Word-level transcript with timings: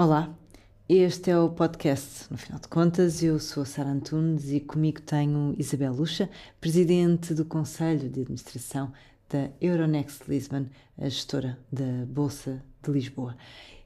Olá, 0.00 0.32
este 0.88 1.28
é 1.28 1.36
o 1.36 1.48
podcast. 1.48 2.30
No 2.30 2.38
final 2.38 2.60
de 2.60 2.68
contas, 2.68 3.20
eu 3.20 3.36
sou 3.40 3.64
a 3.64 3.66
Sara 3.66 3.90
Antunes 3.90 4.48
e 4.52 4.60
comigo 4.60 5.02
tenho 5.02 5.56
Isabel 5.58 5.92
Lucha, 5.92 6.30
presidente 6.60 7.34
do 7.34 7.44
Conselho 7.44 8.08
de 8.08 8.20
Administração 8.20 8.92
da 9.28 9.50
Euronext 9.60 10.22
Lisbon, 10.28 10.66
a 10.96 11.08
gestora 11.08 11.58
da 11.72 12.06
Bolsa 12.06 12.62
de 12.80 12.92
Lisboa. 12.92 13.36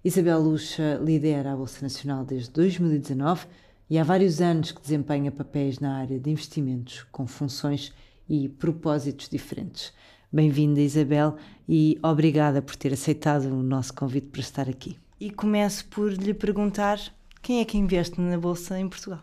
Isabel 0.04 0.38
Lucha 0.38 1.00
lidera 1.02 1.54
a 1.54 1.56
Bolsa 1.56 1.80
Nacional 1.80 2.26
desde 2.26 2.50
2019 2.50 3.46
e 3.88 3.98
há 3.98 4.04
vários 4.04 4.42
anos 4.42 4.70
que 4.70 4.82
desempenha 4.82 5.32
papéis 5.32 5.78
na 5.78 5.96
área 5.96 6.20
de 6.20 6.28
investimentos 6.28 7.06
com 7.10 7.26
funções 7.26 7.90
e 8.28 8.50
propósitos 8.50 9.30
diferentes. 9.30 9.94
Bem-vinda, 10.30 10.82
Isabel, 10.82 11.36
e 11.66 11.98
obrigada 12.02 12.60
por 12.60 12.76
ter 12.76 12.92
aceitado 12.92 13.46
o 13.46 13.62
nosso 13.62 13.94
convite 13.94 14.26
para 14.26 14.42
estar 14.42 14.68
aqui. 14.68 14.98
E 15.24 15.30
começo 15.30 15.86
por 15.86 16.12
lhe 16.12 16.34
perguntar 16.34 16.98
quem 17.40 17.60
é 17.60 17.64
que 17.64 17.78
investe 17.78 18.20
na 18.20 18.36
Bolsa 18.36 18.76
em 18.76 18.88
Portugal? 18.88 19.20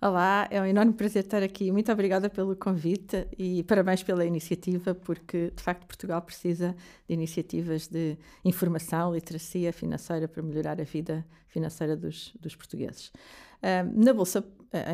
Olá, 0.00 0.48
é 0.50 0.60
um 0.60 0.66
enorme 0.66 0.94
prazer 0.94 1.22
estar 1.22 1.44
aqui. 1.44 1.70
Muito 1.70 1.92
obrigada 1.92 2.28
pelo 2.28 2.56
convite 2.56 3.28
e 3.38 3.62
parabéns 3.62 4.02
pela 4.02 4.24
iniciativa, 4.24 4.96
porque 4.96 5.52
de 5.54 5.62
facto 5.62 5.86
Portugal 5.86 6.20
precisa 6.22 6.74
de 7.06 7.14
iniciativas 7.14 7.86
de 7.86 8.18
informação, 8.44 9.14
literacia 9.14 9.72
financeira 9.72 10.26
para 10.26 10.42
melhorar 10.42 10.80
a 10.80 10.84
vida 10.84 11.24
financeira 11.46 11.96
dos, 11.96 12.34
dos 12.40 12.56
portugueses. 12.56 13.12
Na 13.94 14.12
Bolsa 14.12 14.44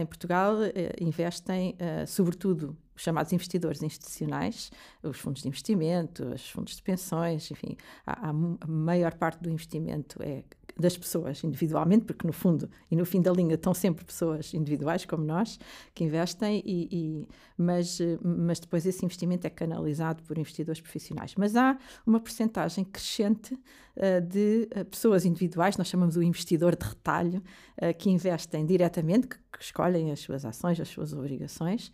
em 0.01 0.05
Portugal 0.05 0.57
eh, 0.63 0.93
investem, 1.01 1.77
uh, 1.81 2.07
sobretudo, 2.07 2.77
os 2.97 3.03
chamados 3.03 3.33
investidores 3.33 3.81
institucionais, 3.81 4.73
os 5.03 5.19
fundos 5.19 5.43
de 5.43 5.49
investimento, 5.49 6.25
os 6.25 6.51
fundos 6.51 6.75
de 6.75 6.83
pensões, 6.83 7.49
enfim, 7.51 7.77
a 8.05 8.33
maior 8.67 9.15
parte 9.15 9.41
do 9.41 9.49
investimento 9.49 10.21
é 10.21 10.43
das 10.79 10.97
pessoas 10.97 11.43
individualmente, 11.43 12.05
porque 12.05 12.27
no 12.27 12.33
fundo 12.33 12.71
e 12.91 12.97
no 12.97 13.05
fim 13.05 13.21
da 13.21 13.33
linha 13.33 13.55
estão 13.55 13.75
sempre 13.75 14.05
pessoas 14.05 14.55
individuais 14.55 15.05
como 15.05 15.25
nós 15.25 15.59
que 15.95 16.05
investem, 16.05 16.63
e, 16.65 16.89
e, 16.91 17.29
mas, 17.57 17.99
mas 18.23 18.61
depois 18.61 18.87
esse 18.87 19.05
investimento 19.05 19.47
é 19.47 19.51
canalizado 19.51 20.23
por 20.23 20.39
investidores 20.39 20.81
profissionais. 20.81 21.35
Mas 21.37 21.57
há 21.57 21.77
uma 22.07 22.21
percentagem 22.21 22.85
crescente 22.85 23.55
uh, 23.55 24.21
de 24.21 24.69
uh, 24.77 24.85
pessoas 24.85 25.25
individuais, 25.25 25.77
nós 25.77 25.89
chamamos 25.89 26.17
o 26.17 26.23
investidor 26.23 26.77
de 26.77 26.87
retalho, 26.87 27.43
uh, 27.83 27.95
que 27.99 28.11
investem 28.11 28.65
diretamente, 28.65 29.29
que, 29.29 29.37
que, 29.37 29.63
escolhem 29.63 30.13
as 30.13 30.21
suas 30.21 30.45
ações, 30.45 30.81
as 30.81 30.89
suas 30.89 31.13
obrigações, 31.13 31.93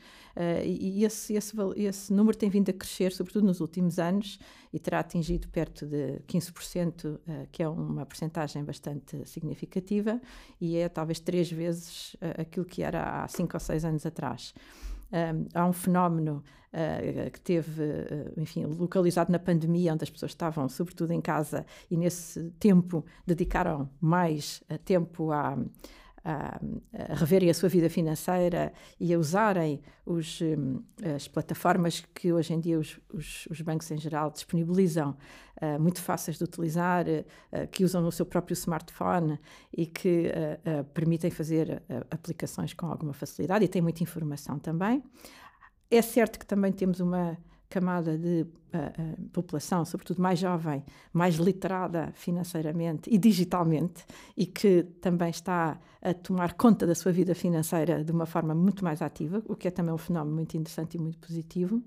e, 0.64 1.00
e 1.00 1.04
esse, 1.04 1.34
esse, 1.34 1.54
esse 1.77 2.12
número 2.12 2.36
tem 2.36 2.50
vindo 2.50 2.70
a 2.70 2.72
crescer, 2.72 3.12
sobretudo 3.12 3.46
nos 3.46 3.60
últimos 3.60 3.98
anos, 3.98 4.38
e 4.72 4.78
terá 4.78 4.98
atingido 4.98 5.48
perto 5.48 5.86
de 5.86 6.20
15%, 6.27 7.20
que 7.52 7.62
é 7.62 7.68
uma 7.68 8.04
percentagem 8.04 8.64
bastante 8.64 9.24
significativa 9.28 10.20
e 10.60 10.77
é 10.77 10.88
talvez 10.88 11.20
três 11.20 11.50
vezes 11.50 12.14
uh, 12.14 12.40
aquilo 12.40 12.64
que 12.64 12.82
era 12.82 13.22
há 13.22 13.28
cinco 13.28 13.55
ou 13.55 13.60
seis 13.60 13.84
anos 13.84 14.05
atrás. 14.06 14.55
Um, 15.12 15.46
há 15.55 15.66
um 15.66 15.72
fenómeno 15.72 16.42
uh, 16.72 17.30
que 17.30 17.40
teve, 17.40 17.82
uh, 17.82 18.40
enfim, 18.40 18.64
localizado 18.64 19.30
na 19.30 19.38
pandemia, 19.38 19.92
onde 19.92 20.05
as 20.05 20.10
pessoas 20.10 20.32
estavam 20.32 20.68
sobretudo 20.68 21.12
em 21.12 21.20
casa 21.20 21.64
e 21.90 21.96
nesse 21.96 22.50
tempo 22.58 23.05
dedicaram 23.27 23.88
mais 24.00 24.62
tempo 24.84 25.30
a 25.30 25.56
a, 26.25 26.58
reverem 27.14 27.50
a 27.50 27.55
sua 27.55 27.69
vida 27.69 27.91
financeira 27.91 28.72
e 28.98 29.12
a 29.12 29.19
usarem 29.19 29.80
os, 30.06 30.41
hum, 30.41 30.83
as 31.14 31.28
plataformas 31.28 32.00
que 32.14 32.33
hoje 32.33 32.55
em 32.55 32.61
dia 32.61 32.78
os, 32.78 32.98
os, 33.12 33.47
os 33.50 33.61
bancos 33.61 33.91
em 33.91 33.98
geral 33.98 34.30
disponibilizam, 34.30 35.17
uh, 35.61 35.80
muito 35.80 36.00
fáceis 36.00 36.39
de 36.39 36.45
utilizar, 36.45 37.05
uh, 37.06 37.69
que 37.70 37.84
usam 37.84 38.02
no 38.02 38.11
seu 38.11 38.25
próprio 38.25 38.55
smartphone 38.55 39.39
e 39.72 39.84
que 39.84 40.29
uh, 40.29 40.84
permitem 40.95 41.30
fazer 41.30 41.83
aplicações 42.11 42.73
com 42.73 42.86
alguma 42.86 43.13
facilidade 43.13 43.64
e 43.64 43.68
têm 43.68 43.83
muita 43.83 44.02
informação 44.02 44.58
também. 44.58 45.02
É 45.90 46.01
certo 46.01 46.39
que 46.39 46.46
também 46.46 46.73
temos 46.73 47.01
uma 47.01 47.36
camada 47.68 48.17
de 48.17 48.46
uh, 48.74 49.23
uh, 49.23 49.29
população, 49.30 49.85
sobretudo 49.85 50.20
mais 50.20 50.39
jovem, 50.39 50.85
mais 51.12 51.36
literada 51.36 52.12
financeiramente 52.14 53.08
e 53.12 53.18
digitalmente, 53.18 54.05
e 54.36 54.46
que 54.46 54.83
também 55.01 55.30
está 55.30 55.79
a 56.02 56.12
tomar 56.12 56.55
conta 56.55 56.86
da 56.86 56.95
sua 56.95 57.13
vida 57.13 57.34
financeira 57.34 58.05
de 58.05 58.13
uma 58.13 58.27
forma 58.27 58.55
muito 58.55 58.84
mais 58.84 59.01
ativa, 59.01 59.42
o 59.46 59.55
que 59.57 59.68
é 59.68 59.70
também 59.70 59.95
um 59.95 59.98
fenómeno 59.98 60.34
muito 60.34 60.57
interessante 60.57 60.96
e 60.96 61.01
muito 61.01 61.18
positivo. 61.18 61.83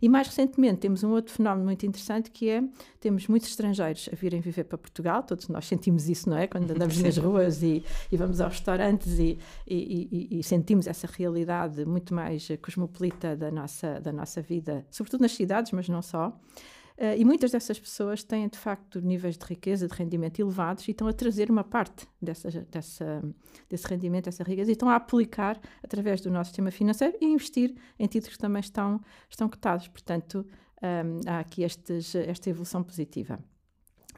E 0.00 0.08
mais 0.08 0.26
recentemente 0.26 0.80
temos 0.80 1.04
um 1.04 1.10
outro 1.10 1.32
fenómeno 1.32 1.64
muito 1.64 1.84
interessante 1.86 2.30
que 2.30 2.48
é 2.48 2.62
temos 3.00 3.28
muitos 3.28 3.48
estrangeiros 3.48 4.08
a 4.12 4.16
virem 4.16 4.40
viver 4.40 4.64
para 4.64 4.76
Portugal, 4.76 5.22
todos 5.22 5.48
nós 5.48 5.66
sentimos 5.66 6.08
isso, 6.08 6.28
não 6.28 6.36
é? 6.36 6.46
Quando 6.46 6.70
andamos 6.72 7.00
nas 7.00 7.16
ruas 7.16 7.62
e, 7.62 7.84
e, 8.10 8.16
vamos 8.16 8.40
aos 8.40 8.54
restaurantes 8.54 9.18
e, 9.18 9.38
e, 9.66 10.38
e, 10.38 10.42
sentimos 10.42 10.86
essa 10.86 11.06
realidade 11.06 11.84
muito 11.84 12.14
mais 12.14 12.48
cosmopolita 12.62 13.36
da 13.36 13.50
nossa, 13.50 14.00
da 14.00 14.12
nossa 14.12 14.42
vida, 14.42 14.84
sobretudo 14.90 15.22
nas 15.22 15.32
cidades, 15.32 15.72
mas 15.72 15.88
não 15.88 16.02
só. 16.02 16.19
Uh, 16.28 17.16
e 17.16 17.24
muitas 17.24 17.50
dessas 17.50 17.80
pessoas 17.80 18.22
têm, 18.22 18.46
de 18.46 18.58
facto, 18.58 19.00
níveis 19.00 19.38
de 19.38 19.46
riqueza, 19.46 19.88
de 19.88 19.94
rendimento 19.94 20.38
elevados 20.38 20.86
e 20.86 20.90
estão 20.90 21.08
a 21.08 21.12
trazer 21.14 21.50
uma 21.50 21.64
parte 21.64 22.06
dessa, 22.20 22.50
dessa, 22.70 23.22
desse 23.70 23.88
rendimento, 23.88 24.26
dessa 24.26 24.44
riqueza, 24.44 24.70
e 24.70 24.72
estão 24.72 24.88
a 24.90 24.96
aplicar 24.96 25.58
através 25.82 26.20
do 26.20 26.30
nosso 26.30 26.50
sistema 26.50 26.70
financeiro 26.70 27.16
e 27.18 27.24
investir 27.24 27.74
em 27.98 28.06
títulos 28.06 28.36
que 28.36 28.42
também 28.42 28.60
estão, 28.60 29.00
estão 29.30 29.48
cotados. 29.48 29.88
Portanto, 29.88 30.46
um, 30.82 30.86
ehm, 30.86 31.20
há 31.26 31.38
aqui 31.38 31.62
estes, 31.62 32.14
esta 32.14 32.50
evolução 32.50 32.82
positiva. 32.82 33.38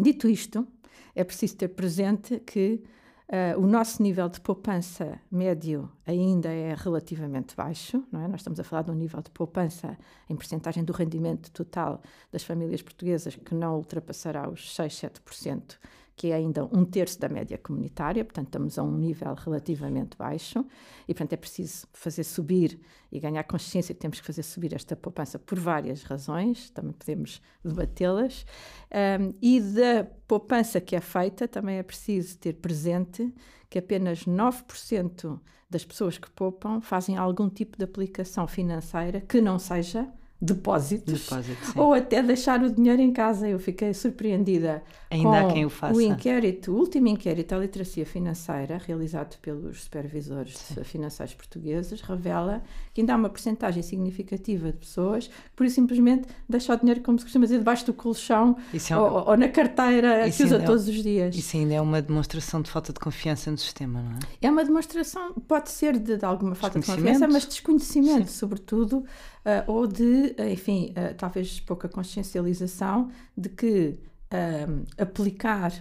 Dito 0.00 0.28
isto, 0.28 0.66
é 1.14 1.22
preciso 1.22 1.56
ter 1.56 1.68
presente 1.68 2.40
que 2.40 2.82
Uh, 3.32 3.58
o 3.58 3.66
nosso 3.66 4.02
nível 4.02 4.28
de 4.28 4.38
poupança 4.38 5.18
médio 5.30 5.90
ainda 6.06 6.50
é 6.50 6.74
relativamente 6.74 7.56
baixo, 7.56 8.04
não 8.12 8.20
é? 8.20 8.28
Nós 8.28 8.40
estamos 8.40 8.60
a 8.60 8.64
falar 8.64 8.82
de 8.82 8.90
um 8.90 8.94
nível 8.94 9.22
de 9.22 9.30
poupança 9.30 9.96
em 10.28 10.36
percentagem 10.36 10.84
do 10.84 10.92
rendimento 10.92 11.50
total 11.50 12.02
das 12.30 12.42
famílias 12.44 12.82
portuguesas 12.82 13.34
que 13.34 13.54
não 13.54 13.76
ultrapassará 13.76 14.50
os 14.50 14.74
6, 14.74 14.92
7% 14.92 15.78
que 16.14 16.30
é 16.30 16.34
ainda 16.34 16.64
um 16.64 16.84
terço 16.84 17.18
da 17.18 17.28
média 17.28 17.58
comunitária, 17.58 18.24
portanto 18.24 18.48
estamos 18.48 18.78
a 18.78 18.82
um 18.82 18.96
nível 18.96 19.34
relativamente 19.34 20.16
baixo 20.16 20.64
e, 21.08 21.14
portanto, 21.14 21.32
é 21.32 21.36
preciso 21.36 21.86
fazer 21.92 22.24
subir 22.24 22.78
e 23.10 23.18
ganhar 23.18 23.42
consciência 23.44 23.94
que 23.94 24.00
temos 24.00 24.20
que 24.20 24.26
fazer 24.26 24.42
subir 24.42 24.74
esta 24.74 24.94
poupança 24.94 25.38
por 25.38 25.58
várias 25.58 26.02
razões, 26.02 26.70
também 26.70 26.92
podemos 26.92 27.40
debatê-las, 27.64 28.46
um, 29.20 29.34
e 29.40 29.60
da 29.60 30.04
poupança 30.26 30.80
que 30.80 30.94
é 30.94 31.00
feita 31.00 31.48
também 31.48 31.78
é 31.78 31.82
preciso 31.82 32.38
ter 32.38 32.54
presente 32.54 33.32
que 33.68 33.78
apenas 33.78 34.24
9% 34.24 35.40
das 35.68 35.84
pessoas 35.84 36.18
que 36.18 36.30
poupam 36.30 36.80
fazem 36.82 37.16
algum 37.16 37.48
tipo 37.48 37.78
de 37.78 37.84
aplicação 37.84 38.46
financeira 38.46 39.22
que 39.22 39.40
não 39.40 39.58
seja 39.58 40.12
depósitos 40.42 41.30
ou 41.76 41.94
até 41.94 42.20
deixar 42.20 42.60
o 42.64 42.70
dinheiro 42.70 43.00
em 43.00 43.12
casa. 43.12 43.48
Eu 43.48 43.60
fiquei 43.60 43.94
surpreendida 43.94 44.82
Ainda 45.08 45.28
com 45.28 45.34
há 45.34 45.52
quem 45.52 45.64
o 45.64 45.70
faça. 45.70 45.94
o 45.94 46.00
inquérito, 46.00 46.72
o 46.72 46.78
último 46.78 47.06
inquérito 47.06 47.54
à 47.54 47.58
literacia 47.58 48.04
financeira 48.04 48.80
realizado 48.84 49.38
pelos 49.38 49.84
supervisores 49.84 50.56
financeiros 50.82 51.34
portugueses 51.34 52.00
revela 52.00 52.60
que 52.92 53.00
ainda 53.00 53.12
há 53.12 53.16
uma 53.16 53.28
porcentagem 53.28 53.82
significativa 53.84 54.72
de 54.72 54.78
pessoas 54.78 55.28
que 55.28 55.34
por 55.54 55.64
isso 55.64 55.76
simplesmente 55.76 56.26
deixam 56.48 56.74
o 56.74 56.78
dinheiro, 56.78 57.00
como 57.02 57.18
se 57.18 57.24
costuma 57.24 57.44
dizer, 57.44 57.58
debaixo 57.58 57.86
do 57.86 57.94
colchão 57.94 58.56
é 58.72 58.96
um... 58.96 59.00
ou, 59.00 59.28
ou, 59.28 59.36
na 59.36 59.48
carteira 59.48 60.26
isso 60.26 60.38
que 60.38 60.44
usa 60.44 60.56
é... 60.56 60.58
todos 60.60 60.88
os 60.88 61.02
dias. 61.02 61.36
Isso 61.36 61.56
ainda 61.56 61.74
é 61.74 61.80
uma 61.80 62.02
demonstração 62.02 62.60
de 62.60 62.68
falta 62.68 62.92
de 62.92 62.98
confiança 62.98 63.48
no 63.48 63.58
sistema, 63.58 64.02
não 64.02 64.12
é? 64.12 64.18
É 64.40 64.50
uma 64.50 64.64
demonstração, 64.64 65.34
pode 65.46 65.70
ser 65.70 65.98
de, 65.98 66.16
de 66.16 66.24
alguma 66.24 66.56
falta 66.56 66.80
de 66.80 66.86
confiança, 66.86 67.28
mas 67.28 67.46
desconhecimento, 67.46 68.28
Sim. 68.28 68.38
sobretudo, 68.38 69.04
uh, 69.44 69.70
ou 69.70 69.86
de 69.86 70.34
enfim, 70.52 70.92
uh, 70.96 71.14
talvez 71.14 71.60
pouca 71.60 71.88
consciencialização 71.88 73.10
de 73.36 73.48
que 73.48 73.98
uh, 74.32 74.84
aplicar 74.98 75.72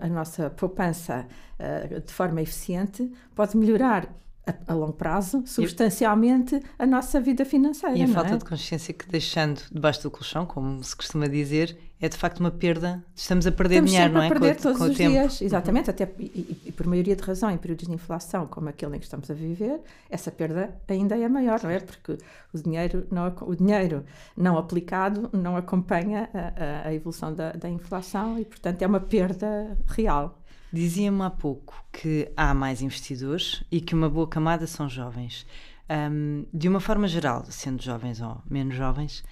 a 0.00 0.08
nossa 0.08 0.50
poupança 0.50 1.26
uh, 1.58 2.00
de 2.00 2.12
forma 2.12 2.42
eficiente 2.42 3.10
pode 3.34 3.56
melhorar 3.56 4.08
a, 4.46 4.72
a 4.72 4.74
longo 4.74 4.92
prazo, 4.92 5.42
substancialmente, 5.46 6.60
a 6.78 6.86
nossa 6.86 7.20
vida 7.20 7.44
financeira. 7.44 7.96
E 7.96 8.02
a 8.02 8.08
falta 8.08 8.34
é? 8.34 8.36
de 8.36 8.44
consciência 8.44 8.92
que 8.92 9.08
deixando 9.08 9.62
debaixo 9.70 10.02
do 10.02 10.10
colchão, 10.10 10.44
como 10.44 10.82
se 10.82 10.94
costuma 10.94 11.26
dizer, 11.26 11.76
é 12.00 12.08
de 12.08 12.16
facto 12.16 12.40
uma 12.40 12.50
perda. 12.50 13.04
Estamos 13.14 13.46
a 13.46 13.52
perder 13.52 13.76
Estamos 13.76 13.90
dinheiro, 13.90 14.14
não 14.14 14.22
é? 14.22 14.26
a 14.26 14.28
perder 14.30 14.56
com, 14.56 14.62
todos 14.62 14.78
com 14.78 14.84
os 14.84 14.96
dias, 14.96 15.42
exatamente, 15.42 15.88
uhum. 15.88 15.94
até 15.94 16.10
e, 16.18 16.58
e, 16.66 16.72
por 16.72 16.86
maioria 16.86 17.14
de 17.14 17.22
razão, 17.22 17.50
em 17.50 17.58
períodos 17.58 17.86
de 17.86 17.92
inflação 17.92 18.46
como 18.46 18.68
aquele 18.68 18.96
em 18.96 18.98
que 18.98 19.04
estamos 19.04 19.30
a 19.30 19.34
viver, 19.34 19.80
essa 20.08 20.30
perda 20.30 20.74
ainda 20.88 21.16
é 21.18 21.28
maior, 21.28 21.62
não 21.62 21.70
é? 21.70 21.78
Porque 21.78 22.16
o 22.54 22.58
dinheiro 22.58 23.06
não, 23.10 23.32
o 23.42 23.54
dinheiro 23.54 24.04
não 24.36 24.56
aplicado 24.56 25.28
não 25.32 25.56
acompanha 25.56 26.30
a, 26.32 26.88
a 26.88 26.94
evolução 26.94 27.34
da, 27.34 27.52
da 27.52 27.68
inflação 27.68 28.38
e, 28.38 28.44
portanto, 28.44 28.80
é 28.80 28.86
uma 28.86 29.00
perda 29.00 29.76
real. 29.86 30.38
Dizia-me 30.72 31.22
há 31.22 31.30
pouco 31.30 31.84
que 31.92 32.30
há 32.36 32.54
mais 32.54 32.80
investidores 32.80 33.62
e 33.70 33.80
que 33.80 33.94
uma 33.94 34.08
boa 34.08 34.26
camada 34.26 34.66
são 34.66 34.88
jovens. 34.88 35.46
Um, 35.90 36.46
de 36.54 36.68
uma 36.68 36.78
forma 36.78 37.08
geral, 37.08 37.44
sendo 37.50 37.82
jovens 37.82 38.20
ou 38.20 38.40
menos 38.48 38.76
jovens, 38.76 39.24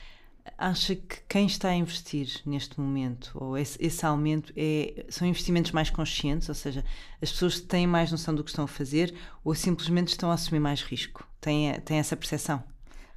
acha 0.56 0.94
que 0.94 1.18
quem 1.28 1.46
está 1.46 1.68
a 1.68 1.74
investir 1.74 2.40
neste 2.46 2.80
momento, 2.80 3.32
ou 3.34 3.56
esse, 3.58 3.76
esse, 3.84 4.04
aumento, 4.06 4.52
é, 4.56 5.04
são 5.08 5.26
investimentos 5.26 5.72
mais 5.72 5.90
conscientes, 5.90 6.48
ou 6.48 6.54
seja, 6.54 6.84
as 7.20 7.30
pessoas 7.30 7.60
têm 7.60 7.86
mais 7.86 8.10
noção 8.10 8.34
do 8.34 8.42
que 8.44 8.50
estão 8.50 8.64
a 8.64 8.68
fazer 8.68 9.14
ou 9.44 9.54
simplesmente 9.54 10.08
estão 10.08 10.30
a 10.30 10.34
assumir 10.34 10.60
mais 10.60 10.82
risco? 10.82 11.26
Têm, 11.40 11.72
têm 11.80 11.98
essa 11.98 12.16
percepção? 12.16 12.62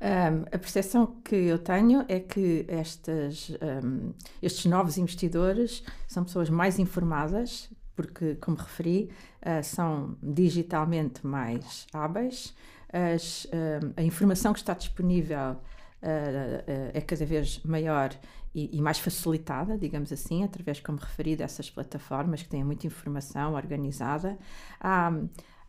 Um, 0.01 0.41
a 0.51 0.57
percepção 0.57 1.05
que 1.23 1.35
eu 1.35 1.59
tenho 1.59 2.03
é 2.07 2.19
que 2.19 2.65
estas, 2.67 3.51
um, 3.83 4.13
estes 4.41 4.65
novos 4.65 4.97
investidores 4.97 5.83
são 6.07 6.23
pessoas 6.23 6.49
mais 6.49 6.79
informadas, 6.79 7.69
porque, 7.95 8.33
como 8.35 8.57
referi, 8.57 9.11
uh, 9.41 9.63
são 9.63 10.17
digitalmente 10.21 11.25
mais 11.25 11.85
hábeis, 11.93 12.55
as, 12.91 13.45
um, 13.53 13.93
a 13.95 14.01
informação 14.01 14.53
que 14.53 14.59
está 14.59 14.73
disponível 14.73 15.57
é 16.01 17.01
cada 17.01 17.25
vez 17.25 17.61
maior 17.63 18.11
e, 18.53 18.77
e, 18.77 18.81
mais 18.81 18.99
facilitada, 18.99 19.77
digamos 19.77 20.11
assim, 20.11 20.43
através, 20.43 20.79
como 20.79 20.97
referi, 20.97 21.35
dessas 21.35 21.69
plataformas 21.69 22.43
que 22.43 22.49
têm 22.49 22.63
muita 22.63 22.85
informação 22.85 23.53
organizada. 23.53 24.37
Há, 24.79 25.09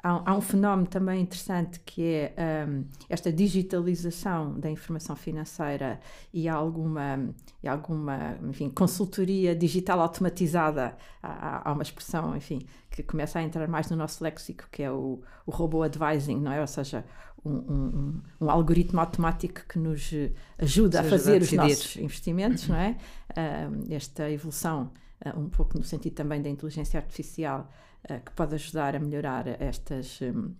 há, 0.03 0.31
há 0.31 0.37
um 0.37 0.41
fenómeno 0.41 0.89
também 0.89 1.21
interessante 1.23 1.79
que 1.81 2.03
é 2.37 2.67
um, 2.69 2.85
esta 3.09 3.33
digitalização 3.33 4.59
da 4.59 4.69
informação 4.69 5.15
financeira 5.15 6.01
e 6.35 6.49
alguma, 6.49 7.33
e 7.63 7.69
alguma 7.69 8.37
enfim, 8.49 8.69
consultoria 8.69 9.55
digital 9.55 10.01
automatizada. 10.01 10.97
Há, 11.23 11.71
há, 11.71 11.73
uma 11.73 11.85
expressão, 11.85 12.37
enfim, 12.37 12.67
que 12.91 13.05
começa 13.05 13.39
a 13.39 13.43
entrar 13.45 13.69
mais 13.69 13.89
no 13.89 13.97
nosso 13.97 14.25
léxico, 14.25 14.65
que 14.73 14.83
é 14.83 14.91
o, 14.91 15.21
o 15.47 15.51
robô 15.53 15.85
advising, 15.85 16.41
não 16.41 16.51
é? 16.51 16.61
Ou 16.61 16.67
seja, 16.67 17.05
um, 17.45 17.51
um, 17.51 18.23
um, 18.41 18.51
algoritmo 18.51 19.01
automático 19.01 19.63
que 19.69 19.79
nos 19.79 20.11
ajuda 20.59 21.01
a 21.01 21.05
fazer 21.05 21.41
a 21.41 21.45
os 21.45 21.53
nossos 21.53 21.97
investimentos, 21.97 22.69
não 22.69 22.77
é? 22.77 22.97
Uh, 23.31 23.93
esta 23.93 24.31
evolução, 24.31 24.93
uh, 25.25 25.39
um 25.39 25.49
pouco 25.49 25.77
no 25.77 25.85
sentido 25.85 26.15
também 26.15 26.41
da 26.41 26.49
inteligência 26.49 26.99
artificial, 26.99 27.69
uh, 28.05 28.21
que 28.25 28.31
pode 28.33 28.55
ajudar 28.55 28.95
a 28.95 29.01
melhorar 29.01 29.47
estas. 29.61 30.21
Um, 30.21 30.55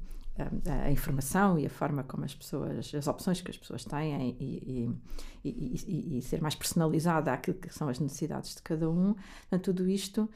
a, 0.67 0.87
a, 0.87 0.91
informação 0.91 1.59
e 1.59 1.67
a 1.67 1.69
forma 1.69 2.03
como 2.05 2.25
as 2.25 2.35
pessoas, 2.35 2.91
as 2.95 3.07
opções 3.07 3.43
que 3.43 3.51
as 3.51 3.59
pessoas 3.59 3.85
têm 3.85 4.35
e, 4.41 4.91
e, 5.45 5.51
e, 5.51 6.17
e 6.17 6.23
ser 6.23 6.41
mais 6.41 6.55
personalizada 6.55 7.31
àquilo 7.31 7.59
que 7.59 7.69
são 7.69 7.87
as 7.87 8.01
necessidades 8.01 8.55
de 8.55 8.63
cada 8.63 8.89
um. 8.89 9.13
Portanto, 9.13 9.65
tudo 9.65 9.87
isto 9.87 10.31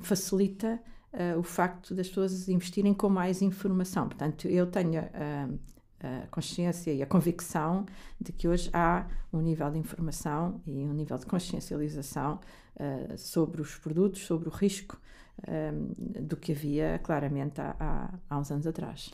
facilita 0.00 0.80
uh, 1.14 1.38
o 1.38 1.42
facto 1.42 1.94
das 1.94 2.08
pessoas 2.08 2.48
investirem 2.48 2.92
com 2.92 3.08
mais 3.08 3.40
informação. 3.40 4.08
Portanto, 4.08 4.48
eu 4.48 4.66
tenho 4.66 5.02
uh, 5.02 5.58
a 6.00 6.26
consciência 6.26 6.92
e 6.92 7.02
a 7.02 7.06
convicção 7.06 7.86
de 8.20 8.32
que 8.32 8.46
hoje 8.46 8.68
há 8.72 9.06
um 9.32 9.40
nível 9.40 9.70
de 9.70 9.78
informação 9.78 10.60
e 10.66 10.84
um 10.84 10.92
nível 10.92 11.16
de 11.16 11.24
consciencialização 11.24 12.40
uh, 12.76 13.16
sobre 13.16 13.62
os 13.62 13.76
produtos, 13.76 14.22
sobre 14.26 14.48
o 14.48 14.52
risco, 14.52 15.00
do 16.22 16.36
que 16.36 16.52
havia 16.52 17.00
claramente 17.02 17.60
há, 17.60 18.14
há, 18.30 18.38
uns 18.38 18.52
anos 18.52 18.68
atrás. 18.68 19.10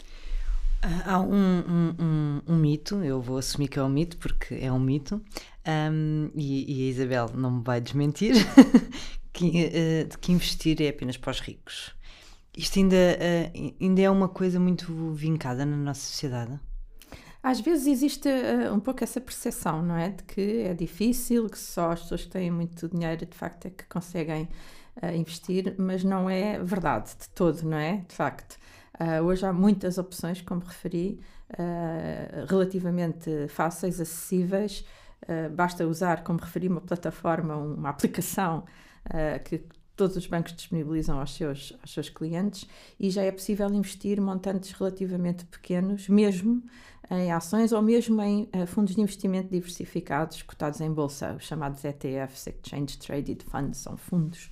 Há 1.07 1.19
um, 1.19 1.33
um, 1.33 1.95
um, 1.99 2.43
um, 2.47 2.57
mito, 2.57 3.03
eu 3.03 3.23
vou 3.23 3.39
assumir 3.39 3.69
que 3.69 3.79
é 3.79 3.83
um 3.83 3.89
mito 3.89 4.19
porque 4.19 4.55
é 4.55 4.71
um 4.71 4.79
mito, 4.79 5.21
um, 5.67 6.31
e, 6.35 6.85
e, 6.85 6.87
a 6.87 6.91
Isabel 6.91 7.31
não 7.35 7.51
me 7.53 7.63
vai 7.63 7.81
desmentir, 7.81 8.35
que, 9.33 9.47
uh, 9.47 10.09
de 10.09 10.19
que 10.19 10.33
investir 10.33 10.81
é 10.83 10.89
apenas 10.89 11.17
para 11.17 11.31
os 11.31 11.41
ricos. 11.41 11.95
Isto 12.57 12.81
ainda, 12.81 12.97
uh, 12.97 13.75
ainda 13.81 14.03
é 14.03 14.11
uma 14.11 14.29
coisa 14.29 14.59
muito 14.59 15.13
vincada 15.13 15.65
na 15.65 15.77
nossa 15.77 16.01
sociedade? 16.01 16.59
Às 17.43 17.61
vezes 17.61 17.87
existe 17.87 18.29
uh, 18.29 18.75
um 18.75 18.81
pouco 18.81 19.03
essa 19.03 19.21
percepção, 19.21 19.83
não 19.83 19.97
é? 19.97 20.11
De 20.11 20.23
que 20.25 20.63
é 20.63 20.75
difícil, 20.75 21.49
que 21.49 21.59
só 21.59 21.93
as 21.93 22.03
pessoas 22.03 22.25
que 22.25 22.31
têm 22.31 22.51
muito 22.51 22.89
dinheiro 22.89 23.25
de 23.25 23.37
facto 23.37 23.67
é 23.67 23.71
que 23.71 23.85
conseguem 23.85 24.49
uh, 25.03 25.15
investir, 25.15 25.75
mas 25.79 26.03
não 26.03 26.29
é 26.29 26.59
verdade 26.63 27.11
de 27.19 27.29
todo, 27.31 27.63
não 27.63 27.79
é? 27.79 28.05
De 28.09 28.15
facto. 28.15 28.59
hoje 29.25 29.47
há 29.47 29.53
muitas 29.53 29.97
opções, 29.97 30.43
como 30.43 30.61
referi, 30.61 31.19
relativamente 32.49 33.49
fáceis, 33.49 33.99
acessíveis. 33.99 34.85
basta 35.57 35.87
usar, 35.87 36.23
como 36.23 36.39
referi, 36.39 36.69
uma 36.69 36.83
plataforma, 36.83 37.57
uma 37.57 37.89
aplicação 37.89 38.65
uh, 39.07 39.43
que 39.45 39.65
todos 39.97 40.17
os 40.17 40.27
bancos 40.27 40.55
disponibilizam 40.55 41.21
aos 41.21 41.35
seus, 41.35 41.77
aos 41.81 41.93
seus 41.93 42.09
clientes 42.09 42.67
e 42.99 43.11
já 43.11 43.23
é 43.23 43.31
possível 43.31 43.69
investir 43.69 44.21
montantes 44.21 44.73
relativamente 44.73 45.45
pequenos, 45.45 46.09
mesmo 46.09 46.63
em 47.11 47.31
ações 47.33 47.73
ou 47.73 47.83
mesmo 47.83 48.21
em 48.23 48.49
uh, 48.55 48.67
fundos 48.67 48.95
de 48.95 49.01
investimento 49.01 49.51
diversificados 49.51 50.43
cotados 50.43 50.81
em 50.81 50.91
bolsa, 50.91 51.35
os 51.35 51.45
chamados 51.45 51.85
ETFs, 51.85 52.47
Exchange 52.47 52.99
Traded 52.99 53.45
Funds, 53.45 53.79
são 53.79 53.97
fundos 53.97 54.49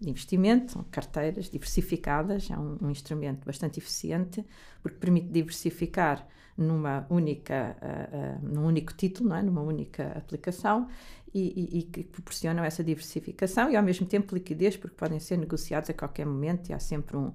de 0.00 0.10
investimento, 0.10 0.72
são 0.72 0.84
carteiras 0.90 1.48
diversificadas, 1.48 2.50
é 2.50 2.58
um, 2.58 2.78
um 2.82 2.90
instrumento 2.90 3.44
bastante 3.44 3.78
eficiente 3.78 4.44
porque 4.82 4.98
permite 4.98 5.28
diversificar 5.28 6.26
numa 6.62 7.06
única, 7.08 7.76
uh, 7.80 8.46
uh, 8.46 8.54
num 8.54 8.66
único 8.66 8.92
título, 8.94 9.30
não 9.30 9.36
é? 9.36 9.42
numa 9.42 9.62
única 9.62 10.12
aplicação 10.16 10.88
e, 11.32 11.40
e, 11.40 11.78
e, 11.78 11.82
que 11.84 12.04
proporcionam 12.04 12.64
essa 12.64 12.84
diversificação 12.84 13.70
e 13.70 13.76
ao 13.76 13.82
mesmo 13.82 14.06
tempo 14.06 14.34
liquidez, 14.34 14.76
porque 14.76 14.96
podem 14.96 15.18
ser 15.18 15.38
negociados 15.38 15.88
a 15.88 15.94
qualquer 15.94 16.26
momento 16.26 16.68
e 16.68 16.72
há 16.72 16.78
sempre 16.78 17.16
um, 17.16 17.32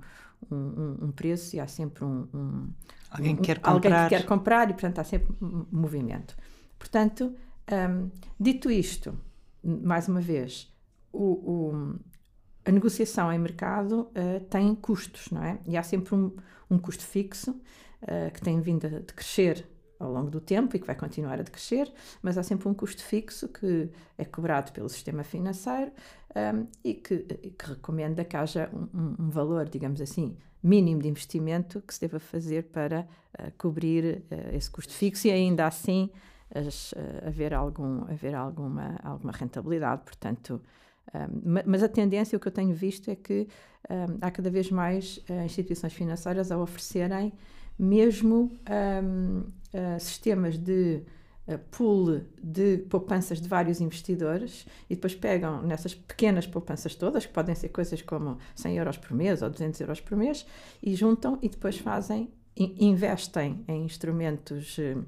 um, 0.51 0.98
um 1.01 1.12
preço 1.12 1.56
e 1.56 1.60
há 1.60 1.68
sempre 1.68 2.04
um, 2.04 2.27
um 2.33 2.69
alguém, 3.10 3.36
que 3.36 3.42
quer 3.42 3.60
comprar. 3.60 3.72
alguém 3.72 3.92
que 3.92 4.10
quer 4.10 4.25
comprar 4.25 4.69
e 4.69 4.74
portanto 4.74 5.00
há 5.00 5.04
sempre 5.04 5.33
movimento. 5.71 6.36
Portanto, 6.78 7.33
hum, 7.71 8.10
dito 8.39 8.69
isto, 8.69 9.18
mais 9.63 10.07
uma 10.07 10.21
vez, 10.21 10.71
o, 11.12 11.24
o, 11.24 11.95
a 12.66 12.71
negociação 12.71 13.31
em 13.31 13.39
mercado 13.39 14.10
uh, 14.12 14.39
tem 14.50 14.75
custos, 14.75 15.31
não 15.31 15.44
é? 15.44 15.60
E 15.66 15.78
há 15.78 15.83
sempre 15.83 16.13
um, 16.13 16.31
um 16.69 16.78
custo 16.78 17.04
fixo 17.04 17.60
uh, 18.06 18.31
que 18.31 18.42
tem 18.42 18.60
vindo 18.60 18.88
a 18.88 18.90
de 18.90 19.13
crescer 19.13 19.68
ao 20.00 20.12
longo 20.12 20.30
do 20.30 20.40
tempo 20.40 20.75
e 20.75 20.80
que 20.80 20.86
vai 20.86 20.96
continuar 20.96 21.40
a 21.40 21.44
decrescer, 21.44 21.92
mas 22.22 22.38
há 22.38 22.44
sempre 22.44 22.68
um 22.68 22.74
custo 22.74 23.04
fixo 23.04 23.48
que 23.48 23.90
é 24.18 24.25
cobrado 24.25 24.72
pelo 24.72 24.90
sistema 24.90 25.24
financeiro 25.24 25.92
um, 26.36 26.68
e 26.84 26.94
que, 26.94 27.19
que, 27.19 27.66
recomenda 27.66 28.24
que 28.24 28.36
haja 28.36 28.69
um, 28.74 29.16
um, 29.19 29.30
valor, 29.30 29.68
digamos 29.68 30.02
assim, 30.02 30.36
mínimo 30.62 31.02
de 31.02 31.07
investimento 31.07 31.81
que 31.81 31.94
se 31.94 32.02
deva 32.02 32.19
fazer 32.19 32.63
para 32.63 33.07
uh, 33.40 33.52
cobrir 33.57 34.24
uh, 34.31 34.56
esse 34.56 34.69
custo 34.69 34.94
fixo 34.94 35.28
e 35.28 35.31
ainda 35.31 35.66
assim 35.66 36.10
as, 36.54 36.92
uh, 36.92 37.28
haver, 37.28 37.54
algum, 37.54 38.04
haver 38.04 38.36
alguma, 38.36 39.00
alguma 39.02 39.31
rentabilidade. 39.31 40.04
Portanto, 40.04 40.62
um, 41.14 41.62
mas 41.66 41.83
a 41.83 41.88
tendência, 41.88 42.35
o 42.35 42.40
que 42.40 42.47
eu 42.47 42.52
tenho 42.52 42.74
visto 42.74 43.09
é 43.09 43.16
que 43.16 43.47
um, 43.90 44.18
há 44.19 44.31
cada 44.31 44.50
vez 44.50 44.69
mais 44.71 45.24
instituições 45.45 45.94
financeiras 45.94 46.52
a 46.52 46.57
oferecerem 46.57 47.31
mesmo 47.78 48.52
um, 49.04 49.40
uh, 49.40 50.00
sistemas 50.00 50.58
de 50.58 51.02
uh, 51.48 51.58
pool 51.72 52.22
de 52.42 52.78
poupanças 52.90 53.42
de 53.42 53.48
vários 53.48 53.82
investidores 53.82 54.66
e 54.90 54.96
depois 54.96 55.14
pegam 55.14 55.62
nessas 55.62 55.94
pequenas 55.94 56.48
poupanças 56.48 56.96
todas, 56.96 57.26
que 57.26 57.34
podem 57.34 57.56
ser 57.56 57.70
coisas 57.70 58.02
como 58.02 58.38
100 58.56 58.78
euros 58.78 58.98
por 58.98 59.14
mês 59.14 59.42
ou 59.42 59.50
200 59.50 59.80
euros 59.82 60.00
por 60.00 60.18
mês, 60.18 60.46
e 60.82 60.96
juntam 60.96 61.38
e 61.42 61.50
depois 61.50 61.78
fazem, 61.78 62.30
investem 62.56 63.64
em 63.68 63.84
instrumentos, 63.84 64.78
uh, 64.78 65.06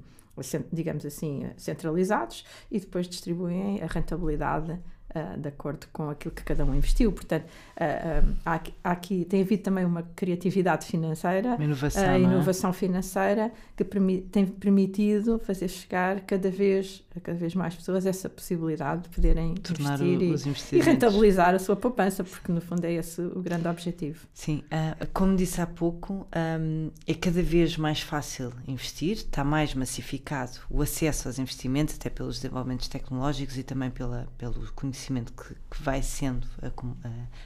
digamos 0.72 1.04
assim, 1.04 1.50
centralizados 1.56 2.44
e 2.70 2.78
depois 2.78 3.08
distribuem 3.08 3.82
a 3.82 3.86
rentabilidade 3.86 4.78
uh, 5.14 5.38
de 5.38 5.48
acordo 5.48 5.86
com 5.92 6.10
aquilo 6.10 6.34
que 6.34 6.42
cada 6.42 6.64
um 6.64 6.74
investiu. 6.74 7.12
Portanto, 7.12 7.44
uh, 7.44 8.34
há, 8.44 8.60
há, 8.84 8.90
aqui 8.90 9.24
tem 9.24 9.42
havido 9.42 9.62
também 9.62 9.84
uma 9.84 10.02
criatividade 10.14 10.86
financeira, 10.86 11.54
uma 11.54 11.64
inovação, 11.64 12.08
a 12.08 12.18
inovação 12.18 12.70
é? 12.70 12.72
financeira 12.72 13.52
que 13.76 13.84
permi 13.84 14.20
tem 14.20 14.46
permitido 14.46 15.38
fazer 15.38 15.68
chegar 15.68 16.20
cada 16.20 16.50
vez 16.50 17.04
a 17.16 17.20
cada 17.20 17.38
vez 17.38 17.54
mais 17.54 17.74
pessoas 17.74 18.06
essa 18.06 18.28
possibilidade 18.28 19.02
de 19.02 19.08
poderem 19.08 19.54
Tornar 19.54 20.00
investir 20.00 20.76
e, 20.76 20.78
e, 20.78 20.80
rentabilizar 20.80 21.54
a 21.54 21.58
sua 21.58 21.76
poupança, 21.76 22.22
porque 22.22 22.52
no 22.52 22.60
fundo 22.60 22.84
é 22.84 22.92
esse 22.92 23.20
o 23.20 23.40
grande 23.40 23.66
objetivo. 23.66 24.26
Sim, 24.32 24.62
uh, 24.66 25.06
como 25.12 25.36
disse 25.36 25.60
há 25.60 25.66
pouco, 25.66 26.26
um, 26.60 26.90
é 27.06 27.14
cada 27.14 27.42
vez 27.42 27.76
mais 27.76 28.00
fácil 28.00 28.52
investir, 28.66 29.16
está 29.16 29.42
mais 29.42 29.74
massificado 29.74 30.58
o 30.70 30.82
acesso 30.82 31.28
aos 31.28 31.38
investimentos, 31.38 31.96
até 31.96 32.08
pelos 32.08 32.36
desenvolvimentos 32.36 32.88
tecnológicos 32.88 33.58
e 33.58 33.62
também 33.62 33.90
pela, 33.90 34.28
pelo 34.38 34.70
conhecimento 34.72 34.97
que, 35.06 35.54
que 35.54 35.82
vai 35.82 36.02
sendo 36.02 36.46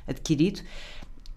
adquirido. 0.06 0.60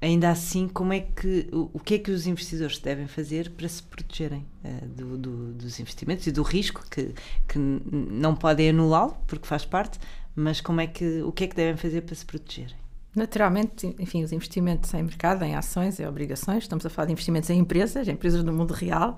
Ainda 0.02 0.30
assim, 0.30 0.68
como 0.68 0.94
é 0.94 1.00
que 1.00 1.48
o, 1.52 1.72
o, 1.74 1.80
que 1.80 1.96
é 1.96 2.00
que 2.00 2.12
os 2.12 2.28
investidores 2.28 2.78
devem 2.80 3.08
fazer 3.08 3.50
para 3.52 3.68
se 3.68 3.82
protegerem 3.82 4.46
uh, 4.64 4.88
do, 4.88 5.18
do, 5.18 5.54
dos 5.54 5.80
investimentos 5.80 6.28
e 6.28 6.32
do 6.32 6.44
risco 6.44 6.84
que, 6.90 7.14
que 7.48 7.58
não 7.58 8.36
podem 8.36 8.70
anulá-lo 8.70 9.18
porque 9.26 9.48
faz 9.48 9.66
parte, 9.66 10.00
mas 10.36 10.62
como 10.62 10.82
é 10.82 10.88
que 10.88 11.22
o 11.22 11.32
que 11.32 11.46
é 11.46 11.48
que 11.48 11.56
devem 11.56 11.78
fazer 11.78 12.02
para 12.02 12.14
se 12.14 12.26
protegerem? 12.26 12.85
Naturalmente, 13.16 13.96
enfim, 13.98 14.24
os 14.24 14.34
investimentos 14.34 14.94
em 14.94 15.02
mercado, 15.02 15.44
em 15.44 15.56
ações 15.56 16.00
e 16.00 16.06
obrigações, 16.06 16.64
estamos 16.64 16.86
a 16.86 16.90
falar 16.90 17.06
de 17.06 17.14
investimentos 17.14 17.50
em 17.50 17.60
empresas, 17.60 18.08
em 18.08 18.12
empresas 18.12 18.44
do 18.44 18.52
mundo 18.52 18.74
real, 18.74 19.18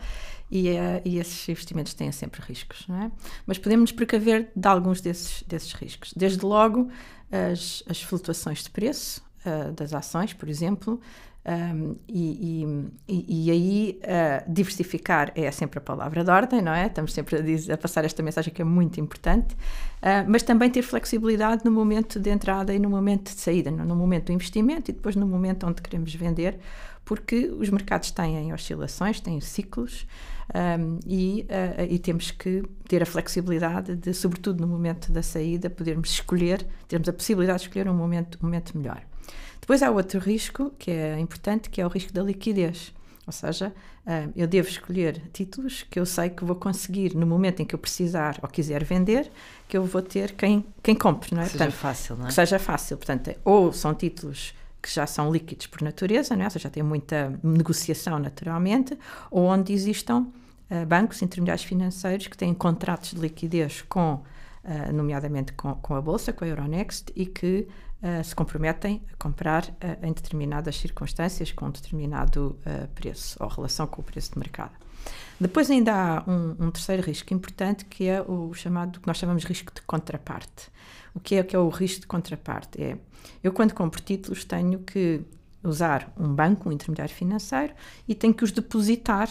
e, 0.52 0.70
uh, 0.70 1.02
e 1.04 1.18
esses 1.18 1.50
investimentos 1.50 1.94
têm 1.94 2.12
sempre 2.12 2.42
riscos, 2.42 2.86
não 2.88 3.04
é? 3.04 3.12
Mas 3.46 3.58
podemos 3.58 3.90
nos 3.90 3.92
precaver 3.92 4.52
de 4.56 4.68
alguns 4.68 5.02
desses, 5.02 5.44
desses 5.44 5.74
riscos. 5.74 6.14
Desde 6.16 6.46
logo, 6.46 6.90
as, 7.32 7.84
as 7.90 8.02
flutuações 8.02 8.64
de 8.64 8.70
preço 8.70 9.22
uh, 9.46 9.72
das 9.74 9.94
ações, 9.94 10.32
por 10.32 10.48
exemplo, 10.48 11.02
um, 11.48 11.96
e, 12.10 12.66
e, 13.08 13.26
e, 13.48 13.52
aí 13.52 14.00
uh, 14.04 14.52
diversificar 14.52 15.32
é 15.34 15.50
sempre 15.50 15.80
a 15.80 15.82
palavra 15.82 16.22
de 16.22 16.30
ordem, 16.30 16.62
não 16.62 16.74
é? 16.74 16.88
Estamos 16.88 17.14
sempre 17.14 17.38
a, 17.38 17.42
dizer, 17.42 17.72
a 17.72 17.78
passar 17.78 18.04
esta 18.04 18.22
mensagem 18.22 18.54
que 18.54 18.62
é 18.62 18.66
muito 18.66 19.00
importante, 19.00 19.54
uh, 19.54 20.28
mas 20.28 20.44
também 20.44 20.70
ter 20.70 20.82
flexibilidade 20.82 21.64
no 21.64 21.72
momento 21.72 22.20
de 22.20 22.30
entrada 22.30 22.74
e 22.74 22.80
no 22.80 22.90
momento 22.90 23.34
de 23.34 23.40
saída, 23.40 23.72
no, 23.72 23.96
momento 23.96 24.26
do 24.26 24.34
investimento 24.34 24.92
e 24.92 24.94
depois 24.94 25.16
no 25.16 25.26
momento 25.26 25.66
onde 25.66 25.82
queremos 25.82 26.14
vender, 26.14 26.60
porque 27.06 27.50
os 27.58 27.70
mercados 27.70 28.12
têm 28.12 28.52
oscilações, 28.52 29.22
têm 29.22 29.40
ciclos 29.40 30.06
um, 30.54 31.00
e, 31.06 31.48
uh, 31.50 31.84
e, 31.90 31.98
temos 31.98 32.30
que 32.30 32.62
ter 32.90 33.02
a 33.02 33.06
flexibilidade 33.06 33.96
de, 33.96 34.14
sobretudo 34.14 34.60
no 34.60 34.68
momento 34.68 35.14
da 35.14 35.24
saída, 35.24 35.70
podermos 35.70 36.10
escolher, 36.10 36.68
termos 36.90 37.08
a 37.08 37.14
possibilidade 37.14 37.60
de 37.60 37.68
escolher 37.68 37.88
um 37.88 37.94
momento, 37.94 38.38
um 38.42 38.48
momento 38.48 38.78
melhor. 38.78 39.02
Depois 39.68 39.84
há 39.84 39.92
outro 39.92 40.18
risco 40.18 40.72
que 40.80 40.90
é 40.90 41.20
importante, 41.20 41.70
que 41.70 41.82
é 41.82 41.86
o 41.86 41.90
risco 41.90 42.14
da 42.14 42.24
liquidez. 42.24 42.94
Ou 43.26 43.34
seja, 43.34 43.74
ah, 44.06 44.30
eu 44.34 44.48
devo 44.48 44.70
escolher 44.70 45.22
títulos 45.34 45.84
que 45.92 46.00
eu 46.00 46.06
sei 46.06 46.30
que 46.30 46.46
vou 46.46 46.56
conseguir 46.56 47.14
no 47.14 47.28
momento 47.28 47.60
em 47.60 47.66
que 47.66 47.76
eu 47.76 47.80
precisar 47.80 48.40
ou 48.42 48.48
quiser 48.48 48.86
vender, 48.86 49.30
que 49.68 49.76
eu 49.76 49.84
vou 49.84 50.02
ter 50.02 50.32
quem, 50.32 50.66
quem 50.82 50.96
compre, 50.96 51.36
não 51.36 51.42
é? 51.42 51.48
Que 51.48 51.52
seja 51.52 51.66
Portanto, 51.66 51.80
fácil, 51.82 52.16
não 52.16 52.24
é? 52.24 52.28
Que 52.30 52.34
seja 52.34 52.58
fácil. 52.58 52.96
Portanto, 52.96 53.36
ou 53.44 53.74
são 53.74 53.94
títulos 53.94 54.54
que 54.82 54.90
já 54.90 55.06
são 55.06 55.30
líquidos 55.30 55.68
por 55.68 55.82
natureza, 55.82 56.34
não 56.34 56.44
é? 56.44 56.46
ou 56.46 56.52
seja, 56.52 56.64
já 56.64 56.70
tem 56.70 56.82
muita 56.82 57.38
negociação 57.44 58.18
naturalmente, 58.20 58.98
ou 59.30 59.44
onde 59.44 59.74
existam 59.74 60.28
uh, 60.72 60.86
bancos 60.86 61.22
intermediários 61.22 61.66
financeiros 61.66 62.28
que 62.28 62.38
têm 62.38 62.54
contratos 62.54 63.12
de 63.14 63.20
liquidez 63.20 63.82
com, 63.90 64.24
uh, 64.68 64.94
nomeadamente 64.94 65.54
com, 65.54 65.74
com 65.76 65.96
a 65.96 66.02
Bolsa, 66.02 66.34
com 66.34 66.44
a 66.44 66.48
Euronext, 66.48 67.12
e 67.16 67.26
que 67.26 67.68
uh, 68.02 68.24
se 68.24 68.36
comprometem 68.36 69.02
a 69.14 69.16
comprar 69.18 69.64
uh, 69.64 70.06
em 70.06 70.12
determinadas 70.12 70.78
circunstâncias 70.78 71.52
com 71.52 71.68
um 71.68 71.72
determinado 71.72 72.60
preço 72.94 73.42
ou 73.42 73.48
relação 73.48 73.88
com 73.88 74.02
o 74.02 74.04
preço 74.04 74.34
de 74.34 74.40
mercado. 74.40 74.74
Depois 75.40 75.70
ainda 75.72 75.94
há 75.94 76.30
um, 76.30 76.68
um, 76.68 76.72
terceiro 76.72 77.02
risco 77.02 77.34
importante 77.34 77.86
que 77.86 78.08
é 78.08 78.22
o 78.22 78.54
chamado, 78.54 79.00
que 79.00 79.08
nós 79.08 79.18
chamamos 79.18 79.44
de 79.44 79.48
risco 79.48 79.72
de 79.74 79.82
contraparte. 79.84 80.70
O 81.14 81.20
que 81.20 81.36
é, 81.36 81.44
que 81.44 81.56
é 81.56 81.60
o 81.60 81.70
risco 81.70 82.02
de 82.02 82.08
contraparte? 82.08 82.82
É, 82.82 82.98
eu 83.44 83.54
quando 83.54 83.74
compro 83.74 84.02
títulos 84.02 84.44
tenho 84.44 84.80
que 84.80 85.22
usar 85.64 86.12
um 86.18 86.34
banco, 86.34 86.70
um 86.70 86.72
intermediário 86.72 87.14
financeiro, 87.14 87.74
e 88.08 88.16
tenho 88.16 88.34
que 88.34 88.44
os 88.44 88.52
depositar 88.52 89.30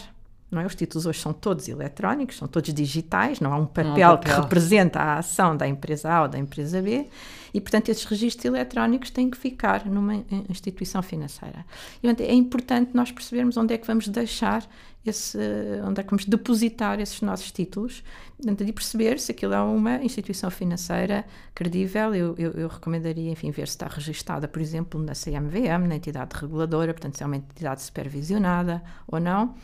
não 0.51 0.61
é? 0.61 0.67
Os 0.67 0.75
títulos 0.75 1.07
hoje 1.07 1.21
são 1.21 1.33
todos 1.33 1.69
eletrónicos, 1.69 2.37
são 2.37 2.47
todos 2.47 2.73
digitais, 2.73 3.41
não 3.41 3.53
há 3.53 3.57
um 3.57 3.67
papel, 3.67 3.93
um 3.93 3.95
papel. 3.95 4.19
que 4.19 4.41
representa 4.41 5.01
a 5.01 5.19
ação 5.19 5.57
da 5.57 5.67
empresa 5.67 6.13
A 6.13 6.23
ou 6.23 6.29
da 6.29 6.39
empresa 6.39 6.81
B, 6.81 7.09
e, 7.53 7.61
portanto, 7.61 7.89
esses 7.89 8.05
registros 8.05 8.45
eletrónicos 8.45 9.11
têm 9.11 9.31
que 9.31 9.37
ficar 9.37 9.87
numa 9.87 10.25
instituição 10.49 11.03
financeira. 11.03 11.65
E, 12.03 12.09
é 12.23 12.35
importante 12.35 12.91
nós 12.95 13.11
percebermos 13.11 13.57
onde 13.57 13.73
é 13.75 13.79
que 13.79 13.87
vamos 13.87 14.09
deixar 14.09 14.69
esse, 15.07 15.39
onde 15.87 16.01
é 16.01 16.03
que 16.03 16.11
vamos 16.11 16.27
depositar 16.27 17.01
esses 17.01 17.21
nossos 17.23 17.51
títulos, 17.51 18.03
portanto, 18.37 18.65
de 18.65 18.73
perceber 18.73 19.19
se 19.19 19.33
aquilo 19.33 19.55
é 19.55 19.61
uma 19.61 20.03
instituição 20.03 20.51
financeira 20.51 21.25
credível. 21.55 22.15
Eu, 22.15 22.35
eu, 22.37 22.53
eu, 22.53 22.69
recomendaria, 22.69 23.31
enfim, 23.31 23.51
ver 23.51 23.69
se 23.69 23.75
está 23.75 23.87
registada, 23.87 24.47
por 24.47 24.61
exemplo, 24.61 25.01
na 25.01 25.13
CMVM, 25.13 25.89
na 25.89 25.97
entidade 25.97 26.37
reguladora, 26.39 26.93
portanto, 26.93 27.17
se 27.17 27.23
é 27.23 27.27
uma 27.27 27.37
entidade 27.37 27.83
supervisionada 27.83 28.83
ou 29.07 29.21
não. 29.21 29.55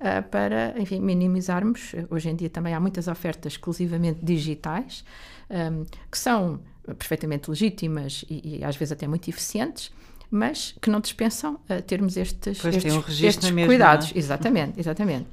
Uh, 0.00 0.26
para, 0.30 0.74
enfim, 0.78 0.98
minimizarmos. 0.98 1.92
Hoje 2.08 2.30
em 2.30 2.34
dia 2.34 2.48
também 2.48 2.72
há 2.72 2.80
muitas 2.80 3.06
ofertas 3.06 3.52
exclusivamente 3.52 4.18
digitais, 4.22 5.04
um, 5.50 5.84
que 6.10 6.16
são 6.16 6.58
perfeitamente 6.96 7.50
legítimas 7.50 8.24
e, 8.30 8.60
e, 8.60 8.64
às 8.64 8.76
vezes 8.76 8.92
até 8.92 9.06
muito 9.06 9.28
eficientes, 9.28 9.92
mas 10.30 10.74
que 10.80 10.88
não 10.88 11.00
dispensam 11.00 11.60
uh, 11.68 11.82
termos 11.82 12.16
estes, 12.16 12.64
estes, 12.64 12.94
um 12.94 13.00
estes 13.00 13.50
mesmo, 13.50 13.66
cuidados. 13.68 14.12
É? 14.14 14.18
Exatamente, 14.18 14.80
exatamente. 14.80 15.26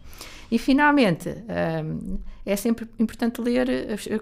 E 0.49 0.57
finalmente, 0.57 1.29
um, 1.29 2.19
é 2.45 2.55
sempre 2.55 2.87
importante 2.97 3.41
ler 3.41 3.67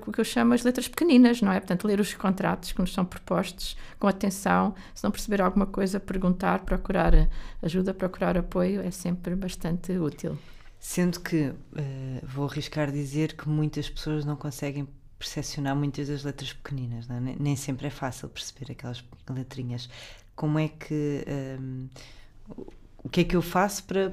o 0.08 0.12
que 0.12 0.20
eu 0.20 0.26
chamo 0.26 0.54
as 0.54 0.64
letras 0.64 0.88
pequeninas, 0.88 1.42
não 1.42 1.52
é? 1.52 1.60
Portanto, 1.60 1.86
ler 1.86 2.00
os 2.00 2.14
contratos 2.16 2.72
que 2.72 2.80
nos 2.80 2.92
são 2.92 3.06
propostos 3.06 3.78
com 4.00 4.08
atenção. 4.08 4.74
Se 4.96 5.04
não 5.04 5.12
perceber 5.12 5.42
alguma 5.42 5.68
coisa, 5.68 6.00
perguntar, 6.00 6.60
procurar 6.60 7.14
ajuda, 7.62 7.94
procurar 7.94 8.38
apoio 8.38 8.82
é 8.82 8.90
sempre 8.90 9.36
bastante 9.36 9.92
útil. 9.92 10.38
Sendo 10.80 11.20
que, 11.20 11.50
uh, 11.50 11.56
vou 12.24 12.48
arriscar 12.48 12.92
dizer 12.92 13.34
que 13.34 13.48
muitas 13.48 13.90
pessoas 13.90 14.26
não 14.26 14.36
conseguem 14.36 14.88
percepcionar 15.18 15.76
muitas 15.76 16.08
das 16.08 16.24
letras 16.24 16.54
pequeninas, 16.54 17.10
é? 17.10 17.36
nem 17.40 17.56
sempre 17.56 17.88
é 17.88 17.90
fácil 17.90 18.28
perceber 18.30 18.72
aquelas 18.72 19.04
letrinhas. 19.30 19.90
Como 20.36 20.60
é 20.60 20.68
que. 20.68 21.24
Um, 21.60 21.88
o 23.06 23.10
que 23.10 23.22
é 23.22 23.24
que 23.24 23.36
eu 23.36 23.42
faço 23.42 23.84
para, 23.84 24.12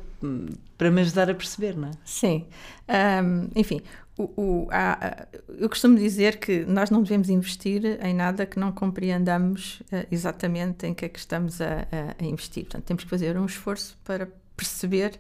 para 0.77 0.91
me 0.91 1.01
ajudar 1.01 1.31
a 1.31 1.35
perceber, 1.35 1.75
não 1.75 1.89
é? 1.89 1.93
Sim. 2.05 2.47
Um, 2.87 3.49
enfim, 3.57 3.81
o, 4.19 4.25
o, 4.37 4.69
há, 4.71 5.27
eu 5.49 5.67
costumo 5.71 5.97
dizer 5.97 6.39
que 6.39 6.67
nós 6.67 6.91
não 6.91 7.03
devemos 7.03 7.31
investir 7.31 7.99
em 8.05 8.13
nada 8.13 8.45
que 8.45 8.61
não 8.61 8.71
compreendamos 8.71 9.81
uh, 9.91 10.07
exatamente 10.11 10.87
em 10.87 10.93
que 10.93 11.07
é 11.07 11.09
que 11.09 11.19
estamos 11.19 11.63
a, 11.63 11.89
a, 11.91 12.23
a, 12.23 12.25
investir. 12.25 12.65
Portanto, 12.65 12.85
temos 12.85 13.05
que 13.05 13.11
fazer 13.11 13.39
um 13.39 13.47
esforço 13.47 13.99
para 14.05 14.29
perceber 14.55 15.19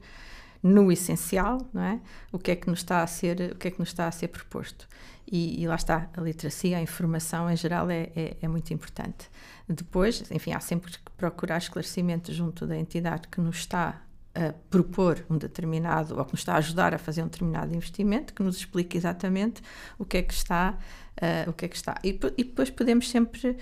no 0.62 0.92
essencial, 0.92 1.66
não 1.72 1.82
é? 1.82 2.00
O 2.30 2.38
que 2.38 2.50
é 2.50 2.56
que 2.56 2.68
nos 2.68 2.80
está 2.80 3.02
a 3.02 3.06
ser, 3.06 3.52
o 3.52 3.56
que 3.56 3.68
é 3.68 3.70
que 3.70 3.80
nos 3.80 3.88
está 3.88 4.06
a 4.06 4.12
ser 4.12 4.28
proposto. 4.28 4.86
E, 5.26 5.62
e 5.62 5.66
lá 5.66 5.76
está, 5.76 6.10
a 6.14 6.20
literacia, 6.20 6.76
a 6.76 6.82
informação 6.82 7.50
em 7.50 7.56
geral 7.56 7.88
é, 7.90 8.10
é, 8.14 8.36
é 8.42 8.48
muito 8.48 8.72
importante. 8.74 9.30
Depois, 9.74 10.30
enfim, 10.30 10.52
há 10.52 10.60
sempre 10.60 10.92
que 10.92 10.98
procurar 11.16 11.58
esclarecimento 11.58 12.32
junto 12.32 12.66
da 12.66 12.76
entidade 12.76 13.28
que 13.28 13.40
nos 13.40 13.58
está 13.58 14.02
a 14.34 14.52
propor 14.70 15.24
um 15.28 15.36
determinado, 15.36 16.18
ou 16.18 16.24
que 16.24 16.32
nos 16.32 16.40
está 16.40 16.54
a 16.54 16.56
ajudar 16.56 16.94
a 16.94 16.98
fazer 16.98 17.22
um 17.22 17.26
determinado 17.26 17.74
investimento, 17.74 18.32
que 18.32 18.42
nos 18.42 18.56
explique 18.56 18.96
exatamente 18.96 19.62
o 19.98 20.04
que 20.06 20.16
é 20.16 20.22
que 20.22 20.32
está, 20.32 20.78
uh, 21.18 21.50
o 21.50 21.52
que 21.52 21.66
é 21.66 21.68
que 21.68 21.76
está. 21.76 21.98
E, 22.02 22.18
e 22.38 22.44
depois 22.44 22.70
podemos 22.70 23.10
sempre 23.10 23.50
uh, 23.50 23.56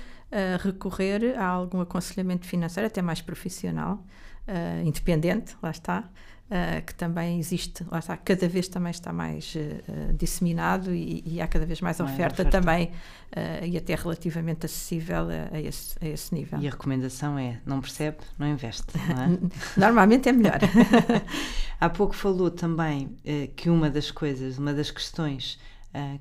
recorrer 0.61 1.37
a 1.37 1.45
algum 1.45 1.81
aconselhamento 1.81 2.47
financeiro, 2.47 2.87
até 2.87 3.02
mais 3.02 3.21
profissional, 3.21 4.05
uh, 4.47 4.87
independente, 4.87 5.57
lá 5.61 5.71
está, 5.71 6.09
Uh, 6.50 6.85
que 6.85 6.92
também 6.97 7.38
existe, 7.38 7.87
lá 7.88 8.00
está, 8.00 8.16
cada 8.16 8.49
vez 8.49 8.66
também 8.66 8.90
está 8.90 9.12
mais 9.12 9.54
uh, 9.54 10.12
disseminado 10.14 10.92
e, 10.92 11.23
e, 11.25 11.40
há 11.40 11.47
cada 11.47 11.64
vez 11.64 11.80
mais 11.80 12.00
oferta, 12.00 12.42
oferta. 12.42 12.50
também 12.50 12.87
uh, 12.87 13.64
e 13.64 13.76
até 13.76 13.95
relativamente 13.95 14.66
acessível 14.66 15.28
a, 15.30 15.57
a, 15.57 15.61
esse, 15.61 15.97
a, 16.00 16.09
esse, 16.09 16.35
nível. 16.35 16.59
E 16.59 16.66
a 16.66 16.71
recomendação 16.73 17.38
é, 17.38 17.61
não 17.64 17.80
percebe, 17.80 18.16
não 18.37 18.49
investe, 18.49 18.85
não 19.14 19.23
é? 19.23 19.38
Normalmente 19.78 20.28
é 20.28 20.33
melhor. 20.33 20.59
há 21.80 21.88
pouco 21.88 22.16
falou 22.16 22.50
também 22.50 23.16
que 23.54 23.71
uma 23.71 23.88
das 23.88 24.11
coisas, 24.11 24.59
uma 24.59 24.75
das 24.75 24.90
questões 24.90 25.57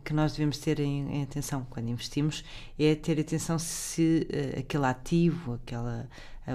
que 0.04 0.14
nós 0.14 0.32
devemos 0.32 0.58
ter 0.58 0.80
em, 0.80 1.18
em, 1.18 1.24
atenção 1.24 1.66
quando 1.70 1.90
investimos 1.90 2.44
é 2.78 2.96
ter 2.96 3.20
atenção 3.20 3.60
se 3.60 4.28
aquele 4.58 4.86
ativo, 4.86 5.54
aquela 5.54 6.10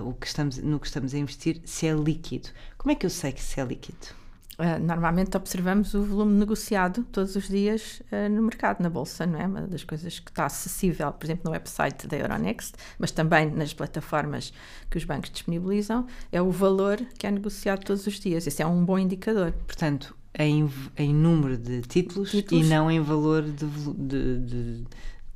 o 0.05 0.13
que 0.13 0.27
estamos, 0.27 0.59
no 0.59 0.81
que 0.81 0.87
estamos 0.87 1.15
a 1.15 1.19
investir, 1.19 1.61
se 1.65 1.87
é 1.87 1.95
líquido. 1.95 2.49
Como 2.77 2.91
é 2.91 2.95
que 2.95 3.07
eu 3.07 3.11
sei 3.11 3.33
que 3.33 3.43
se 3.43 3.61
é 3.61 3.65
líquido? 3.65 4.25
Uh, 4.57 4.79
normalmente 4.81 5.37
observamos 5.37 5.95
o 5.95 6.05
volume 6.05 6.35
negociado 6.35 7.03
todos 7.11 7.35
os 7.35 7.49
dias 7.49 8.01
uh, 8.13 8.29
no 8.31 8.41
mercado, 8.43 8.81
na 8.81 8.89
bolsa, 8.89 9.27
não 9.27 9.41
é? 9.41 9.47
Uma 9.47 9.63
das 9.63 9.83
coisas 9.83 10.21
que 10.21 10.31
está 10.31 10.47
acessível, 10.47 11.11
por 11.13 11.27
exemplo, 11.27 11.43
no 11.47 11.51
website 11.51 12.07
da 12.07 12.17
Euronext, 12.17 12.77
mas 12.97 13.11
também 13.11 13.51
nas 13.51 13.75
plataformas 13.75 14.53
que 14.89 14.97
os 14.97 15.05
bancos 15.05 15.31
disponibilizam, 15.31 16.07
é 16.31 16.41
o 16.41 16.53
valor 16.53 16.99
que 17.19 17.27
é 17.27 17.33
negociado 17.33 17.85
todos 17.85 18.07
os 18.07 18.21
dias. 18.21 18.47
Esse 18.47 18.63
é 18.63 18.67
um 18.67 18.85
bom 18.85 18.97
indicador. 18.97 19.51
Portanto, 19.67 20.17
em, 20.39 20.69
em 20.97 21.15
número 21.15 21.57
de 21.57 21.83
títulos, 21.83 22.31
títulos, 22.31 22.67
e 22.67 22.69
não 22.69 22.91
em 22.91 23.01
valor 23.01 23.43
de, 23.43 23.67
de, 23.67 24.39
de 24.39 24.85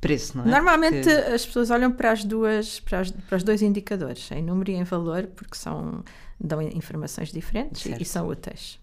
preço, 0.01 0.37
não 0.37 0.45
é? 0.45 0.49
Normalmente 0.49 1.03
porque... 1.03 1.09
as 1.09 1.45
pessoas 1.45 1.69
olham 1.71 1.91
para 1.91 2.11
as 2.11 2.23
duas, 2.23 2.79
para, 2.79 2.99
as, 2.99 3.11
para 3.11 3.37
os 3.37 3.43
dois 3.43 3.61
indicadores, 3.61 4.29
em 4.31 4.41
número 4.41 4.71
e 4.71 4.75
em 4.75 4.83
valor, 4.83 5.27
porque 5.35 5.55
são 5.55 6.03
dão 6.39 6.61
informações 6.61 7.31
diferentes 7.31 7.85
e, 7.85 8.01
e, 8.01 8.05
são 8.05 8.27
úteis. 8.27 8.79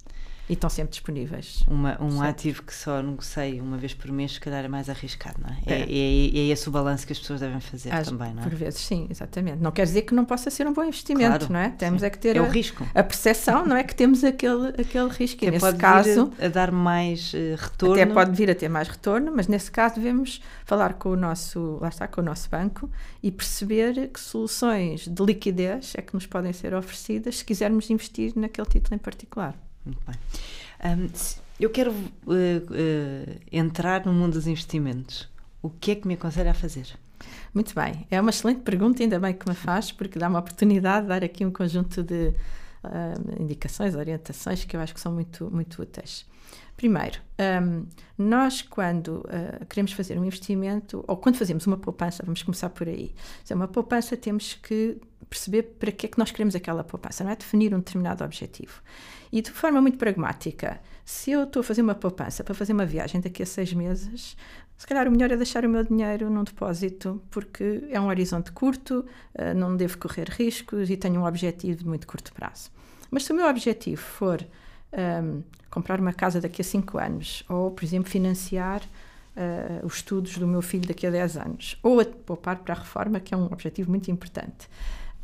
E 0.48 0.52
estão 0.52 0.70
sempre 0.70 0.92
disponíveis. 0.92 1.64
Uma, 1.66 2.00
um 2.00 2.10
sempre. 2.10 2.28
ativo 2.28 2.62
que 2.62 2.74
só 2.74 3.02
negociei 3.02 3.60
uma 3.60 3.76
vez 3.76 3.94
por 3.94 4.10
mês, 4.12 4.34
se 4.34 4.40
calhar 4.40 4.64
é 4.64 4.68
mais 4.68 4.88
arriscado, 4.88 5.40
não 5.40 5.50
é? 5.50 5.58
É, 5.66 5.80
é, 5.80 5.84
é, 5.84 6.38
é 6.38 6.48
esse 6.48 6.68
o 6.68 6.72
balanço 6.72 7.06
que 7.06 7.12
as 7.12 7.18
pessoas 7.18 7.40
devem 7.40 7.60
fazer 7.60 7.92
As, 7.92 8.08
também, 8.08 8.32
não 8.32 8.42
é? 8.42 8.44
Por 8.44 8.54
vezes, 8.54 8.80
sim, 8.80 9.06
exatamente. 9.10 9.60
Não 9.60 9.72
quer 9.72 9.84
dizer 9.84 10.02
que 10.02 10.14
não 10.14 10.24
possa 10.24 10.50
ser 10.50 10.66
um 10.66 10.72
bom 10.72 10.84
investimento, 10.84 11.46
claro, 11.46 11.52
não 11.52 11.60
é? 11.60 11.70
Temos 11.70 12.00
sim. 12.00 12.06
é 12.06 12.10
que 12.10 12.18
ter 12.18 12.36
é 12.36 12.38
a, 12.38 12.42
o 12.42 12.48
risco. 12.48 12.86
a 12.94 13.02
percepção, 13.02 13.66
não 13.66 13.76
é? 13.76 13.82
Que 13.82 13.94
temos 13.94 14.22
aquele, 14.22 14.68
aquele 14.68 15.08
risco. 15.08 15.44
E 15.44 15.50
nesse 15.50 15.64
pode 15.64 15.78
caso. 15.78 16.26
Vir 16.26 16.42
a, 16.42 16.46
a 16.46 16.48
dar 16.48 16.70
mais 16.70 17.32
uh, 17.32 17.56
retorno. 17.58 17.94
Até 17.94 18.06
pode 18.06 18.32
vir 18.32 18.50
a 18.50 18.54
ter 18.54 18.68
mais 18.68 18.88
retorno, 18.88 19.32
mas 19.34 19.48
nesse 19.48 19.70
caso 19.70 19.96
devemos 19.96 20.40
falar 20.64 20.94
com 20.94 21.10
o 21.10 21.16
nosso, 21.16 21.78
lá 21.80 21.88
está, 21.88 22.06
com 22.06 22.20
o 22.20 22.24
nosso 22.24 22.48
banco 22.48 22.88
e 23.22 23.32
perceber 23.32 24.08
que 24.08 24.20
soluções 24.20 25.08
de 25.08 25.24
liquidez 25.24 25.92
é 25.96 26.02
que 26.02 26.14
nos 26.14 26.26
podem 26.26 26.52
ser 26.52 26.74
oferecidas 26.74 27.38
se 27.38 27.44
quisermos 27.44 27.90
investir 27.90 28.32
naquele 28.36 28.68
título 28.68 28.94
em 28.94 28.98
particular. 28.98 29.65
Muito 29.86 30.02
bem. 30.04 30.16
Um, 30.84 31.08
eu 31.58 31.70
quero 31.70 31.92
uh, 31.92 31.94
uh, 31.94 33.40
entrar 33.50 34.04
no 34.04 34.12
mundo 34.12 34.34
dos 34.34 34.46
investimentos. 34.46 35.28
O 35.62 35.70
que 35.70 35.92
é 35.92 35.94
que 35.94 36.06
me 36.06 36.14
aconselha 36.14 36.50
a 36.50 36.54
fazer? 36.54 36.86
Muito 37.54 37.74
bem, 37.74 38.06
é 38.10 38.20
uma 38.20 38.30
excelente 38.30 38.60
pergunta, 38.60 39.02
ainda 39.02 39.18
bem 39.18 39.32
que 39.32 39.48
me 39.48 39.54
faz, 39.54 39.90
porque 39.90 40.18
dá 40.18 40.28
uma 40.28 40.40
oportunidade 40.40 41.02
de 41.02 41.08
dar 41.08 41.24
aqui 41.24 41.46
um 41.46 41.50
conjunto 41.50 42.02
de 42.02 42.34
uh, 42.84 43.42
indicações, 43.42 43.94
orientações 43.94 44.64
que 44.64 44.76
eu 44.76 44.80
acho 44.80 44.92
que 44.92 45.00
são 45.00 45.12
muito, 45.12 45.50
muito 45.50 45.80
úteis. 45.80 46.26
Primeiro, 46.76 47.18
um, 47.62 47.86
nós 48.18 48.60
quando 48.60 49.20
uh, 49.20 49.64
queremos 49.66 49.92
fazer 49.92 50.18
um 50.18 50.24
investimento, 50.26 51.02
ou 51.08 51.16
quando 51.16 51.36
fazemos 51.36 51.66
uma 51.66 51.78
poupança, 51.78 52.22
vamos 52.22 52.42
começar 52.42 52.68
por 52.68 52.86
aí. 52.86 53.14
É 53.48 53.54
uma 53.54 53.66
poupança, 53.66 54.14
temos 54.14 54.52
que 54.54 55.00
perceber 55.30 55.62
para 55.62 55.90
que 55.90 56.04
é 56.04 56.08
que 56.10 56.18
nós 56.18 56.30
queremos 56.30 56.54
aquela 56.54 56.84
poupança, 56.84 57.24
não 57.24 57.30
é? 57.30 57.36
Definir 57.36 57.74
um 57.74 57.78
determinado 57.78 58.22
objetivo. 58.22 58.82
E 59.32 59.42
de 59.42 59.50
forma 59.50 59.80
muito 59.80 59.98
pragmática, 59.98 60.80
se 61.04 61.30
eu 61.30 61.44
estou 61.44 61.60
a 61.60 61.64
fazer 61.64 61.82
uma 61.82 61.94
poupança 61.94 62.42
para 62.42 62.54
fazer 62.54 62.72
uma 62.72 62.86
viagem 62.86 63.20
daqui 63.20 63.42
a 63.42 63.46
seis 63.46 63.72
meses, 63.72 64.36
se 64.76 64.86
calhar 64.86 65.08
o 65.08 65.10
melhor 65.10 65.30
é 65.30 65.36
deixar 65.36 65.64
o 65.64 65.68
meu 65.68 65.82
dinheiro 65.82 66.28
num 66.28 66.44
depósito, 66.44 67.22
porque 67.30 67.84
é 67.90 68.00
um 68.00 68.08
horizonte 68.08 68.52
curto, 68.52 69.06
uh, 69.34 69.54
não 69.54 69.76
devo 69.76 69.96
correr 69.98 70.28
riscos 70.28 70.90
e 70.90 70.96
tenho 70.96 71.20
um 71.20 71.24
objetivo 71.24 71.78
de 71.78 71.86
muito 71.86 72.06
curto 72.06 72.32
prazo. 72.32 72.70
Mas 73.10 73.24
se 73.24 73.32
o 73.32 73.36
meu 73.36 73.46
objetivo 73.46 74.02
for 74.02 74.44
um, 74.92 75.42
comprar 75.70 76.00
uma 76.00 76.12
casa 76.12 76.40
daqui 76.40 76.60
a 76.60 76.64
5 76.64 76.98
anos, 76.98 77.44
ou, 77.48 77.70
por 77.70 77.84
exemplo, 77.84 78.10
financiar 78.10 78.82
uh, 78.82 79.86
os 79.86 79.96
estudos 79.96 80.36
do 80.38 80.46
meu 80.46 80.62
filho 80.62 80.86
daqui 80.86 81.06
a 81.06 81.10
10 81.10 81.36
anos, 81.36 81.78
ou 81.82 82.00
a 82.00 82.04
poupar 82.04 82.58
para 82.58 82.74
a 82.74 82.78
reforma, 82.78 83.20
que 83.20 83.32
é 83.32 83.36
um 83.36 83.46
objetivo 83.46 83.90
muito 83.90 84.10
importante. 84.10 84.68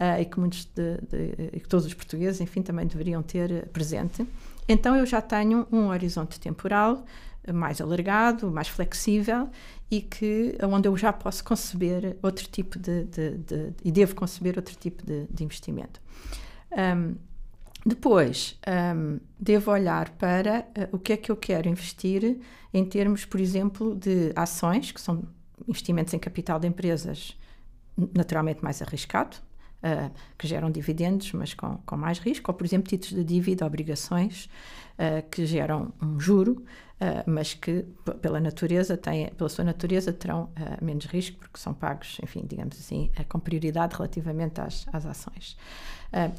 Uh, 0.03 0.21
e 0.21 0.25
que 0.25 0.41
muitos 0.41 0.65
de, 0.65 0.97
de, 1.09 1.51
e 1.53 1.61
que 1.61 1.69
todos 1.69 1.87
os 1.87 1.95
portugueses, 1.95 2.41
enfim, 2.41 2.61
também 2.61 2.87
deveriam 2.87 3.23
ter 3.23 3.69
presente. 3.69 4.27
Então 4.69 4.97
eu 4.97 5.07
já 5.07 5.21
tenho 5.21 5.67
um 5.71 5.89
horizonte 5.89 6.41
temporal 6.41 7.05
mais 7.53 7.81
alargado, 7.81 8.51
mais 8.51 8.69
flexível 8.69 9.49
e 9.91 10.01
que 10.01 10.57
onde 10.63 10.89
eu 10.89 10.97
já 10.97 11.13
posso 11.13 11.43
conceber 11.43 12.17
outro 12.23 12.47
tipo 12.49 12.79
de, 12.79 13.05
de, 13.05 13.39
de 13.39 13.73
e 13.85 13.91
devo 13.91 14.15
conceber 14.15 14.57
outro 14.57 14.75
tipo 14.77 15.05
de, 15.05 15.27
investimento. 15.43 16.01
Um, 16.71 17.15
depois, 17.85 18.59
um, 18.97 19.19
devo 19.39 19.73
olhar 19.73 20.11
para 20.11 20.61
uh, 20.61 20.97
o 20.97 20.99
que 20.99 21.13
é 21.13 21.17
que 21.17 21.31
eu 21.31 21.37
quero 21.37 21.69
investir 21.69 22.39
em 22.73 22.85
termos, 22.85 23.25
por 23.25 23.41
exemplo, 23.41 23.95
de 23.97 24.33
ações, 24.37 24.93
que 24.93 25.01
são 25.01 25.25
investimentos 25.69 26.15
em 26.15 26.19
capital 26.19 26.61
de 26.61 26.69
empresas 26.69 27.37
naturalmente 28.15 28.63
mais 28.63 28.81
arriscado, 28.81 29.37
uh, 29.83 30.11
que 30.39 30.47
geram 30.47 30.71
dividendos, 30.71 31.33
mas 31.33 31.55
com, 31.55 31.79
com 31.85 31.97
mais 31.97 32.19
risco, 32.19 32.51
ou, 32.51 32.57
por 32.57 32.65
exemplo, 32.65 32.89
títulos 32.89 33.15
de 33.15 33.25
dívida, 33.25 33.67
obrigações, 33.67 34.49
uh, 34.99 35.29
que 35.31 35.45
geram 35.45 35.93
um 36.01 36.19
juro, 36.19 36.65
uh, 37.01 37.23
mas 37.27 37.55
que, 37.55 37.85
pela 38.21 38.41
natureza, 38.41 38.97
têm, 38.97 39.29
pela 39.31 39.49
sua 39.49 39.65
natureza, 39.65 40.13
terão 40.13 40.51
menos 40.81 41.07
risco, 41.07 41.39
porque 41.39 41.59
são 41.59 41.75
pagos, 41.75 42.19
enfim, 42.23 42.45
digamos 42.47 42.79
assim, 42.79 43.11
com 43.29 43.39
prioridade 43.39 43.95
relativamente 43.97 44.61
às, 44.61 44.87
às 44.93 45.05
ações. 45.05 45.57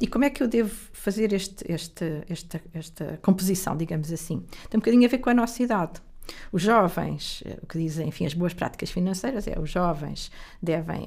e 0.00 0.06
como 0.06 0.24
é 0.24 0.30
que 0.30 0.42
eu 0.42 0.48
devo 0.48 0.74
fazer 0.92 1.32
este, 1.32 1.64
este, 1.70 2.22
esta, 2.28 2.60
esta 2.72 3.18
composição, 3.22 3.76
digamos 3.76 4.12
assim? 4.12 4.44
Tem 4.70 4.78
um 4.78 4.80
bocadinho 4.80 5.04
a 5.06 5.08
ver 5.08 5.18
com 5.18 5.30
a 5.30 5.34
nossa 5.34 5.62
idade. 5.62 6.00
Os 6.52 6.62
jovens, 6.62 7.42
eh, 7.44 7.58
o 7.62 7.66
que 7.66 7.78
dizem, 7.78 8.08
enfim, 8.08 8.26
as 8.26 8.34
boas 8.34 8.54
práticas 8.54 8.90
financeiras 8.90 9.46
é 9.46 9.58
os 9.58 9.70
jovens 9.70 10.30
devem, 10.62 11.04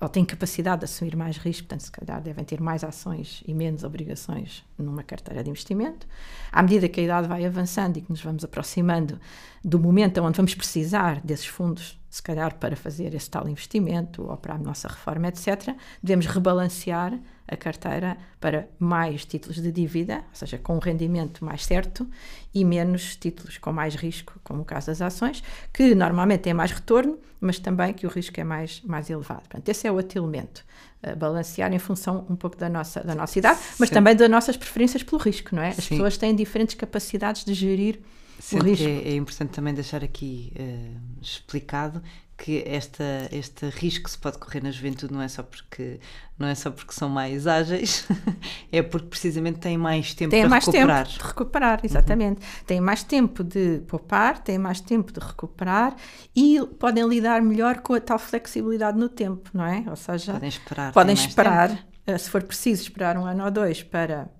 ou 0.00 0.08
têm 0.08 0.24
capacidade 0.24 0.80
de 0.80 0.84
assumir 0.84 1.16
mais 1.16 1.36
risco, 1.36 1.66
portanto, 1.66 1.82
se 1.82 1.92
calhar 1.92 2.20
devem 2.20 2.44
ter 2.44 2.60
mais 2.60 2.84
ações 2.84 3.42
e 3.46 3.54
menos 3.54 3.84
obrigações 3.84 4.64
numa 4.76 5.02
carteira 5.02 5.42
de 5.42 5.50
investimento. 5.50 6.06
À 6.52 6.62
medida 6.62 6.88
que 6.88 7.00
a 7.00 7.04
idade 7.04 7.28
vai 7.28 7.44
avançando 7.44 7.96
e 7.96 8.00
que 8.00 8.10
nos 8.10 8.22
vamos 8.22 8.44
aproximando 8.44 9.18
do 9.64 9.78
momento 9.78 10.20
onde 10.22 10.36
vamos 10.36 10.54
precisar 10.54 11.20
desses 11.20 11.46
fundos, 11.46 11.98
se 12.10 12.22
calhar 12.22 12.54
para 12.56 12.74
fazer 12.74 13.14
esse 13.14 13.28
tal 13.30 13.48
investimento 13.48 14.22
ou 14.28 14.36
para 14.36 14.54
a 14.54 14.58
nossa 14.58 14.88
reforma, 14.88 15.28
etc., 15.28 15.74
devemos 16.02 16.26
rebalancear 16.26 17.18
a 17.48 17.56
carteira 17.56 18.16
para 18.38 18.68
mais 18.78 19.24
títulos 19.24 19.60
de 19.60 19.72
dívida, 19.72 20.16
ou 20.16 20.34
seja, 20.34 20.58
com 20.58 20.76
um 20.76 20.78
rendimento 20.78 21.44
mais 21.44 21.64
certo, 21.64 22.06
e 22.54 22.64
menos 22.64 23.16
títulos 23.16 23.58
com 23.58 23.72
mais 23.72 23.94
risco, 23.94 24.38
como 24.44 24.62
o 24.62 24.64
caso 24.64 24.88
das 24.88 25.00
ações, 25.00 25.42
que 25.72 25.94
normalmente 25.94 26.42
têm 26.42 26.54
mais 26.54 26.70
retorno, 26.70 27.18
mas 27.40 27.58
também 27.58 27.92
que 27.94 28.06
o 28.06 28.10
risco 28.10 28.38
é 28.38 28.44
mais, 28.44 28.82
mais 28.82 29.08
elevado. 29.08 29.40
Portanto, 29.40 29.68
esse 29.68 29.86
é 29.86 29.92
outro 29.92 30.18
elemento. 30.18 30.64
Uh, 31.02 31.16
balancear 31.16 31.72
em 31.72 31.78
função 31.78 32.26
um 32.28 32.36
pouco 32.36 32.56
da 32.56 32.68
nossa, 32.68 33.00
da 33.02 33.14
nossa 33.14 33.38
idade, 33.38 33.60
mas 33.78 33.88
Sim. 33.88 33.94
também 33.94 34.16
das 34.16 34.28
nossas 34.28 34.56
preferências 34.56 35.02
pelo 35.02 35.20
risco, 35.20 35.54
não 35.54 35.62
é? 35.62 35.68
As 35.68 35.76
Sim. 35.76 35.90
pessoas 35.90 36.16
têm 36.16 36.34
diferentes 36.34 36.74
capacidades 36.74 37.44
de 37.44 37.54
gerir 37.54 38.00
Sempre 38.40 38.68
o 38.68 38.70
risco. 38.70 38.88
É, 38.88 39.08
é 39.10 39.14
importante 39.16 39.50
também 39.50 39.74
deixar 39.74 40.02
aqui 40.04 40.52
uh, 40.58 41.00
explicado 41.20 42.02
que 42.38 42.62
esta, 42.64 43.28
este 43.32 43.68
risco 43.68 44.08
se 44.08 44.16
pode 44.16 44.38
correr 44.38 44.62
na 44.62 44.70
juventude 44.70 45.12
não 45.12 45.20
é 45.20 45.26
só 45.26 45.42
porque 45.42 45.98
não 46.38 46.46
é 46.46 46.54
só 46.54 46.70
porque 46.70 46.92
são 46.92 47.08
mais 47.08 47.48
ágeis, 47.48 48.06
é 48.70 48.80
porque 48.80 49.08
precisamente 49.08 49.58
têm 49.58 49.76
mais 49.76 50.14
tempo 50.14 50.30
têm 50.30 50.42
para 50.42 50.50
mais 50.50 50.64
recuperar. 50.64 51.06
tempo 51.06 51.18
de 51.18 51.26
recuperar, 51.26 51.80
exatamente. 51.82 52.40
Uhum. 52.40 52.64
Têm 52.64 52.80
mais 52.80 53.02
tempo 53.02 53.42
de 53.42 53.80
poupar, 53.88 54.38
têm 54.38 54.56
mais 54.56 54.80
tempo 54.80 55.12
de 55.12 55.18
recuperar 55.18 55.96
e 56.34 56.64
podem 56.78 57.08
lidar 57.08 57.42
melhor 57.42 57.80
com 57.80 57.94
a 57.94 58.00
tal 58.00 58.20
flexibilidade 58.20 58.96
no 58.96 59.08
tempo, 59.08 59.50
não 59.52 59.66
é? 59.66 59.84
Ou 59.88 59.96
seja, 59.96 60.34
podem 60.34 60.48
esperar, 60.48 60.92
podem 60.92 61.14
esperar, 61.14 61.68
tempo. 61.70 61.82
Eh, 62.06 62.18
se 62.18 62.30
for 62.30 62.44
preciso 62.44 62.82
esperar 62.82 63.18
um 63.18 63.26
ano 63.26 63.44
ou 63.44 63.50
dois 63.50 63.82
para 63.82 64.30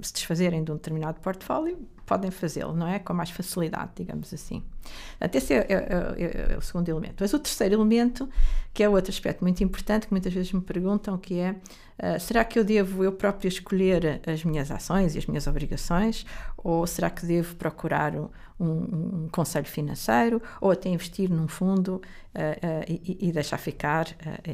se 0.00 0.12
desfazerem 0.12 0.62
de 0.62 0.70
um 0.70 0.76
determinado 0.76 1.20
portfólio, 1.20 1.84
podem 2.10 2.32
fazê-lo, 2.32 2.74
não 2.74 2.88
é? 2.88 2.98
Com 2.98 3.14
mais 3.14 3.30
facilidade, 3.30 3.92
digamos 3.94 4.34
assim. 4.34 4.64
Portanto, 5.10 5.34
esse 5.36 5.54
é, 5.54 5.58
é, 5.58 5.74
é, 5.74 6.52
é, 6.54 6.58
o 6.58 6.60
segundo 6.60 6.88
elemento. 6.88 7.14
Mas 7.20 7.32
o 7.32 7.38
terceiro 7.38 7.76
elemento, 7.76 8.28
que 8.74 8.82
é 8.82 8.88
outro 8.88 9.12
aspecto 9.12 9.42
muito 9.42 9.62
importante, 9.62 10.08
que 10.08 10.12
muitas 10.12 10.32
vezes 10.32 10.52
me 10.52 10.60
perguntam, 10.60 11.16
que 11.16 11.38
é, 11.38 11.52
uh, 11.52 12.18
será 12.18 12.44
que 12.44 12.58
eu 12.58 12.64
devo 12.64 13.04
eu 13.04 13.12
próprio 13.12 13.46
escolher 13.46 14.20
as 14.26 14.42
minhas 14.42 14.72
ações 14.72 15.14
e 15.14 15.18
as 15.18 15.26
minhas 15.26 15.46
obrigações? 15.46 16.26
Ou 16.56 16.84
será 16.84 17.08
que 17.10 17.24
devo 17.24 17.54
procurar 17.54 18.12
um, 18.16 18.28
um, 18.58 18.66
um 18.66 19.28
conselho 19.30 19.66
financeiro? 19.66 20.42
Ou 20.60 20.72
até 20.72 20.88
investir 20.88 21.30
num 21.30 21.46
fundo 21.46 22.02
uh, 22.34 22.40
uh, 22.40 22.84
e, 22.88 23.28
e, 23.28 23.30
deixar 23.30 23.58
ficar, 23.58 24.08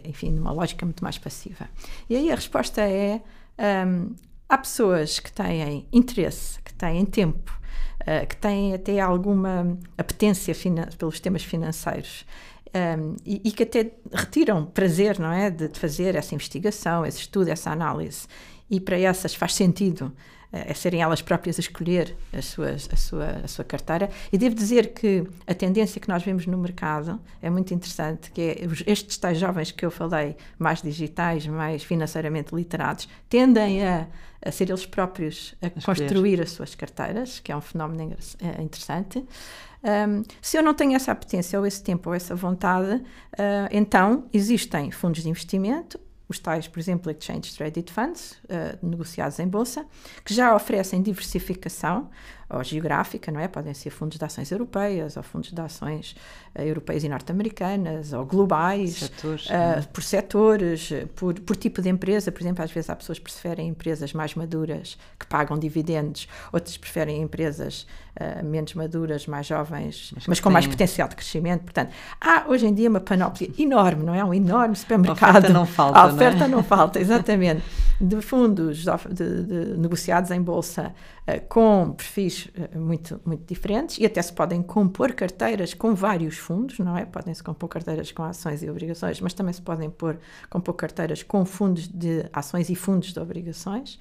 enfim, 0.05 0.31
numa 0.31 0.53
lógica 0.53 0.85
muito 0.85 1.03
mais 1.03 1.17
passiva? 1.17 1.71
E 2.11 2.17
aí 2.17 2.31
a 2.31 2.35
resposta 2.35 2.83
é... 2.83 3.23
Um, 3.59 4.15
há 4.49 4.59
pessoas 4.59 5.19
que 5.19 5.33
têm 5.33 5.87
interesse, 5.93 6.61
que 6.63 6.73
têm 6.75 7.05
tempo, 7.05 7.53
uh, 8.03 8.27
que 8.27 8.37
têm 8.37 8.75
até 8.75 9.01
alguma 9.01 9.79
apetência 9.97 10.55
pelos 10.99 11.21
temas 11.21 11.43
financeiros 11.43 12.25
um, 12.75 12.79
ehm, 12.79 13.17
e, 13.25 13.41
e, 13.45 13.53
que 13.53 13.63
até 13.63 13.93
retiram 14.13 14.67
prazer, 14.67 15.19
não 15.19 15.33
é, 15.33 15.51
de, 15.51 15.69
de, 15.69 15.79
fazer 15.79 16.15
essa 16.15 16.35
investigação, 16.35 17.07
esse 17.07 17.21
estudo, 17.21 17.49
essa 17.49 17.71
análise. 17.71 18.27
E 18.69 18.81
para 18.81 18.99
essas 18.99 19.35
faz 19.35 19.55
sentido 19.55 20.13
é 20.53 20.73
serem 20.75 21.03
elas 21.03 21.21
próprias 21.21 21.59
a 21.59 21.61
escolher 21.61 22.17
as 22.33 22.47
suas, 22.47 22.89
a, 22.93 22.97
sua, 22.97 23.31
a 23.45 23.49
sua 23.49 23.65
carteira. 23.65 24.11
E 24.33 24.39
devo 24.39 24.55
dizer 24.55 24.93
que 24.93 25.25
a 25.47 25.55
tendência 25.55 26.01
que 26.01 26.09
nós 26.09 26.23
vemos 26.23 26.47
no 26.47 26.57
mercado 26.57 27.21
é 27.43 27.51
muito 27.51 27.75
interessante, 27.75 28.31
que 28.31 28.41
é 28.41 28.57
estes 28.87 29.17
tais 29.19 29.39
jovens 29.39 29.71
que 29.71 29.85
eu 29.85 29.91
falei, 29.91 30.37
mais 30.59 30.83
digitais, 30.83 31.47
mais 31.47 31.83
financeiramente 31.83 32.55
literados, 32.55 33.09
tendem 33.29 33.85
a, 33.85 34.07
a 34.45 34.53
ser 34.53 34.69
eles 34.71 34.87
próprios 34.87 35.55
a, 35.61 35.71
construir 35.81 36.41
as 36.41 36.51
suas 36.51 36.75
carteiras, 36.75 37.41
que 37.41 37.53
é 37.53 37.57
um 37.57 37.61
fenómeno 37.61 38.17
é 38.41 38.63
interessante. 38.63 39.25
Um, 39.83 40.23
se 40.41 40.57
eu 40.57 40.63
não 40.63 40.75
tenho 40.75 40.95
essa 40.95 41.13
apetência 41.13 41.59
ou 41.59 41.67
esse 41.67 41.83
tempo 41.83 42.09
ou 42.09 42.15
essa 42.15 42.35
vontade, 42.35 42.97
uh, 42.97 43.03
então 43.71 44.25
existem 44.33 44.91
fundos 44.91 45.23
de 45.23 45.29
investimento 45.29 46.01
os 46.29 46.39
tais, 46.39 46.67
por 46.67 46.81
exemplo, 46.81 47.11
Exchange 47.11 47.55
Traded 47.57 47.91
Funds, 47.91 48.33
uh, 48.45 48.87
negociados 48.87 49.39
em 49.39 49.47
bolsa, 49.47 49.87
que 50.25 50.35
já 50.35 50.55
oferecem 50.55 51.03
diversificação, 51.03 52.11
ou 52.49 52.63
geográfica, 52.63 53.33
não 53.33 53.41
é? 53.41 53.49
Podem 53.49 53.75
ser 53.75 53.91
fundos 53.91 54.19
de 54.19 54.25
ações 54.25 54.51
europeias 54.51 55.17
ou 55.17 55.23
fundos 55.23 55.51
de 55.51 55.61
ações 55.61 56.17
uh, 56.57 56.63
europeias 56.63 57.03
e 57.03 57.09
norte-americanas 57.09 58.13
ou 58.13 58.25
globais, 58.25 58.95
setores, 58.95 59.47
uh, 59.47 59.89
por 59.93 60.03
setores, 60.03 60.93
por, 61.15 61.35
por 61.41 61.57
tipo 61.57 61.83
de 61.83 61.89
empresa. 61.89 62.31
Por 62.31 62.41
exemplo, 62.41 62.63
às 62.63 62.71
vezes 62.71 62.89
há 62.89 62.97
pessoas 62.97 63.19
que 63.19 63.25
preferem 63.25 63.69
empresas 63.69 64.13
mais 64.13 64.35
maduras 64.35 64.97
que 65.19 65.27
pagam 65.27 65.59
dividendos, 65.59 66.29
outras 66.53 66.77
preferem 66.77 67.21
empresas 67.21 67.87
uh, 68.21 68.45
menos 68.45 68.75
maduras, 68.75 69.27
mais 69.27 69.47
jovens, 69.47 70.13
mas, 70.15 70.27
mas 70.27 70.41
com 70.41 70.51
mais 70.51 70.67
potencial 70.67 71.09
de 71.09 71.17
crescimento. 71.17 71.63
Portanto, 71.65 71.93
há 72.21 72.45
hoje 72.49 72.67
em 72.67 72.75
dia 72.75 72.89
uma 72.89 73.01
panóplia 73.01 73.51
enorme, 73.59 74.05
não 74.05 74.15
é? 74.15 74.25
Um 74.25 74.33
enorme 74.33 74.77
supermercado. 74.77 75.25
A 75.25 75.39
oferta 75.39 75.53
não 75.53 75.67
falta. 75.67 75.99
A 75.99 76.07
oferta 76.07 76.39
não, 76.39 76.47
é? 76.47 76.49
não 76.49 76.63
falta, 76.63 77.01
exatamente. 77.01 77.63
De 77.99 78.21
fundos 78.21 78.85
de, 78.85 79.43
de 79.43 79.79
negociados 79.79 80.31
em 80.31 80.43
bolsa 80.43 80.95
uh, 81.27 81.47
com 81.49 81.95
perfis 81.97 82.47
uh, 82.47 82.79
muito, 82.79 83.21
muito 83.25 83.47
diferentes 83.47 83.99
e 83.99 84.05
até 84.05 84.21
se 84.21 84.33
podem 84.33 84.63
compor 84.63 85.15
carteiras 85.15 85.73
com 85.73 85.95
vários 85.95 86.37
fundos, 86.37 86.79
não 86.79 86.97
é? 86.97 87.07
Podem-se 87.07 87.43
compor 87.43 87.69
carteiras 87.71 88.13
com 88.13 88.23
ações 88.23 88.63
e 88.63 88.69
obrigações, 88.69 89.21
mas 89.21 89.33
também 89.33 89.53
se 89.55 89.63
podem 89.63 89.89
pôr, 89.89 90.19
compor 90.51 90.75
carteiras 90.75 91.23
com 91.23 91.45
fundos 91.47 91.89
de 91.89 92.29
ações 92.33 92.69
e 92.69 92.75
fundos 92.75 93.13
de 93.13 93.21
obrigações. 93.21 93.99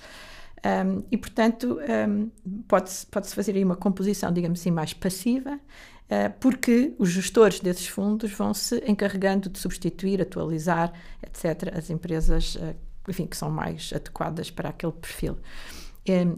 Um, 0.65 1.03
e, 1.11 1.17
portanto, 1.17 1.79
um, 2.09 2.31
pode-se 2.67 3.05
pode 3.05 3.27
fazer 3.29 3.55
aí 3.55 3.63
uma 3.63 3.75
composição, 3.75 4.33
digamos 4.33 4.59
assim, 4.59 4.71
mais 4.71 4.93
passiva, 4.93 5.55
uh, 5.55 6.33
porque 6.39 6.95
os 6.97 7.09
gestores 7.09 7.59
desses 7.59 7.87
fundos 7.87 8.31
vão 8.31 8.51
se 8.51 8.83
encarregando 8.87 9.47
de 9.47 9.59
substituir, 9.59 10.21
atualizar, 10.21 10.91
etc., 11.21 11.71
as 11.77 11.91
empresas 11.91 12.55
uh, 12.55 12.75
enfim, 13.07 13.25
que 13.25 13.37
são 13.37 13.49
mais 13.49 13.91
adequadas 13.93 14.49
para 14.49 14.69
aquele 14.69 14.93
perfil. 14.93 15.37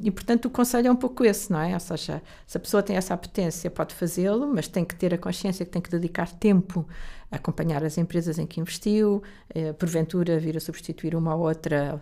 E, 0.01 0.09
portanto, 0.11 0.45
o 0.45 0.49
conselho 0.49 0.87
é 0.87 0.91
um 0.91 0.95
pouco 0.95 1.25
esse, 1.25 1.51
não 1.51 1.59
é? 1.59 1.73
Ou 1.73 1.79
seja, 1.79 2.21
se 2.45 2.55
a 2.55 2.59
pessoa 2.59 2.81
tem 2.81 2.95
essa 2.95 3.13
apetência, 3.13 3.69
pode 3.69 3.93
fazê-lo, 3.93 4.47
mas 4.47 4.65
tem 4.65 4.85
que 4.85 4.95
ter 4.95 5.13
a 5.13 5.17
consciência 5.17 5.65
que 5.65 5.71
tem 5.71 5.81
que 5.81 5.89
dedicar 5.89 6.31
tempo 6.31 6.87
a 7.29 7.35
acompanhar 7.35 7.83
as 7.83 7.97
empresas 7.97 8.39
em 8.39 8.47
que 8.47 8.61
investiu, 8.61 9.21
eh, 9.53 9.73
porventura 9.73 10.39
vir 10.39 10.55
a 10.55 10.61
substituir 10.61 11.15
uma 11.15 11.35
ou 11.35 11.41
outra, 11.45 12.01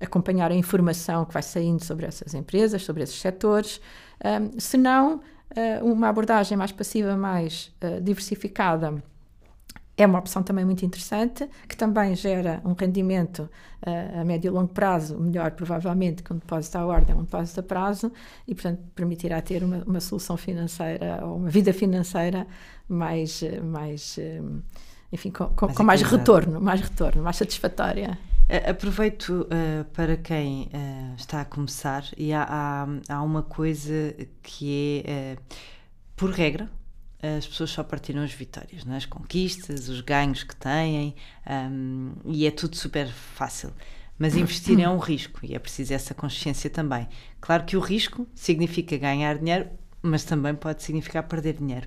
acompanhar 0.00 0.50
a 0.50 0.54
informação 0.54 1.26
que 1.26 1.34
vai 1.34 1.42
saindo 1.42 1.84
sobre 1.84 2.06
essas 2.06 2.32
empresas, 2.32 2.82
sobre 2.82 3.02
esses 3.02 3.20
setores. 3.20 3.78
Se 4.58 4.78
não, 4.78 5.20
uh, 5.52 5.84
uma 5.84 6.08
abordagem 6.08 6.56
mais 6.56 6.72
passiva, 6.72 7.16
mais 7.16 7.72
uh, 7.82 8.00
diversificada 8.00 9.02
é 9.96 10.06
uma 10.06 10.18
opção 10.18 10.42
também 10.42 10.64
muito 10.64 10.84
interessante, 10.84 11.48
que 11.68 11.76
também 11.76 12.14
gera 12.14 12.62
um 12.64 12.72
rendimento 12.72 13.48
uh, 13.86 14.20
a 14.20 14.24
médio 14.24 14.48
e 14.48 14.50
longo 14.50 14.72
prazo 14.72 15.18
melhor, 15.18 15.50
provavelmente, 15.52 16.22
que 16.22 16.32
um 16.32 16.38
depósito 16.38 16.78
à 16.78 16.86
ordem, 16.86 17.14
um 17.14 17.22
depósito 17.22 17.60
a 17.60 17.62
prazo, 17.62 18.12
e, 18.48 18.54
portanto, 18.54 18.80
permitirá 18.94 19.40
ter 19.42 19.62
uma, 19.62 19.82
uma 19.84 20.00
solução 20.00 20.36
financeira 20.36 21.20
ou 21.22 21.36
uma 21.36 21.50
vida 21.50 21.72
financeira 21.72 22.46
mais, 22.88 23.42
mais 23.62 24.16
uh, 24.18 24.62
enfim, 25.12 25.30
com, 25.30 25.48
com, 25.48 25.66
mais, 25.66 25.76
com 25.76 25.82
mais 25.82 26.02
retorno, 26.02 26.60
mais 26.60 26.80
retorno, 26.80 27.22
mais 27.22 27.36
satisfatória. 27.36 28.18
Aproveito 28.68 29.46
uh, 29.46 29.84
para 29.92 30.16
quem 30.16 30.68
está 31.16 31.42
a 31.42 31.44
começar 31.44 32.04
e 32.18 32.32
há, 32.32 32.46
há, 32.48 32.86
há, 33.08 33.22
uma 33.22 33.42
coisa 33.42 34.14
que 34.42 35.02
é, 35.06 35.36
por 36.16 36.30
regra, 36.30 36.68
as 37.22 37.46
pessoas 37.46 37.70
só 37.70 37.84
partilham 37.84 38.24
as 38.24 38.32
vitórias, 38.32 38.84
é? 38.86 38.96
as 38.96 39.06
conquistas, 39.06 39.88
os 39.88 40.00
ganhos 40.00 40.42
que 40.42 40.56
têm, 40.56 41.14
um, 41.48 42.12
e 42.24 42.46
é 42.46 42.50
tudo 42.50 42.76
super 42.76 43.08
fácil. 43.08 43.72
Mas 44.18 44.36
investir 44.36 44.78
é 44.80 44.88
um 44.88 44.98
risco 45.00 45.40
e 45.44 45.54
é 45.54 45.58
preciso 45.58 45.94
essa 45.94 46.14
consciência 46.14 46.68
também. 46.68 47.08
Claro 47.40 47.64
que 47.64 47.76
o 47.76 47.80
risco 47.80 48.26
significa 48.34 48.96
ganhar 48.96 49.38
dinheiro, 49.38 49.70
mas 50.02 50.24
também 50.24 50.54
pode 50.54 50.82
significar 50.82 51.22
perder 51.22 51.54
dinheiro. 51.54 51.86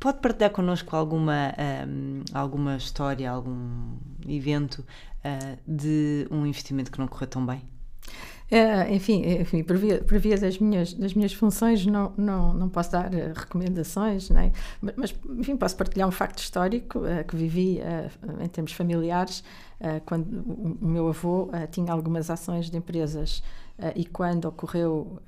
Pode 0.00 0.18
partilhar 0.20 0.50
connosco 0.50 0.96
alguma, 0.96 1.54
um, 1.86 2.22
alguma 2.32 2.76
história, 2.76 3.30
algum 3.30 3.96
evento 4.26 4.78
uh, 4.78 5.58
de 5.66 6.26
um 6.30 6.46
investimento 6.46 6.90
que 6.90 6.98
não 6.98 7.06
correu 7.06 7.28
tão 7.28 7.44
bem? 7.44 7.62
É, 8.50 8.94
enfim, 8.94 9.22
enfim 9.40 9.62
por, 9.62 9.76
via, 9.76 10.02
por 10.04 10.18
via 10.18 10.36
das 10.36 10.58
minhas, 10.58 10.92
das 10.92 11.14
minhas 11.14 11.32
funções, 11.32 11.84
não, 11.86 12.12
não, 12.16 12.52
não 12.52 12.68
posso 12.68 12.92
dar 12.92 13.06
uh, 13.06 13.32
recomendações, 13.34 14.28
né? 14.28 14.52
mas, 14.96 15.14
enfim, 15.38 15.56
posso 15.56 15.76
partilhar 15.76 16.06
um 16.06 16.12
facto 16.12 16.38
histórico 16.38 16.98
uh, 16.98 17.24
que 17.26 17.34
vivi 17.34 17.80
uh, 17.80 18.42
em 18.42 18.48
termos 18.48 18.72
familiares, 18.72 19.42
quando 20.06 20.26
o, 20.46 20.78
o, 20.80 20.86
meu 20.86 21.08
avô 21.08 21.50
tinha 21.70 21.92
algumas 21.92 22.30
ações 22.30 22.70
de 22.70 22.76
empresas 22.78 23.42
e 23.94 24.06
quando 24.06 24.46
ocorreu 24.46 25.20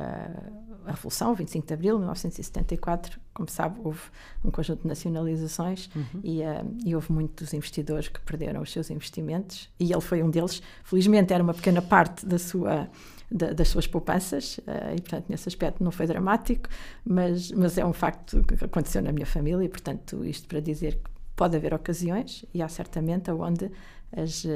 a 0.86 0.92
Revolução, 0.92 1.34
25 1.34 1.66
de 1.66 1.74
Abril 1.74 1.94
de 1.94 2.00
1974, 2.00 3.20
como 3.34 3.50
sabe, 3.50 3.80
houve 3.84 4.00
um 4.44 4.50
conjunto 4.50 4.82
de 4.82 4.88
nacionalizações 4.88 5.90
uhum. 5.94 6.20
e, 6.22 6.40
e 6.84 6.94
houve 6.94 7.12
muitos 7.12 7.52
investidores 7.52 8.08
que 8.08 8.20
perderam 8.20 8.62
os 8.62 8.72
seus 8.72 8.90
investimentos 8.90 9.68
e 9.78 9.92
ele 9.92 10.00
foi 10.00 10.22
um 10.22 10.30
deles. 10.30 10.62
Felizmente 10.84 11.32
era 11.32 11.42
uma 11.42 11.54
pequena 11.54 11.82
parte 11.82 12.24
da 12.24 12.38
sua 12.38 12.88
da, 13.30 13.52
das 13.52 13.68
suas 13.68 13.86
poupanças, 13.86 14.58
uh, 14.58 14.94
e 14.96 15.00
portanto, 15.00 15.26
nesse 15.28 15.48
aspecto 15.48 15.82
não 15.82 15.90
foi 15.90 16.06
dramático, 16.06 16.68
mas, 17.04 17.50
mas 17.52 17.76
é 17.76 17.84
um 17.84 17.92
facto 17.92 18.42
que 18.44 18.64
aconteceu 18.64 19.02
na 19.02 19.12
minha 19.12 19.26
família, 19.26 19.64
e 19.64 19.68
portanto, 19.68 20.24
isto 20.24 20.46
para 20.46 20.60
dizer 20.60 20.96
que 20.96 21.10
pode 21.34 21.56
haver 21.56 21.74
ocasiões, 21.74 22.44
e 22.54 22.62
há 22.62 22.68
certamente 22.68 23.30
onde 23.30 23.70
as. 24.16 24.44
Uh, 24.44 24.48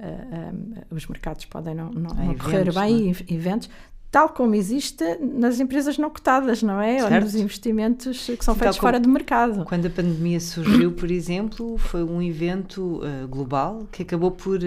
uh, 0.00 0.84
os 0.90 1.06
mercados 1.06 1.44
podem 1.46 1.74
não, 1.74 1.90
não, 1.90 2.14
não 2.14 2.38
correr 2.38 2.72
bem, 2.72 3.04
não 3.04 3.10
é? 3.10 3.34
eventos, 3.34 3.68
tal 4.10 4.30
como 4.30 4.54
existe 4.54 5.04
nas 5.20 5.60
empresas 5.60 5.96
não 5.96 6.10
cotadas, 6.10 6.62
não 6.62 6.80
é? 6.80 6.98
Certo. 6.98 7.14
Ou 7.14 7.20
nos 7.20 7.34
investimentos 7.34 8.26
que 8.26 8.44
são 8.44 8.54
feitos 8.54 8.76
fora 8.76 8.98
do 8.98 9.08
mercado. 9.08 9.64
Quando 9.64 9.86
a 9.86 9.90
pandemia 9.90 10.40
surgiu, 10.40 10.92
por 10.92 11.10
exemplo, 11.10 11.78
foi 11.78 12.02
um 12.02 12.20
evento 12.20 13.00
uh, 13.00 13.28
global 13.28 13.86
que 13.92 14.02
acabou 14.02 14.32
por, 14.32 14.58
uh, 14.58 14.62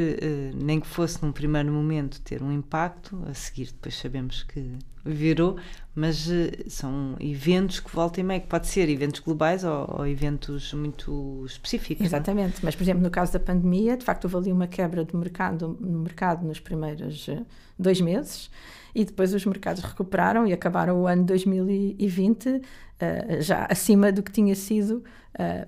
nem 0.55 0.79
que 0.79 0.87
fosse 0.87 1.21
num 1.23 1.31
primeiro 1.31 1.71
momento, 1.71 2.21
ter 2.21 2.41
um 2.41 2.51
impacto, 2.51 3.21
a 3.29 3.33
seguir 3.33 3.65
depois 3.65 3.95
sabemos 3.95 4.43
que 4.43 4.71
virou, 5.05 5.57
mas 5.93 6.27
uh, 6.27 6.31
são 6.67 7.17
eventos 7.19 7.81
que 7.81 7.93
voltam 7.93 8.23
e 8.23 8.27
meio, 8.27 8.41
que 8.41 8.47
pode 8.47 8.67
ser 8.67 8.87
eventos 8.87 9.19
globais 9.19 9.65
ou, 9.65 9.97
ou 9.99 10.07
eventos 10.07 10.73
muito 10.73 11.43
específicos. 11.45 12.05
É? 12.05 12.07
Exatamente, 12.07 12.63
mas 12.63 12.75
por 12.75 12.83
exemplo 12.83 13.03
no 13.03 13.11
caso 13.11 13.33
da 13.33 13.41
pandemia, 13.41 13.97
de 13.97 14.05
facto 14.05 14.23
houve 14.23 14.37
ali 14.37 14.51
uma 14.53 14.67
quebra 14.67 15.03
de 15.03 15.13
mercado, 15.17 15.77
no 15.81 15.99
mercado 15.99 16.47
nos 16.47 16.61
primeiros 16.61 17.29
dois 17.77 17.99
meses, 17.99 18.49
e 18.93 19.03
depois 19.03 19.33
os 19.33 19.45
mercados 19.45 19.83
recuperaram 19.83 20.45
e 20.47 20.53
acabaram 20.53 21.01
o 21.01 21.07
ano 21.07 21.23
2020 21.23 22.49
uh, 22.49 22.61
eh, 22.99 23.41
já 23.41 23.65
acima 23.65 24.11
do 24.11 24.21
que 24.21 24.31
tinha 24.31 24.55
sido 24.55 25.03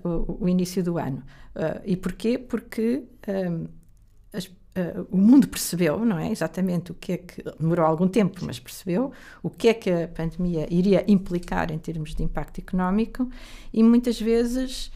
uh, 0.04 0.08
o, 0.08 0.44
o, 0.44 0.48
início 0.48 0.82
do 0.82 0.98
ano. 0.98 1.22
Uh, 1.54 1.80
e 1.84 1.96
porquê? 1.96 2.38
Porque 2.38 3.04
as, 4.32 4.50
o 5.10 5.16
mundo 5.16 5.48
percebeu, 5.48 6.04
não 6.04 6.18
é? 6.18 6.30
Exatamente 6.30 6.92
o 6.92 6.94
que 6.94 7.12
é 7.12 7.16
que. 7.16 7.42
demorou 7.58 7.86
algum 7.86 8.06
tempo, 8.06 8.44
mas 8.44 8.60
percebeu 8.60 9.10
o 9.42 9.48
que 9.48 9.68
é 9.68 9.74
que 9.74 9.90
a 9.90 10.08
pandemia 10.08 10.66
iria 10.70 11.04
implicar 11.08 11.70
em 11.72 11.78
termos 11.78 12.14
de 12.14 12.22
impacto 12.22 12.58
económico 12.60 13.28
e 13.72 13.82
muitas 13.82 14.20
vezes 14.20 14.92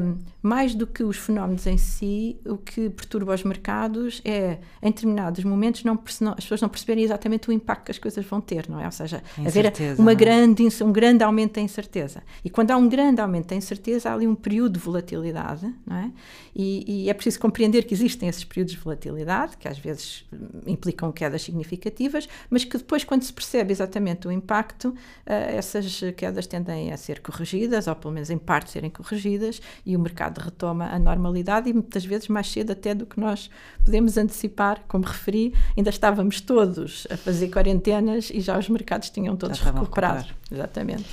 um, 0.00 0.18
mais 0.42 0.74
do 0.74 0.86
que 0.86 1.04
os 1.04 1.16
fenómenos 1.16 1.66
em 1.66 1.78
si, 1.78 2.36
o 2.44 2.56
que 2.56 2.90
perturba 2.90 3.32
os 3.34 3.44
mercados 3.44 4.20
é, 4.24 4.58
em 4.82 4.90
determinados 4.90 5.44
momentos, 5.44 5.84
não, 5.84 5.94
as 5.94 6.44
pessoas 6.44 6.60
não 6.60 6.68
perceberem 6.68 7.04
exatamente 7.04 7.48
o 7.48 7.52
impacto 7.52 7.84
que 7.84 7.90
as 7.92 7.98
coisas 7.98 8.24
vão 8.26 8.40
ter, 8.40 8.68
não 8.68 8.80
é? 8.80 8.86
Ou 8.86 8.92
seja, 8.92 9.22
haver 9.38 9.72
uma 9.98 10.12
é? 10.12 10.14
grande, 10.14 10.66
um 10.82 10.92
grande 10.92 11.22
aumento 11.22 11.54
da 11.54 11.60
incerteza. 11.60 12.22
E 12.44 12.50
quando 12.50 12.72
há 12.72 12.76
um 12.76 12.88
grande 12.88 13.20
aumento 13.20 13.48
da 13.48 13.56
incerteza, 13.56 14.10
há 14.10 14.14
ali 14.14 14.26
um 14.26 14.34
período 14.34 14.72
de 14.72 14.80
volatilidade, 14.80 15.72
não 15.86 15.96
é? 15.96 16.10
E, 16.54 17.04
e 17.04 17.10
é 17.10 17.14
preciso 17.14 17.38
compreender 17.38 17.84
que 17.84 17.94
existem 17.94 18.28
esses 18.28 18.44
períodos 18.44 18.74
de 18.74 18.80
volatilidade, 18.80 19.56
que 19.56 19.68
às 19.68 19.78
vezes 19.78 20.24
implicam 20.66 21.12
quedas 21.12 21.42
significativas, 21.42 22.28
mas 22.50 22.64
que 22.64 22.76
depois, 22.76 23.04
quando 23.04 23.22
se 23.22 23.32
percebe 23.32 23.72
exatamente 23.72 24.26
o 24.26 24.32
impacto, 24.32 24.88
uh, 24.88 24.94
essas 25.26 26.00
quedas 26.16 26.46
tendem 26.46 26.92
a 26.92 26.96
ser 26.96 27.20
corrigidas, 27.20 27.86
ou 27.86 27.94
pelo 27.94 28.12
menos 28.12 28.28
em 28.28 28.38
parte 28.38 28.70
serem 28.70 28.90
corrigidas, 28.90 29.62
e 29.86 29.96
o 29.96 30.00
mercado 30.00 30.31
retoma 30.40 30.86
a 30.86 30.98
normalidade 30.98 31.68
e 31.68 31.72
muitas 31.72 32.04
vezes 32.04 32.28
mais 32.28 32.50
cedo 32.50 32.72
até 32.72 32.94
do 32.94 33.06
que 33.06 33.18
nós 33.18 33.50
podemos 33.84 34.16
antecipar, 34.16 34.82
como 34.88 35.04
referi, 35.04 35.54
ainda 35.76 35.90
estávamos 35.90 36.40
todos 36.40 37.06
a 37.10 37.16
fazer 37.16 37.48
quarentenas 37.48 38.30
e 38.30 38.40
já 38.40 38.58
os 38.58 38.68
mercados 38.68 39.10
tinham 39.10 39.36
todos 39.36 39.60
recuperado. 39.60 40.28
Exatamente. 40.50 41.04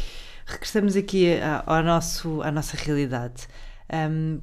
Regressamos 0.45 0.95
aqui 0.95 1.27
ao 1.65 1.83
nosso, 1.83 2.41
à 2.41 2.51
nossa 2.51 2.75
realidade. 2.75 3.47
Um, 3.91 4.39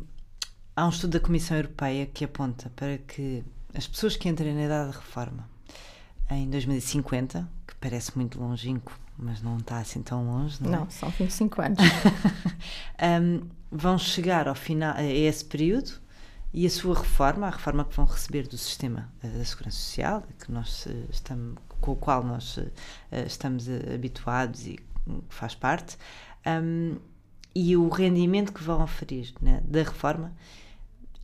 há 0.74 0.86
um 0.86 0.90
estudo 0.90 1.12
da 1.12 1.20
Comissão 1.20 1.56
Europeia 1.56 2.06
que 2.06 2.24
aponta 2.24 2.70
para 2.76 2.98
que 2.98 3.42
as 3.74 3.86
pessoas 3.86 4.16
que 4.16 4.28
entrem 4.28 4.54
na 4.54 4.64
idade 4.64 4.90
de 4.90 4.96
reforma 4.96 5.48
em 6.30 6.48
2050, 6.50 7.48
que 7.66 7.74
parece 7.76 8.16
muito 8.16 8.40
longínquo, 8.40 8.92
mas 9.18 9.42
não 9.42 9.58
está 9.58 9.78
assim 9.78 10.02
tão 10.02 10.26
longe, 10.26 10.62
não, 10.62 10.72
é? 10.72 10.76
não 10.78 10.90
são 10.90 11.08
25 11.10 11.62
anos. 11.62 11.78
um, 13.22 13.46
vão 13.70 13.98
chegar 13.98 14.48
ao 14.48 14.54
final, 14.54 14.94
a 14.96 15.02
esse 15.02 15.44
período 15.44 15.92
e 16.52 16.66
a 16.66 16.70
sua 16.70 16.94
reforma, 16.94 17.46
a 17.46 17.50
reforma 17.50 17.84
que 17.84 17.94
vão 17.94 18.04
receber 18.04 18.46
do 18.46 18.56
sistema 18.56 19.10
da 19.22 19.44
Segurança 19.44 19.78
Social, 19.78 20.22
que 20.42 20.50
nós 20.50 20.86
estamos, 21.10 21.58
com 21.80 21.92
o 21.92 21.96
qual 21.96 22.22
nós 22.22 22.58
estamos 23.26 23.66
habituados 23.92 24.66
e 24.66 24.78
faz 25.28 25.54
parte, 25.54 25.98
um, 26.46 26.96
e 27.54 27.76
o 27.76 27.88
rendimento 27.88 28.52
que 28.52 28.62
vão 28.62 28.82
oferir 28.82 29.32
né, 29.40 29.62
da 29.64 29.82
reforma 29.82 30.32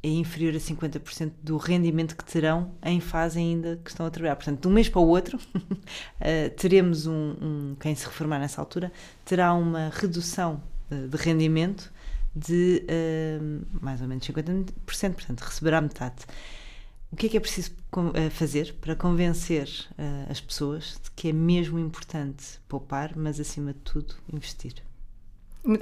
é 0.02 0.08
inferior 0.08 0.54
a 0.54 0.58
50% 0.58 1.32
do 1.42 1.56
rendimento 1.56 2.16
que 2.16 2.24
terão 2.24 2.72
em 2.82 2.98
fase 3.00 3.38
ainda 3.38 3.80
que 3.82 3.88
estão 3.88 4.04
a 4.04 4.10
trabalhar. 4.10 4.34
Portanto, 4.34 4.60
de 4.60 4.68
um 4.68 4.72
mês 4.72 4.88
para 4.88 5.00
o 5.00 5.06
outro, 5.06 5.38
uh, 5.38 6.50
teremos 6.58 7.06
um, 7.06 7.36
um, 7.40 7.76
Quem 7.78 7.94
se 7.94 8.04
reformar 8.04 8.40
nessa 8.40 8.60
altura 8.60 8.92
terá 9.24 9.54
uma 9.54 9.90
redução 9.94 10.60
uh, 10.90 11.08
de 11.08 11.16
rendimento 11.16 11.92
de 12.34 12.84
uh, 12.84 13.66
mais 13.80 14.00
ou 14.00 14.08
menos 14.08 14.26
50%, 14.26 14.72
portanto, 15.12 15.40
receberá 15.40 15.80
metade. 15.80 16.24
O 17.12 17.16
que 17.16 17.26
é 17.26 17.28
que 17.28 17.36
é 17.36 17.40
preciso 17.40 17.72
fazer 18.30 18.74
para 18.80 18.96
convencer 18.96 19.68
as 20.30 20.40
pessoas 20.40 20.98
de 21.04 21.10
que 21.10 21.28
é 21.28 21.32
mesmo 21.32 21.78
importante 21.78 22.58
poupar, 22.66 23.12
mas 23.14 23.38
acima 23.38 23.74
de 23.74 23.80
tudo 23.80 24.14
investir? 24.32 24.72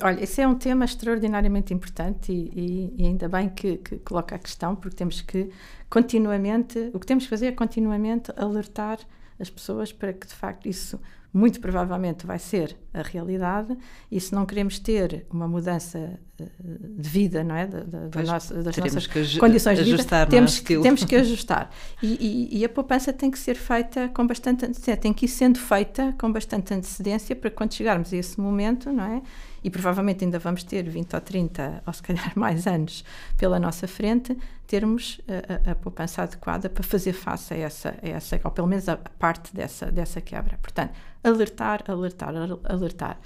Olha, 0.02 0.22
esse 0.22 0.42
é 0.42 0.46
um 0.46 0.54
tema 0.54 0.84
extraordinariamente 0.84 1.72
importante 1.72 2.30
e, 2.32 2.50
e, 2.54 3.02
e 3.02 3.06
ainda 3.06 3.28
bem 3.28 3.48
que, 3.48 3.78
que, 3.78 3.96
coloca 3.98 4.36
a 4.36 4.38
questão, 4.38 4.76
porque 4.76 4.96
temos 4.96 5.22
que 5.22 5.50
continuamente, 5.88 6.90
o 6.92 7.00
que 7.00 7.06
temos 7.06 7.24
que 7.24 7.30
fazer 7.30 7.46
é 7.46 7.52
continuamente 7.52 8.30
alertar 8.36 8.98
as 9.38 9.48
pessoas 9.48 9.90
para 9.90 10.12
que 10.12 10.26
de 10.26 10.34
facto 10.34 10.68
isso 10.68 11.00
muito 11.32 11.60
provavelmente 11.60 12.26
vai 12.26 12.38
ser 12.38 12.76
a 12.92 13.02
realidade 13.02 13.76
e 14.10 14.20
se 14.20 14.34
não 14.34 14.44
queremos 14.44 14.80
ter 14.80 15.26
uma 15.30 15.46
mudança 15.46 16.18
eh, 16.40 16.44
de 16.98 17.08
vida, 17.08 17.44
não 17.44 17.54
é? 17.54 17.66
Da, 17.66 17.80
da, 17.80 18.08
da 18.08 18.22
nossa, 18.24 18.62
das 18.62 18.76
nossas 18.76 19.06
condições 19.38 19.78
de 19.78 19.84
vida, 19.84 20.16
é? 20.16 20.26
temos, 20.26 20.58
que, 20.58 20.78
temos 20.80 21.04
que 21.04 21.14
ajustar. 21.16 21.70
E, 22.02 22.48
e, 22.52 22.58
e, 22.58 22.64
a 22.64 22.68
poupança 22.68 23.12
tem 23.12 23.30
que 23.30 23.38
ser 23.38 23.54
feita 23.54 24.08
com 24.08 24.26
bastante 24.26 24.64
antecedência, 24.64 24.96
tem 24.96 25.12
que 25.12 25.26
ir 25.26 25.28
sendo 25.28 25.58
feita 25.58 26.12
com 26.18 26.32
bastante 26.32 26.74
antecedência 26.74 27.36
para 27.36 27.50
quando 27.50 27.74
chegarmos 27.74 28.12
a 28.12 28.16
esse 28.16 28.40
momento, 28.40 28.92
não 28.92 29.04
é? 29.04 29.22
E 29.62 29.70
provavelmente 29.70 30.24
ainda 30.24 30.38
vamos 30.38 30.62
ter 30.62 30.88
20 30.88 31.14
ou 31.14 31.20
30, 31.20 31.82
ou 31.86 31.92
se 31.92 32.02
calhar 32.02 32.32
mais 32.36 32.66
anos 32.66 33.04
pela 33.36 33.58
nossa 33.58 33.86
frente, 33.86 34.36
termos 34.66 35.20
a, 35.66 35.72
a, 35.72 35.74
poupança 35.74 36.22
adequada 36.22 36.68
para 36.68 36.82
fazer 36.82 37.12
face 37.12 37.54
a 37.54 37.56
essa, 37.56 37.94
a 38.02 38.08
essa, 38.08 38.40
ou 38.44 38.50
pelo 38.50 38.66
menos 38.68 38.88
a 38.88 38.96
parte 38.96 39.54
dessa, 39.54 39.90
dessa 39.90 40.20
quebra. 40.20 40.58
Portanto, 40.62 40.92
alertar, 41.22 41.84
alertar, 41.88 42.34
alertar. 42.64 43.18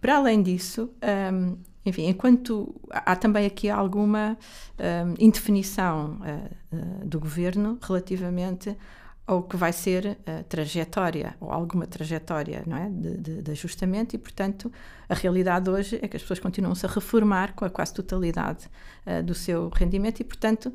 Para 0.00 0.16
além 0.16 0.42
disso, 0.42 0.90
um, 1.32 1.56
enfim, 1.84 2.06
enquanto 2.06 2.74
há 2.90 3.14
também 3.16 3.46
aqui 3.46 3.68
alguma 3.68 4.36
um, 4.78 5.14
indefinição 5.18 6.18
uh, 6.20 6.76
uh, 6.76 7.06
do 7.06 7.20
governo 7.20 7.78
relativamente 7.80 8.76
ou 9.26 9.42
que 9.42 9.56
vai 9.56 9.72
ser 9.72 10.18
a 10.26 10.42
trajetória, 10.42 11.36
ou 11.40 11.50
alguma 11.50 11.86
trajetória 11.86 12.62
não 12.66 12.76
é? 12.76 12.88
de, 12.88 13.16
de, 13.18 13.42
de, 13.42 13.50
ajustamento, 13.52 14.16
e, 14.16 14.18
portanto, 14.18 14.70
a 15.08 15.14
realidade 15.14 15.70
hoje 15.70 15.98
é 16.02 16.08
que 16.08 16.16
as 16.16 16.22
pessoas 16.22 16.40
continuam-se 16.40 16.84
a 16.84 16.88
reformar 16.88 17.54
com 17.54 17.64
a 17.64 17.70
quase 17.70 17.94
totalidade 17.94 18.68
uh, 19.06 19.22
do 19.22 19.34
seu 19.34 19.68
rendimento, 19.68 20.20
e, 20.20 20.24
portanto, 20.24 20.72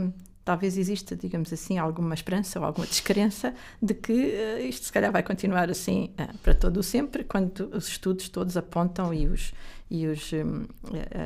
um, 0.00 0.12
talvez 0.44 0.76
exista, 0.76 1.16
digamos 1.16 1.52
assim, 1.52 1.78
alguma 1.78 2.14
esperança 2.14 2.58
ou 2.58 2.66
alguma 2.66 2.86
descrença 2.86 3.54
de 3.80 3.94
que 3.94 4.12
uh, 4.12 4.58
isto 4.60 4.86
se 4.86 4.92
calhar 4.92 5.12
vai 5.12 5.22
continuar 5.22 5.70
assim 5.70 6.12
uh, 6.18 6.36
para 6.38 6.52
todo 6.52 6.78
o 6.78 6.82
sempre, 6.82 7.22
quando 7.22 7.70
os 7.72 7.86
estudos 7.86 8.28
todos 8.28 8.56
apontam 8.56 9.14
e 9.14 9.28
os, 9.28 9.54
e, 9.94 10.08
os, 10.08 10.32
um, 10.32 10.64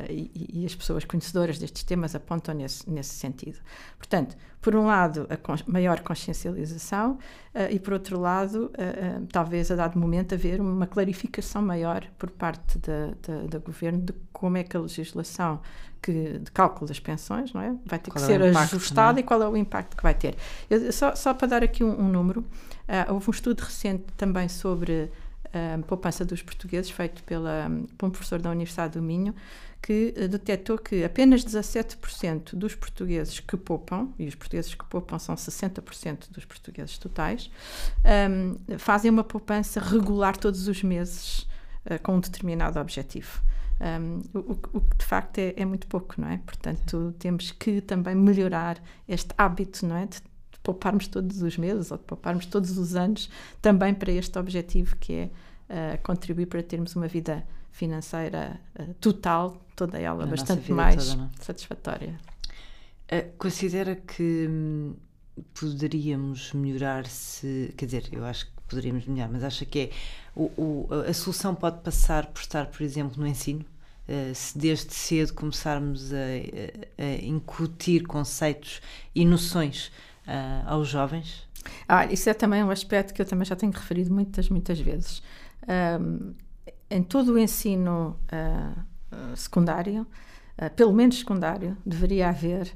e, 0.07 0.61
e, 0.61 0.65
as 0.65 0.75
pessoas 0.75 1.03
conhecedoras 1.03 1.57
destes 1.57 1.83
temas 1.83 2.13
apontam 2.13 2.53
nesse, 2.53 2.87
nesse 2.87 3.15
sentido. 3.15 3.57
Portanto, 3.97 4.37
por 4.61 4.75
um 4.75 4.85
lado, 4.85 5.25
a 5.29 5.37
con 5.37 5.55
maior 5.65 6.01
consciencialização 6.01 7.13
uh, 7.13 7.71
e, 7.71 7.79
por 7.79 7.93
outro 7.93 8.19
lado, 8.19 8.65
uh, 8.65 9.23
uh, 9.23 9.27
talvez 9.31 9.71
a 9.71 9.75
dado 9.75 9.97
momento 9.97 10.35
haver 10.35 10.61
uma 10.61 10.85
clarificação 10.85 11.63
maior 11.63 12.05
por 12.19 12.29
parte 12.29 12.77
do 12.77 13.59
governo 13.61 14.01
de 14.01 14.13
como 14.31 14.57
é 14.57 14.63
que 14.63 14.77
a 14.77 14.79
legislação 14.79 15.61
que, 16.01 16.37
de 16.39 16.51
cálculo 16.51 16.87
das 16.87 16.99
pensões 16.99 17.51
não 17.53 17.61
é? 17.61 17.75
vai 17.85 17.97
ter 17.97 18.11
qual 18.11 18.23
que 18.23 18.31
é 18.31 18.37
ser 18.37 18.49
impacto, 18.49 18.75
ajustada 18.75 19.19
é? 19.19 19.21
e 19.21 19.23
qual 19.23 19.41
é 19.41 19.47
o 19.47 19.57
impacto 19.57 19.97
que 19.97 20.03
vai 20.03 20.13
ter. 20.13 20.35
Eu, 20.69 20.91
só, 20.91 21.15
só 21.15 21.33
para 21.33 21.47
dar 21.47 21.63
aqui 21.63 21.83
um, 21.83 22.01
um 22.01 22.07
número, 22.07 22.45
houve 23.09 23.29
um 23.29 23.31
estudo 23.31 23.61
recente 23.61 24.05
também 24.15 24.47
sobre 24.47 25.09
a 25.53 25.81
poupança 25.83 26.23
dos 26.23 26.41
portugueses, 26.41 26.91
feito 26.91 27.23
pela, 27.23 27.69
por 27.97 28.07
um 28.07 28.09
professor 28.09 28.39
da 28.41 28.51
Universidade 28.51 28.93
do 28.93 29.01
Minho, 29.01 29.33
que 29.81 30.13
uh, 30.17 30.27
detectou 30.27 30.77
que 30.77 31.03
apenas 31.03 31.43
17% 31.43 32.55
dos 32.55 32.75
portugueses 32.75 33.39
que 33.39 33.57
poupam, 33.57 34.09
e 34.19 34.27
os 34.27 34.35
portugueses 34.35 34.75
que 34.75 34.85
poupam 34.85 35.17
são 35.17 35.35
60% 35.35 36.31
dos 36.31 36.45
portugueses 36.45 36.97
totais, 36.97 37.49
um, 38.29 38.77
fazem 38.77 39.09
uma 39.09 39.23
poupança 39.23 39.79
regular 39.79 40.37
todos 40.37 40.67
os 40.67 40.83
meses 40.83 41.47
uh, 41.85 42.01
com 42.03 42.15
um 42.15 42.19
determinado 42.19 42.79
objetivo. 42.79 43.41
Um, 43.79 44.21
o, 44.37 44.51
o, 44.73 44.81
que 44.81 44.97
de 44.97 45.05
facto 45.05 45.37
é, 45.37 45.53
é, 45.55 45.63
muito 45.63 45.87
pouco, 45.87 46.19
não 46.19 46.27
é? 46.27 46.37
Portanto, 46.39 47.15
temos 47.17 47.51
que 47.51 47.79
também 47.79 48.13
melhorar 48.13 48.77
este 49.07 49.29
hábito, 49.37 49.85
não 49.85 49.95
é? 49.95 50.05
De 50.05 50.21
pouparmos 50.69 51.07
todos 51.07 51.41
os 51.41 51.57
meses 51.57 51.89
ou 51.89 51.97
de 51.97 52.03
pouparmos 52.03 52.45
todos 52.45 52.77
os 52.77 52.95
anos 52.95 53.27
também 53.59 53.91
para 53.91 54.11
este 54.11 54.37
objetivo 54.37 54.95
que 54.97 55.13
é 55.13 55.29
uh, 55.69 56.03
contribuir 56.03 56.45
para 56.45 56.61
termos 56.61 56.95
uma 56.95 57.07
vida 57.07 57.43
financeira 57.71 58.59
uh, 58.79 58.93
total, 58.95 59.59
toda 59.75 59.97
ela 59.97 60.25
Na 60.25 60.31
bastante 60.31 60.71
mais 60.71 61.09
toda, 61.09 61.23
é? 61.23 61.43
satisfatória. 61.43 62.19
Uh, 63.11 63.35
considera 63.39 63.95
que 63.95 64.47
hum, 64.47 64.93
poderíamos 65.59 66.53
melhorar 66.53 67.07
se. 67.07 67.73
Quer 67.75 67.85
dizer, 67.85 68.09
eu 68.11 68.23
acho 68.23 68.45
que 68.45 68.51
poderíamos 68.67 69.07
melhorar, 69.07 69.31
mas 69.31 69.43
acha 69.43 69.65
que 69.65 69.79
é. 69.79 69.89
O, 70.35 70.43
o, 70.55 70.87
a 71.07 71.13
solução 71.13 71.55
pode 71.55 71.81
passar 71.81 72.27
por 72.27 72.41
estar, 72.41 72.67
por 72.67 72.83
exemplo, 72.83 73.19
no 73.19 73.25
ensino? 73.25 73.65
Uh, 74.07 74.33
se 74.33 74.57
desde 74.57 74.93
cedo 74.93 75.33
começarmos 75.33 76.11
a, 76.13 76.17
a, 76.17 77.03
a 77.03 77.15
incutir 77.23 78.07
conceitos 78.07 78.81
e 79.13 79.23
noções 79.23 79.91
uh, 80.29 80.69
aos 80.69 80.87
jovens? 80.87 81.47
Ah, 81.87 82.05
isso 82.05 82.29
é 82.29 82.33
também 82.33 82.63
um 82.63 82.69
aspecto 82.69 83.13
que 83.13 83.21
eu 83.21 83.25
também 83.25 83.45
já 83.45 83.55
tenho 83.55 83.71
referido 83.71 84.13
muitas, 84.13 84.49
muitas 84.49 84.79
vezes. 84.79 85.21
Um, 85.67 86.33
em 86.89 87.03
todo 87.03 87.33
o 87.33 87.39
ensino 87.39 88.17
uh, 88.31 89.35
secundário, 89.35 90.07
uh, 90.57 90.69
pelo 90.75 90.93
menos 90.93 91.19
secundário, 91.19 91.75
deveria 91.85 92.29
haver 92.29 92.73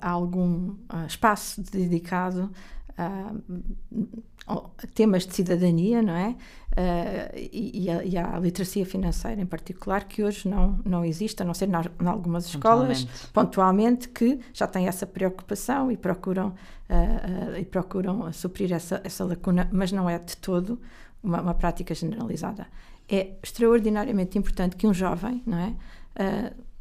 algum 0.00 0.74
espaço 1.06 1.62
dedicado 1.62 2.50
a 2.96 4.86
temas 4.94 5.26
de 5.26 5.34
cidadania, 5.34 6.02
não 6.02 6.14
é? 6.14 6.36
Uh, 6.72 7.36
e, 7.36 7.84
e, 7.84 7.90
a, 7.90 8.04
e, 8.04 8.16
a, 8.16 8.38
literacia 8.38 8.84
financeira 8.84 9.40
em 9.40 9.46
particular, 9.46 10.04
que 10.04 10.22
hoje 10.22 10.48
não, 10.48 10.78
não 10.84 11.04
existe, 11.04 11.42
a 11.42 11.44
não 11.44 11.54
ser 11.54 11.68
em 11.68 12.06
algumas 12.06 12.46
escolas, 12.46 13.04
pontualmente. 13.04 13.32
pontualmente. 13.32 14.08
que 14.08 14.40
já 14.52 14.66
têm 14.66 14.88
essa 14.88 15.06
preocupação 15.06 15.92
e 15.92 15.96
procuram, 15.96 16.48
uh, 16.48 17.52
uh, 17.52 17.58
e 17.58 17.64
procuram 17.64 18.32
suprir 18.32 18.72
essa, 18.72 19.00
essa 19.04 19.24
lacuna, 19.24 19.68
mas 19.70 19.92
não 19.92 20.08
é 20.08 20.18
de 20.18 20.36
todo 20.36 20.80
uma, 21.22 21.40
uma 21.40 21.54
prática 21.54 21.94
generalizada. 21.94 22.66
É 23.08 23.34
extraordinariamente 23.42 24.38
importante 24.38 24.76
que 24.76 24.86
um 24.86 24.94
jovem, 24.94 25.42
não 25.46 25.58
é? 25.58 25.74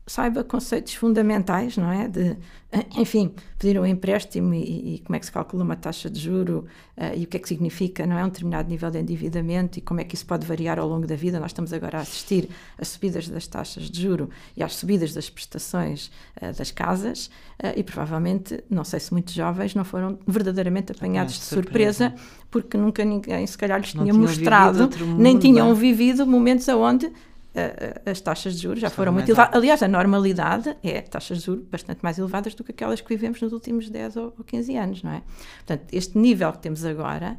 Saiba 0.05 0.43
conceitos 0.43 0.93
fundamentais, 0.95 1.77
não 1.77 1.91
é? 1.91 2.07
De, 2.07 2.35
enfim, 2.97 3.33
pedir 3.59 3.79
um 3.79 3.85
empréstimo 3.85 4.53
e, 4.53 4.95
e 4.95 4.99
como 4.99 5.15
é 5.15 5.19
que 5.19 5.25
se 5.25 5.31
calcula 5.31 5.63
uma 5.63 5.75
taxa 5.75 6.09
de 6.09 6.19
juro 6.19 6.65
uh, 6.97 7.15
e 7.15 7.23
o 7.23 7.27
que 7.27 7.37
é 7.37 7.39
que 7.39 7.47
significa, 7.47 8.05
não 8.05 8.17
é? 8.17 8.23
Um 8.23 8.29
determinado 8.29 8.69
nível 8.69 8.89
de 8.89 8.99
endividamento 8.99 9.77
e 9.77 9.81
como 9.81 9.99
é 9.99 10.03
que 10.03 10.15
isso 10.15 10.25
pode 10.25 10.45
variar 10.45 10.79
ao 10.79 10.87
longo 10.87 11.05
da 11.05 11.15
vida. 11.15 11.39
Nós 11.39 11.51
estamos 11.51 11.71
agora 11.71 11.99
a 11.99 12.01
assistir 12.01 12.49
às 12.77 12.87
subidas 12.87 13.27
das 13.27 13.45
taxas 13.47 13.89
de 13.89 14.01
juro 14.01 14.29
e 14.55 14.63
às 14.63 14.75
subidas 14.75 15.13
das 15.13 15.29
prestações 15.29 16.11
uh, 16.41 16.55
das 16.57 16.71
casas 16.71 17.27
uh, 17.63 17.73
e 17.75 17.83
provavelmente, 17.83 18.63
não 18.69 18.83
sei 18.83 18.99
se 18.99 19.11
muitos 19.11 19.33
jovens 19.33 19.75
não 19.75 19.83
foram 19.83 20.17
verdadeiramente 20.25 20.91
apanhados 20.91 21.35
de 21.35 21.41
surpresa, 21.41 22.09
surpresa 22.09 22.41
porque 22.49 22.77
nunca 22.77 23.05
ninguém, 23.05 23.45
se 23.45 23.57
calhar, 23.57 23.79
lhes 23.79 23.91
tinha 23.91 24.13
mostrado, 24.13 24.89
nem 25.17 25.37
tinham 25.37 25.73
vivido 25.75 26.25
momentos 26.25 26.67
onde 26.67 27.11
as 28.05 28.21
taxas 28.21 28.55
de 28.55 28.61
juros 28.61 28.79
já 28.79 28.89
foram 28.89 29.11
muito 29.11 29.29
elevadas. 29.29 29.55
Aliás, 29.55 29.83
a 29.83 29.87
normalidade 29.87 30.75
é 30.83 31.01
taxas 31.01 31.39
de 31.39 31.45
juros 31.45 31.65
bastante 31.69 31.99
mais 32.01 32.17
elevadas 32.17 32.55
do 32.55 32.63
que 32.63 32.71
aquelas 32.71 33.01
que 33.01 33.09
vivemos 33.09 33.41
nos 33.41 33.51
últimos 33.51 33.89
10 33.89 34.15
ou 34.17 34.31
15 34.31 34.77
anos, 34.77 35.03
não 35.03 35.11
é? 35.11 35.21
Portanto, 35.57 35.85
este 35.91 36.17
nível 36.17 36.51
que 36.53 36.59
temos 36.59 36.85
agora 36.85 37.37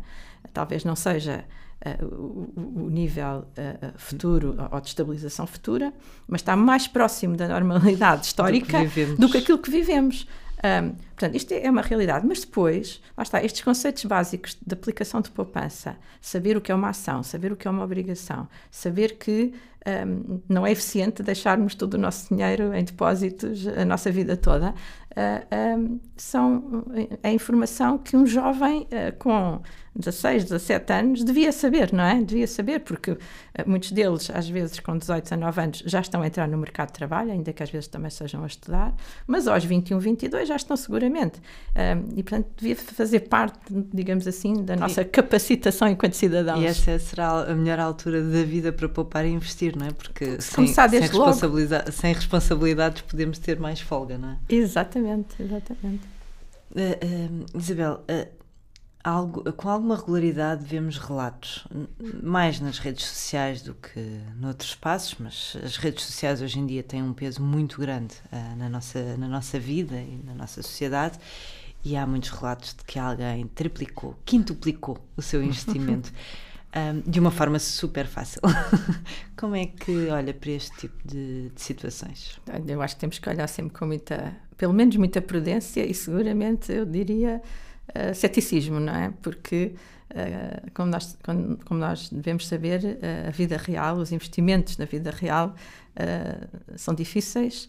talvez 0.52 0.84
não 0.84 0.96
seja 0.96 1.44
uh, 1.84 2.04
o, 2.04 2.84
o, 2.84 2.90
nível 2.90 3.46
uh, 3.56 3.92
futuro 3.96 4.56
ou 4.70 4.80
de 4.80 4.88
estabilização 4.88 5.46
futura, 5.46 5.92
mas 6.26 6.40
está 6.40 6.56
mais 6.56 6.86
próximo 6.86 7.36
da 7.36 7.48
normalidade 7.48 8.26
histórica 8.26 8.84
do 8.84 8.90
que, 8.90 9.04
do 9.06 9.30
que 9.30 9.38
aquilo 9.38 9.58
que 9.58 9.70
vivemos. 9.70 10.26
Um, 10.64 10.94
portanto, 11.22 11.36
isto 11.36 11.52
é 11.52 11.70
uma 11.70 11.82
realidade. 11.82 12.26
Mas 12.26 12.40
depois, 12.40 13.00
lá 13.16 13.22
está, 13.22 13.42
estes 13.42 13.62
conceitos 13.62 14.04
básicos 14.04 14.56
de 14.64 14.74
aplicação 14.74 15.20
de 15.20 15.30
poupança, 15.30 15.96
saber 16.20 16.56
o 16.56 16.60
que 16.60 16.72
é 16.72 16.74
uma 16.74 16.88
ação, 16.88 17.22
saber 17.22 17.52
o 17.52 17.56
que 17.56 17.68
é 17.68 17.70
uma 17.70 17.84
obrigação, 17.84 18.48
saber 18.70 19.18
que 19.18 19.52
um, 20.06 20.40
não 20.48 20.66
é 20.66 20.72
eficiente 20.72 21.22
deixarmos 21.22 21.74
todo 21.74 21.94
o 21.94 21.98
nosso 21.98 22.32
dinheiro 22.32 22.72
em 22.72 22.84
depósitos 22.84 23.66
a 23.66 23.84
nossa 23.84 24.12
vida 24.12 24.36
toda, 24.36 24.70
uh, 24.70 25.78
um, 25.78 26.00
são 26.16 26.84
a 27.22 27.30
informação 27.30 27.98
que 27.98 28.16
um 28.16 28.24
jovem 28.24 28.82
uh, 28.82 29.16
com 29.18 29.60
16, 29.96 30.44
17 30.44 30.92
anos 30.92 31.24
devia 31.24 31.52
saber, 31.52 31.92
não 31.92 32.04
é? 32.04 32.22
Devia 32.22 32.46
saber, 32.46 32.80
porque 32.80 33.18
muitos 33.66 33.92
deles, 33.92 34.30
às 34.30 34.48
vezes, 34.48 34.80
com 34.80 34.96
18, 34.96 35.24
19 35.24 35.60
anos, 35.60 35.82
já 35.84 36.00
estão 36.00 36.22
a 36.22 36.26
entrar 36.26 36.48
no 36.48 36.56
mercado 36.56 36.88
de 36.88 36.94
trabalho, 36.94 37.30
ainda 37.30 37.52
que 37.52 37.62
às 37.62 37.68
vezes 37.68 37.88
também 37.88 38.10
sejam 38.10 38.42
a 38.42 38.46
estudar, 38.46 38.94
mas 39.26 39.46
aos 39.46 39.64
21, 39.64 39.98
22 39.98 40.48
já 40.48 40.56
estão 40.56 40.76
seguramente. 40.78 41.11
Um, 41.20 42.18
e, 42.18 42.22
portanto, 42.22 42.48
devia 42.56 42.76
fazer 42.76 43.20
parte, 43.20 43.58
digamos 43.92 44.26
assim, 44.26 44.64
da 44.64 44.76
nossa 44.76 45.04
capacitação 45.04 45.88
enquanto 45.88 46.14
cidadãos. 46.14 46.60
E 46.60 46.66
essa 46.66 46.98
será 46.98 47.50
a 47.50 47.54
melhor 47.54 47.78
altura 47.80 48.22
da 48.22 48.42
vida 48.42 48.72
para 48.72 48.88
poupar 48.88 49.24
e 49.24 49.30
investir, 49.30 49.76
não 49.76 49.86
é? 49.86 49.90
Porque 49.90 50.40
Se 50.40 50.52
sem, 50.54 50.66
sem, 50.66 51.00
responsabilidade, 51.00 51.92
sem 51.92 52.12
responsabilidades 52.12 53.02
podemos 53.02 53.38
ter 53.38 53.58
mais 53.58 53.80
folga, 53.80 54.18
não 54.18 54.30
é? 54.30 54.38
Exatamente, 54.48 55.40
exatamente. 55.40 56.04
Uh, 56.74 57.54
uh, 57.54 57.58
Isabel, 57.58 58.02
uh, 58.08 58.41
algo, 59.04 59.52
com 59.52 59.68
alguma 59.68 59.96
regularidade 59.96 60.64
vemos 60.64 60.98
relatos, 60.98 61.66
mais 62.22 62.60
nas 62.60 62.78
redes 62.78 63.04
sociais 63.04 63.62
do 63.62 63.74
que 63.74 64.20
noutros 64.36 64.70
espaços, 64.70 65.16
mas 65.18 65.56
as 65.62 65.76
redes 65.76 66.04
sociais 66.04 66.40
hoje 66.40 66.58
em 66.58 66.66
dia 66.66 66.82
têm 66.82 67.02
um 67.02 67.12
peso 67.12 67.42
muito 67.42 67.80
grande 67.80 68.14
na, 68.56 68.68
nossa, 68.68 69.16
na 69.16 69.28
nossa 69.28 69.58
vida 69.58 69.96
e 69.96 70.22
na 70.24 70.34
nossa 70.34 70.62
sociedade. 70.62 71.18
E 71.84 71.96
há 71.96 72.06
muitos 72.06 72.30
relatos 72.30 72.74
de 72.74 72.84
que 72.84 72.96
alguém 72.96 73.46
triplicou, 73.48 74.16
quintuplicou 74.24 74.98
o 75.16 75.22
seu 75.22 75.42
investimento. 75.44 76.12
um, 76.74 77.10
de 77.10 77.18
uma 77.18 77.32
forma 77.32 77.58
super 77.58 78.06
fácil. 78.06 78.40
Como 79.36 79.56
é 79.56 79.66
que 79.66 80.08
olha 80.08 80.32
para 80.32 80.50
este 80.52 80.76
tipo 80.76 80.96
de, 81.04 81.50
de, 81.50 81.60
situações? 81.60 82.38
Eu 82.68 82.80
acho 82.80 82.94
que 82.94 83.00
temos 83.00 83.18
que 83.18 83.28
olhar 83.28 83.48
sempre 83.48 83.76
com 83.76 83.84
muita, 83.84 84.32
pelo 84.56 84.72
menos 84.72 84.94
muita 84.96 85.20
prudência 85.20 85.84
e 85.84 85.92
seguramente 85.92 86.72
eu 86.72 86.86
diria 86.86 87.42
uh, 87.92 88.14
ceticismo, 88.14 88.80
não 88.80 88.94
é? 88.94 89.12
Porque 89.22 89.74
uh, 90.10 90.70
como, 90.74 90.90
nós, 90.90 91.16
como, 91.22 91.56
como, 91.64 91.80
nós 91.80 92.08
devemos 92.10 92.46
saber, 92.46 92.80
uh, 92.82 93.28
a 93.28 93.30
vida 93.30 93.56
real, 93.56 93.96
os 93.96 94.12
investimentos 94.12 94.76
na 94.78 94.84
vida 94.84 95.10
real 95.10 95.54
são 96.74 96.94
difíceis, 96.94 97.68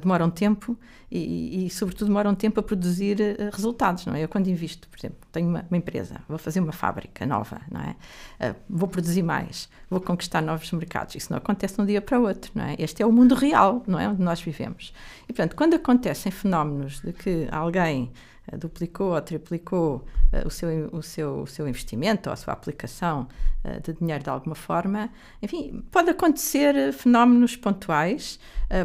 demoram 0.00 0.30
tempo 0.30 0.74
e, 1.10 1.66
e, 1.66 1.70
sobretudo, 1.70 2.08
demoram 2.08 2.34
tempo 2.34 2.58
a 2.60 2.62
produzir 2.62 3.18
resultados, 3.52 4.06
não 4.06 4.14
é? 4.14 4.24
Eu, 4.24 4.28
quando 4.28 4.48
invisto, 4.48 4.88
por 4.88 4.98
exemplo, 4.98 5.18
tenho 5.30 5.50
uma, 5.50 5.62
uma 5.68 5.76
empresa, 5.76 6.18
vou 6.26 6.38
fazer 6.38 6.60
uma 6.60 6.72
fábrica 6.72 7.26
nova, 7.26 7.60
não 7.70 7.82
é? 7.82 8.56
Vou 8.70 8.88
produzir 8.88 9.22
mais, 9.22 9.68
vou 9.90 10.00
conquistar 10.00 10.40
novos 10.40 10.72
mercados. 10.72 11.14
Isso 11.14 11.30
não 11.30 11.36
acontece 11.36 11.76
de 11.76 11.82
um 11.82 11.84
dia 11.84 12.00
para 12.00 12.18
o 12.18 12.22
outro, 12.22 12.50
não 12.54 12.64
é? 12.64 12.74
Este 12.78 13.02
é 13.02 13.06
o 13.06 13.12
mundo 13.12 13.34
real, 13.34 13.82
não 13.86 14.00
é? 14.00 14.08
Onde 14.08 14.22
nós 14.22 14.40
vivemos. 14.40 14.94
E, 15.24 15.26
portanto, 15.26 15.54
quando 15.54 15.74
acontecem 15.74 16.32
fenómenos 16.32 17.00
de 17.00 17.12
que 17.12 17.46
alguém 17.50 18.10
eh, 18.14 18.31
duplicou 18.58 19.14
ou 19.14 19.20
triplicou 19.20 20.04
uh, 20.32 20.46
o, 20.46 20.50
seu, 20.50 20.88
o, 20.92 21.02
seu, 21.02 21.42
o 21.42 21.46
seu 21.46 21.68
investimento 21.68 22.28
ou 22.28 22.32
a 22.32 22.36
sua 22.36 22.52
aplicação 22.52 23.28
uh, 23.64 23.80
de 23.80 23.92
dinheiro 23.98 24.24
de 24.24 24.30
alguma 24.30 24.54
forma. 24.54 25.10
Enfim, 25.40 25.84
pode 25.90 26.10
acontecer 26.10 26.92
fenómenos 26.92 27.56
pontuais, 27.56 28.38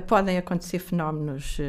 podem 0.06 0.38
acontecer 0.38 0.80
fenómenos 0.80 1.60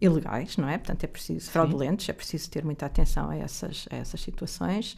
ilegais, 0.00 0.56
não 0.56 0.66
é? 0.66 0.78
Portanto, 0.78 1.04
é 1.04 1.06
preciso, 1.06 1.50
fraudulentos, 1.50 2.08
é 2.08 2.12
preciso 2.14 2.50
ter 2.50 2.64
muita 2.64 2.86
atenção 2.86 3.28
a 3.28 3.36
essas, 3.36 3.86
a 3.90 3.96
essas 3.96 4.22
situações. 4.22 4.96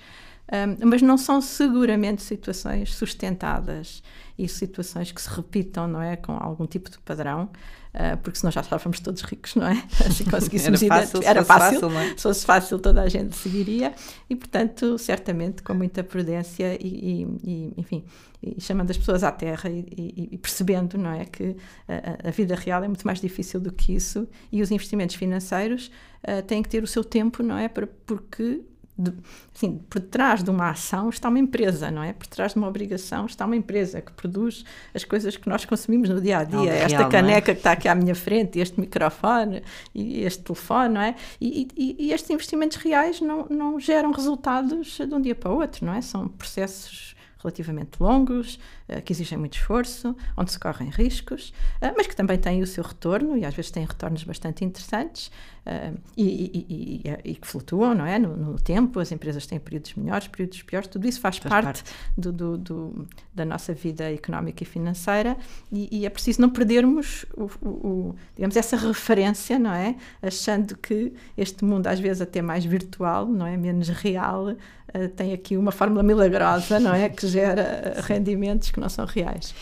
Um, 0.51 0.89
mas 0.89 1.03
não 1.03 1.19
são 1.19 1.43
seguramente 1.43 2.23
situações 2.23 2.95
sustentadas 2.95 4.03
e 4.39 4.49
situações 4.49 5.13
que 5.13 5.21
se 5.21 5.29
repitam, 5.29 5.87
não 5.87 6.01
é? 6.01 6.17
Com 6.17 6.33
algum 6.33 6.67
tipo 6.67 6.91
de 6.91 6.99
padrão. 7.01 7.51
Ah, 7.95 8.17
porque 8.17 8.39
senão 8.39 8.53
já 8.53 8.61
estávamos 8.61 9.01
todos 9.01 9.23
ricos, 9.23 9.55
não 9.55 9.67
é? 9.67 9.83
Se 10.13 10.25
conseguíssemos 10.31 10.83
era 10.83 11.01
fácil, 11.01 11.23
era 11.25 11.45
fácil, 11.45 11.81
fácil 11.81 11.91
não 11.91 12.01
é? 12.01 12.09
se 12.09 12.23
fosse 12.23 12.47
fácil 12.47 12.79
toda 12.79 13.03
a 13.03 13.09
gente 13.09 13.35
seguiria 13.37 13.93
e, 14.29 14.37
portanto, 14.37 14.99
certamente 14.99 15.63
com 15.63 15.75
muita 15.75 16.05
prudência 16.05 16.77
e, 16.81 17.27
e 17.43 17.73
enfim, 17.77 18.05
e 18.43 18.61
chamando 18.61 18.91
as 18.91 18.97
pessoas 18.97 19.25
à 19.25 19.33
terra 19.33 19.69
e, 19.71 19.85
e, 19.97 20.29
e 20.33 20.39
percebendo, 20.39 20.97
não 20.97 21.11
é, 21.11 21.25
que 21.25 21.57
a, 21.89 22.29
a, 22.29 22.31
vida 22.31 22.55
real 22.55 22.85
é 22.85 22.89
muito 22.89 23.07
mais 23.07 23.21
difícil 23.21 23.59
do 23.59 23.73
que 23.73 23.95
isso 23.95 24.29
e 24.53 24.63
os 24.63 24.71
investimentos 24.71 25.17
financeiros 25.17 25.91
uh, 26.23 26.43
têm 26.43 26.63
que 26.63 26.69
ter 26.69 26.83
o 26.83 26.87
seu 26.87 27.03
tempo, 27.03 27.43
não 27.43 27.59
é, 27.59 27.69
para, 27.69 27.87
porque 28.07 28.63
de, 28.99 29.13
assim, 29.55 29.81
por 29.89 30.01
trás 30.01 30.43
de 30.43 30.51
uma 30.51 30.71
ação 30.71 31.09
está 31.09 31.29
uma 31.29 31.39
empresa, 31.39 31.91
não 31.91 32.03
é? 32.03 32.13
Por 32.13 32.27
trás 32.27 32.53
de 32.53 32.59
uma 32.59 32.67
obrigação 32.67 33.27
está 33.27 33.47
uma 33.47 33.55
empresa 33.55 34.01
que 34.01 34.13
produz 34.13 34.65
as 34.93 35.05
coisas 35.05 35.37
que 35.37 35.49
nós 35.49 35.65
consumimos 35.65 36.09
no 36.09 36.21
dia 36.21 36.39
a 36.39 36.45
dia. 36.45 36.73
Esta 36.73 36.99
real, 36.99 37.09
é? 37.09 37.13
caneca 37.13 37.53
é? 37.53 37.55
que 37.55 37.61
está 37.61 37.73
aqui 37.73 37.87
à 37.87 37.95
minha 37.95 38.15
frente, 38.15 38.59
este 38.59 38.81
microfone 38.81 39.63
e 39.95 40.23
este 40.23 40.43
telefone, 40.43 40.95
não 40.95 41.01
é? 41.01 41.15
E, 41.41 41.69
e, 41.77 41.97
e 41.99 42.13
estes 42.13 42.29
investimentos 42.31 42.77
reais 42.79 43.21
não, 43.21 43.47
não 43.49 43.79
geram 43.79 44.11
resultados 44.11 44.99
de 44.99 45.15
um 45.15 45.21
dia 45.21 45.35
para 45.35 45.51
o 45.51 45.61
outro, 45.61 45.87
não 45.87 45.95
é? 45.95 46.01
São 46.01 46.27
processos 46.29 47.15
relativamente 47.39 48.01
longos, 48.01 48.59
uh, 48.89 49.01
que 49.03 49.13
exigem 49.13 49.39
muito 49.39 49.57
esforço, 49.57 50.17
onde 50.37 50.53
se 50.53 50.59
correm 50.59 50.91
riscos, 50.91 51.53
uh, 51.81 51.95
mas 51.97 52.07
que 52.07 52.17
também 52.17 52.39
têm 52.39 52.63
o 52.63 52.67
seu 52.67 52.85
retorno 52.85 53.37
e 53.37 53.45
às 53.45 53.55
vezes 53.55 53.71
têm 53.71 53.85
retornos 53.85 54.25
bastante 54.25 54.65
interessantes 54.65 55.31
uh, 55.67 55.99
e, 56.17 56.25
e, 56.25 57.03
e, 57.05 57.31
e, 57.33 57.35
que 57.35 57.47
flutuam, 57.47 57.95
não 57.95 58.07
é? 58.07 58.19
No, 58.19 58.37
no, 58.37 58.59
tempo, 58.59 58.99
as 58.99 59.13
empresas 59.13 59.47
têm 59.47 59.59
períodos 59.59 59.95
melhores, 59.95 60.27
períodos 60.29 60.63
piores, 60.63 60.89
tudo 60.89 61.07
isso 61.07 61.21
faz, 61.21 61.39
faz 61.39 61.51
parte, 61.51 61.83
parte. 61.83 61.95
Do, 62.17 62.33
do, 62.33 62.59
do, 62.59 63.09
da 63.35 63.45
nossa 63.45 63.73
vida 63.73 64.13
económica 64.13 64.63
e 64.63 64.67
financeira 64.67 65.37
e, 65.71 66.05
é 66.05 66.11
preciso 66.11 66.41
não 66.41 66.51
perdermos, 66.51 67.25
o, 67.37 67.45
o, 67.61 67.69
o, 67.69 68.17
digamos, 68.35 68.57
essa 68.57 68.77
referência, 68.77 69.59
não 69.59 69.73
é? 69.73 69.97
Achando 70.23 70.77
que 70.77 71.13
este 71.37 71.65
mundo 71.65 71.87
às 71.87 72.01
vezes 72.01 72.23
até 72.23 72.43
mais 72.43 72.65
virtual, 72.65 73.27
não 73.27 73.47
é? 73.47 73.57
Menos 73.57 73.89
real, 73.89 74.57
uh, 74.95 75.09
tem 75.09 75.33
aqui 75.33 75.57
uma 75.57 75.73
fórmula 75.73 76.03
milagrosa, 76.03 76.79
não 76.81 76.95
é? 76.95 77.09
Que 77.09 77.27
gera 77.27 78.01
rendimentos 78.03 78.71
que 78.71 78.81
não 78.81 78.89
são 78.89 79.05
reais. 79.05 79.55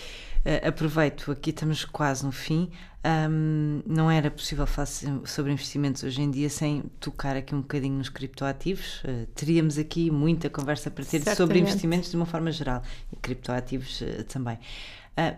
Uh, 0.46 0.68
aproveito, 0.68 1.32
aqui 1.32 1.50
estamos 1.50 1.84
quase 1.84 2.24
no 2.24 2.30
fim. 2.30 2.70
Um, 3.04 3.82
não 3.84 4.08
era 4.08 4.30
possível 4.30 4.66
falar 4.66 4.86
sobre 5.24 5.52
investimentos 5.52 6.04
hoje 6.04 6.22
em 6.22 6.30
dia 6.30 6.48
sem 6.48 6.82
tocar 7.00 7.36
aqui 7.36 7.52
um 7.52 7.60
bocadinho 7.62 7.98
nos 7.98 8.08
criptoativos. 8.08 9.02
Uh, 9.02 9.26
teríamos 9.34 9.76
aqui 9.76 10.08
muita 10.08 10.48
conversa 10.48 10.88
para 10.88 11.04
ter 11.04 11.18
Certamente. 11.18 11.36
sobre 11.36 11.58
investimentos 11.58 12.10
de 12.10 12.16
uma 12.16 12.26
forma 12.26 12.52
geral 12.52 12.80
e 13.12 13.16
criptoativos 13.16 14.00
uh, 14.02 14.22
também. 14.24 14.58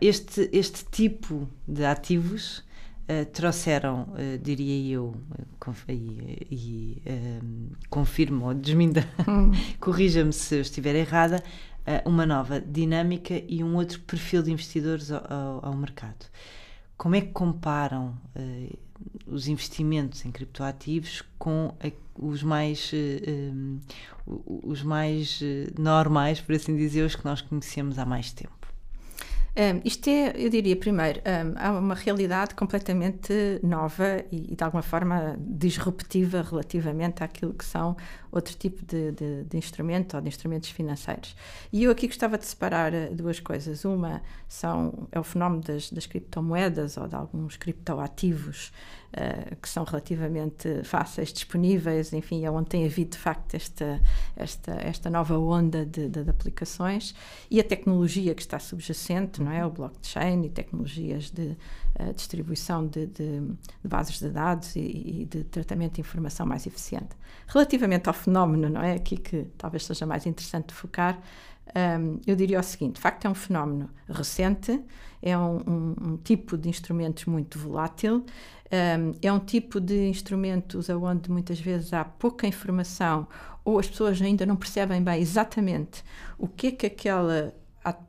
este, 0.01 0.51
este 0.53 0.85
tipo 0.85 1.49
de 1.67 1.87
ativos 1.87 2.63
Uh, 3.11 3.25
trouxeram, 3.25 4.03
uh, 4.03 4.39
diria 4.39 4.95
eu, 4.95 5.15
e, 5.89 6.47
e 6.51 7.03
uh, 7.07 7.77
confirmo 7.89 8.49
ou 8.49 8.53
desminda, 8.53 9.03
hum. 9.27 9.51
corrija-me 9.81 10.31
se 10.31 10.57
eu 10.57 10.61
estiver 10.61 10.95
errada, 10.95 11.43
uma 12.05 12.27
nova 12.27 12.61
dinâmica 12.61 13.43
e 13.49 13.65
um 13.65 13.77
outro 13.77 13.99
perfil 14.01 14.43
de 14.43 14.53
investidores 14.53 15.11
ao, 15.11 15.25
ao, 15.33 15.67
ao 15.69 15.75
mercado. 15.75 16.27
Como 16.99 17.15
é 17.15 17.23
que 17.23 17.29
comparam 17.29 18.15
os 19.27 19.49
investimentos 19.49 20.27
em 20.27 20.31
criptoativos 20.31 21.23
com 21.39 21.75
a, 21.81 21.91
os 22.23 22.43
mais, 22.43 22.93
um, 23.27 23.79
os 24.27 24.83
mais 24.83 25.41
normais, 25.79 26.43
por 26.43 26.55
assim 26.55 26.77
dizer, 26.77 27.05
os 27.05 27.17
que 27.17 27.25
nós 27.25 27.41
conhecemos 27.41 27.99
há 27.99 28.05
mais 28.05 28.33
tempo? 28.33 28.58
Um, 29.59 29.81
isto 29.85 30.09
é, 30.09 30.35
eu 30.37 30.49
diria, 30.49 30.77
primeiro, 30.77 31.21
um, 31.21 31.55
há 31.57 31.73
uma 31.73 31.97
realidade 31.97 32.55
completamente 32.55 33.59
nova 33.61 34.25
e, 34.31 34.53
e, 34.53 34.55
de 34.55 34.63
alguma 34.63 34.85
forma, 34.85 35.37
disruptiva 35.37 36.47
relativamente 36.49 37.25
àquilo 37.25 37.53
que 37.53 37.65
são 37.65 37.97
outro 38.31 38.55
tipo 38.55 38.87
de, 38.87 39.11
de, 39.11 39.43
de 39.43 39.57
instrumento 39.57 40.15
ou 40.15 40.21
de 40.21 40.29
instrumentos 40.29 40.71
financeiros. 40.71 41.35
E 41.73 41.83
eu 41.83 41.91
aqui 41.91 42.07
gostava 42.07 42.39
de 42.39 42.47
separar 42.47 42.95
eh, 42.95 43.09
duas 43.09 43.41
coisas. 43.41 43.85
Uma 43.85 44.23
são, 44.47 45.09
é 45.11 45.19
o 45.19 45.25
fenómeno 45.25 45.61
das, 45.63 45.91
das 45.91 46.07
criptomoedas 46.07 46.97
ou 46.97 47.09
de 47.09 47.17
alguns 47.17 47.57
criptoativos 47.57 48.71
uh, 49.13 49.57
que 49.57 49.69
são 49.69 49.85
relativamente 49.85 50.83
fáceis, 50.85 51.33
disponíveis, 51.33 52.13
enfim, 52.13 52.45
é 52.45 52.51
onde 52.51 52.69
tem 52.69 52.85
havido 52.85 53.11
de 53.13 53.19
facto 53.19 53.55
esta, 53.55 54.01
esta, 54.37 54.73
esta 54.81 55.11
nova 55.11 55.39
onda 55.39 55.85
de, 55.85 56.09
de, 56.09 56.25
de 56.25 56.31
aplicações 56.31 57.15
e 57.51 57.61
a 57.61 57.65
tecnologia 57.65 58.35
que 58.35 58.43
está 58.43 58.59
subjacente, 58.59 59.43
não 59.43 59.53
é? 59.53 59.65
O 59.65 59.71
blockchain 59.71 60.45
e 60.45 60.51
tecnologias 60.51 61.31
de 61.31 61.57
uh, 61.99 62.13
distribuição 62.15 62.87
de, 62.87 63.07
de, 63.07 63.41
de, 63.41 63.89
bases 63.89 64.19
de 64.19 64.31
dados 64.31 64.77
e, 64.77 64.81
e, 64.81 65.25
de 65.25 65.45
tratamento 65.45 65.95
de 65.95 66.01
informação 66.01 66.47
mais 66.47 66.67
eficiente. 66.67 67.17
Relativamente 67.47 68.09
ao 68.09 68.15
fenómeno, 68.15 68.69
não 68.69 68.83
é? 68.83 68.95
Aqui 68.95 69.17
que 69.17 69.47
talvez 69.57 69.85
seja 69.85 70.07
mais 70.07 70.27
interessante 70.27 70.73
focar, 70.73 71.19
um, 71.75 72.21
eu 72.27 72.35
diria 72.35 72.61
o 72.61 72.63
seguinte: 72.63 72.95
de 72.97 73.01
facto, 73.01 73.25
é 73.27 73.31
um 73.31 73.35
fenómeno 73.35 73.91
recente, 74.09 74.81
é 75.21 75.37
um, 75.37 75.57
um, 75.67 75.95
um 76.01 76.17
tipo 76.17 76.57
de 76.57 76.69
instrumentos 76.69 77.25
muito 77.27 77.59
volátil 77.59 78.25
Um, 78.71 79.15
é 79.23 79.33
um 79.33 79.39
tipo 79.39 79.81
de 79.81 80.09
instrumentos 80.09 80.91
onde 80.91 81.31
muitas 81.31 81.59
vezes 81.59 81.91
há 81.95 82.05
pouca 82.05 82.47
informação 82.47 83.27
ou 83.65 83.79
as 83.79 83.89
pessoas 83.89 84.21
ainda 84.21 84.45
não 84.45 84.57
percebem 84.57 85.03
bem 85.03 85.23
exatamente 85.23 86.05
o 86.37 86.47
que 86.47 86.67
é 86.67 86.71
que 86.73 86.87
aquela 86.87 87.55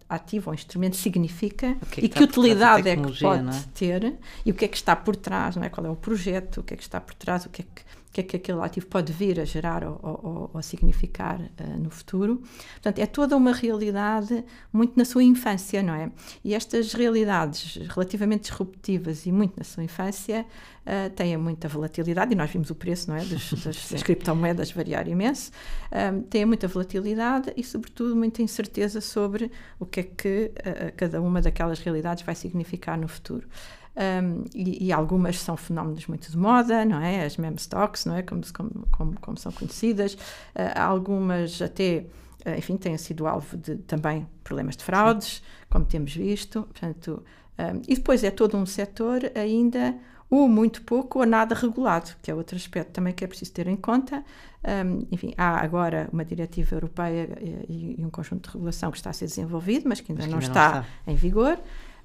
ativo 0.09 0.49
ou 0.49 0.53
instrumento 0.53 0.97
significa 0.97 1.75
que 1.91 1.99
é 1.99 2.01
que 2.01 2.05
e 2.05 2.09
que 2.09 2.23
utilidade 2.23 2.89
é 2.89 2.95
que 2.95 3.19
pode 3.21 3.47
é? 3.47 3.63
ter 3.73 4.17
e 4.45 4.51
o 4.51 4.53
que 4.53 4.65
é 4.65 4.67
que 4.67 4.75
está 4.75 4.95
por 4.95 5.15
trás, 5.15 5.55
não 5.55 5.63
é? 5.63 5.69
qual 5.69 5.85
é 5.85 5.89
o 5.89 5.95
projeto, 5.95 6.59
o 6.59 6.63
que 6.63 6.73
é 6.73 6.77
que 6.77 6.83
está 6.83 6.99
por 6.99 7.13
trás, 7.13 7.45
o 7.45 7.49
que 7.49 7.61
é 7.61 7.65
que 7.65 7.81
o 8.09 8.11
que 8.11 8.21
é 8.21 8.23
que 8.23 8.35
aquele 8.37 8.59
ativo 8.61 8.87
pode 8.87 9.13
vir 9.13 9.39
a 9.39 9.45
gerar 9.45 9.83
ou, 9.83 9.99
ou, 10.01 10.51
ou 10.51 10.61
significar 10.63 11.39
uh, 11.39 11.79
no 11.79 11.91
futuro. 11.91 12.41
Portanto, 12.71 12.97
é 12.97 13.05
toda 13.05 13.37
uma 13.37 13.53
realidade 13.53 14.43
muito 14.73 14.97
na 14.97 15.05
sua 15.05 15.23
infância, 15.23 15.83
não 15.83 15.93
é? 15.93 16.11
E 16.43 16.55
estas 16.55 16.93
realidades 16.93 17.75
relativamente 17.87 18.49
disruptivas 18.49 19.27
e 19.27 19.31
muito 19.31 19.55
na 19.57 19.63
sua 19.63 19.83
infância 19.83 20.43
uh, 20.87 21.09
têm 21.11 21.37
muita 21.37 21.67
volatilidade, 21.67 22.33
e 22.33 22.35
nós 22.35 22.49
vimos 22.49 22.71
o 22.71 22.75
preço, 22.75 23.11
não 23.11 23.15
é? 23.15 23.23
Das, 23.29 23.53
das, 23.63 23.91
das 23.91 24.01
criptomoedas 24.03 24.71
variar 24.71 25.07
imenso, 25.07 25.51
um, 25.91 26.21
têm 26.23 26.45
muita 26.45 26.67
volatilidade 26.67 27.53
e, 27.55 27.63
sobretudo, 27.63 28.15
muita 28.15 28.41
incerteza 28.41 29.01
sobre 29.01 29.51
o 29.79 29.85
que 29.85 29.99
é 29.99 30.03
que 30.03 30.51
uh, 30.57 30.93
cada 30.97 31.21
uma 31.21 31.41
daquelas 31.43 31.79
realidades 31.79 32.23
vai 32.23 32.33
significar 32.33 32.97
no 32.97 33.07
futuro. 33.07 33.47
Um, 33.95 34.45
e, 34.53 34.87
e, 34.87 34.93
algumas 34.93 35.39
são 35.39 35.57
fenómenos 35.57 36.07
muito 36.07 36.31
de 36.31 36.37
moda, 36.37 36.85
não 36.85 37.01
é? 37.01 37.25
As 37.25 37.35
meme 37.35 37.57
stocks, 37.57 38.05
não 38.05 38.15
é? 38.15 38.21
Como, 38.21 38.41
como, 38.53 38.87
como, 38.91 39.19
como 39.19 39.37
são 39.37 39.51
conhecidas. 39.51 40.13
Uh, 40.13 40.71
algumas 40.75 41.61
até, 41.61 42.05
uh, 42.45 42.57
enfim, 42.57 42.77
têm 42.77 42.97
sido 42.97 43.27
alvo 43.27 43.57
de 43.57 43.75
também 43.79 44.25
problemas 44.43 44.77
de 44.77 44.83
fraudes, 44.83 45.27
Sim. 45.27 45.41
como 45.69 45.85
temos 45.85 46.15
visto. 46.15 46.63
Portanto, 46.63 47.23
um, 47.57 47.81
e 47.87 47.95
depois 47.95 48.23
é 48.23 48.31
todo 48.31 48.55
um 48.55 48.65
setor 48.65 49.31
ainda 49.35 49.95
ou 50.29 50.47
muito 50.47 50.83
pouco 50.83 51.19
ou 51.19 51.25
nada 51.25 51.55
regulado, 51.55 52.11
que 52.21 52.29
é 52.29 52.35
outro 52.35 52.55
aspecto 52.55 52.91
também 52.91 53.13
que 53.13 53.23
é 53.23 53.27
preciso 53.27 53.51
ter 53.51 53.67
em 53.67 53.75
conta. 53.75 54.23
Um, 54.63 55.07
enfim, 55.11 55.33
há 55.37 55.59
agora 55.63 56.07
uma 56.13 56.23
diretiva 56.23 56.75
europeia 56.75 57.29
e, 57.67 57.95
e, 57.97 58.05
um 58.05 58.09
conjunto 58.09 58.47
de 58.47 58.53
regulação 58.53 58.91
que 58.91 58.97
está 58.97 59.09
a 59.09 59.13
ser 59.13 59.25
desenvolvido, 59.25 59.89
mas 59.89 59.99
que 60.01 60.11
ainda, 60.11 60.21
mas 60.21 60.27
que 60.27 60.31
não, 60.31 60.39
ainda 60.39 60.51
está 60.51 60.71
não, 60.71 60.81
está 60.81 61.11
em 61.11 61.15
vigor. 61.15 61.59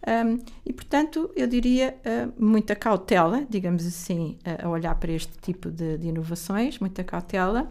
Um, 0.07 0.39
e, 0.67 0.73
portanto, 0.73 1.31
eu 1.35 1.47
diria 1.47 1.97
uh, 2.05 2.33
muita 2.45 2.77
cautela, 2.77 3.47
digamos 3.49 3.87
assim, 3.87 4.39
uh, 4.47 4.67
a 4.67 4.69
olhar 4.69 4.95
para 4.97 5.13
este 5.13 5.33
tipo 5.39 5.71
de, 5.71 5.97
de, 5.97 6.09
inovações, 6.09 6.79
muita 6.79 7.03
cautela. 7.03 7.69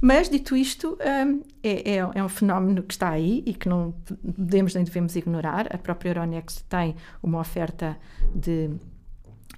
Mas, 0.00 0.28
dito 0.28 0.56
isto, 0.56 0.96
um, 1.00 1.42
é, 1.62 1.92
é, 1.92 1.96
é, 1.96 2.24
um 2.24 2.28
fenómeno 2.28 2.82
que 2.82 2.94
está 2.94 3.10
aí 3.10 3.42
e 3.46 3.52
que 3.52 3.68
não 3.68 3.94
podemos 4.36 4.74
nem 4.74 4.84
devemos 4.84 5.16
ignorar. 5.16 5.66
A 5.74 5.78
própria 5.78 6.10
Euronext 6.10 6.64
tem 6.68 6.94
uma 7.22 7.40
oferta 7.40 7.96
de 8.34 8.70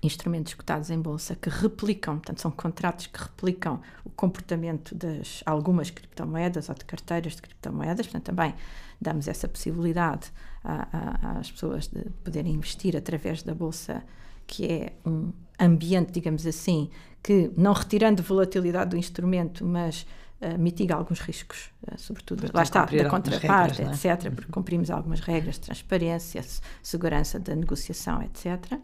instrumentos 0.02 0.54
cotados 0.54 0.90
em 0.90 1.00
bolsa 1.00 1.34
que 1.36 1.50
replicam, 1.50 2.16
portanto, 2.16 2.40
são 2.40 2.50
contratos 2.50 3.06
que 3.06 3.20
replicam 3.20 3.80
o 4.04 4.10
comportamento 4.10 4.94
das 4.94 5.42
algumas 5.44 5.90
criptomoedas 5.90 6.68
ou 6.68 6.74
de 6.74 6.84
carteiras 6.84 7.36
de 7.36 7.42
criptomoedas, 7.42 8.06
portanto, 8.06 8.24
também 8.24 8.54
damos 9.00 9.28
essa 9.28 9.48
possibilidade 9.48 10.32
às 10.62 11.50
pessoas 11.50 11.86
de 11.86 12.04
poderem 12.24 12.54
investir 12.54 12.96
através 12.96 13.42
da 13.42 13.54
bolsa, 13.54 14.02
que 14.46 14.66
é 14.66 14.92
um 15.06 15.32
ambiente, 15.58 16.12
digamos 16.12 16.46
assim, 16.46 16.90
que 17.22 17.50
não 17.56 17.72
retirando 17.72 18.22
volatilidade 18.22 18.90
do 18.90 18.96
instrumento, 18.96 19.64
mas 19.64 20.06
uh, 20.40 20.58
mitiga 20.58 20.94
alguns 20.94 21.20
riscos, 21.20 21.70
uh, 21.86 21.98
sobretudo, 21.98 22.50
lá 22.52 22.62
está, 22.62 22.84
da 22.84 23.08
contraparte, 23.08 23.82
regras, 23.82 24.04
é? 24.04 24.12
etc., 24.12 24.30
porque 24.34 24.50
cumprimos 24.50 24.90
algumas 24.90 25.20
regras 25.20 25.56
de 25.56 25.62
transparência, 25.62 26.44
segurança 26.82 27.38
da 27.38 27.54
negociação, 27.54 28.22
etc. 28.22 28.78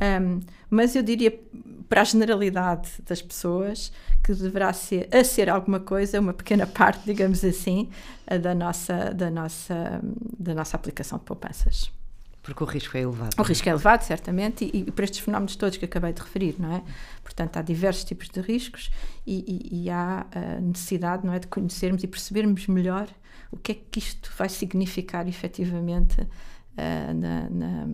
Um, 0.00 0.40
mas 0.70 0.94
eu 0.94 1.02
diria 1.02 1.38
para 1.88 2.02
a 2.02 2.04
generalidade 2.04 2.90
das 3.06 3.22
pessoas 3.22 3.90
que 4.22 4.32
deverá 4.34 4.72
ser 4.72 5.08
a 5.14 5.24
ser 5.24 5.48
alguma 5.48 5.80
coisa, 5.80 6.20
uma 6.20 6.34
pequena 6.34 6.66
parte, 6.68 7.04
digamos 7.04 7.42
assim, 7.44 7.88
da 8.42 8.54
nossa, 8.54 9.14
da 9.14 9.30
nossa, 9.30 10.00
da 10.38 10.54
nossa 10.54 10.76
aplicação 10.76 11.18
de 11.18 11.24
poupanças. 11.24 11.90
Porque 12.42 12.62
o 12.62 12.66
risco 12.66 12.96
é 12.96 13.02
elevado. 13.02 13.30
O 13.38 13.42
risco 13.42 13.68
é 13.68 13.72
elevado, 13.72 14.04
certamente, 14.04 14.64
e, 14.72 14.84
e, 14.86 14.90
para 14.90 15.04
estes 15.04 15.20
fenómenos 15.20 15.54
todos 15.54 15.76
que 15.76 15.84
acabei 15.84 16.14
de 16.14 16.22
referir, 16.22 16.56
não 16.58 16.72
é? 16.72 16.82
Portanto, 17.22 17.58
há 17.58 17.62
diversos 17.62 18.04
tipos 18.04 18.28
de 18.28 18.40
riscos 18.40 18.90
e, 19.26 19.44
e, 19.46 19.84
e 19.84 19.90
há 19.90 20.24
a 20.32 20.60
necessidade, 20.60 21.26
não 21.26 21.32
é, 21.34 21.38
de 21.38 21.46
conhecermos 21.46 22.02
e 22.02 22.06
percebermos 22.06 22.66
melhor 22.66 23.06
o 23.50 23.56
que 23.56 23.72
é 23.72 23.74
que 23.74 23.98
isto 23.98 24.32
vai 24.36 24.48
significar 24.48 25.28
efetivamente 25.28 26.26
uh, 26.78 27.14
na, 27.14 27.50
na, 27.50 27.88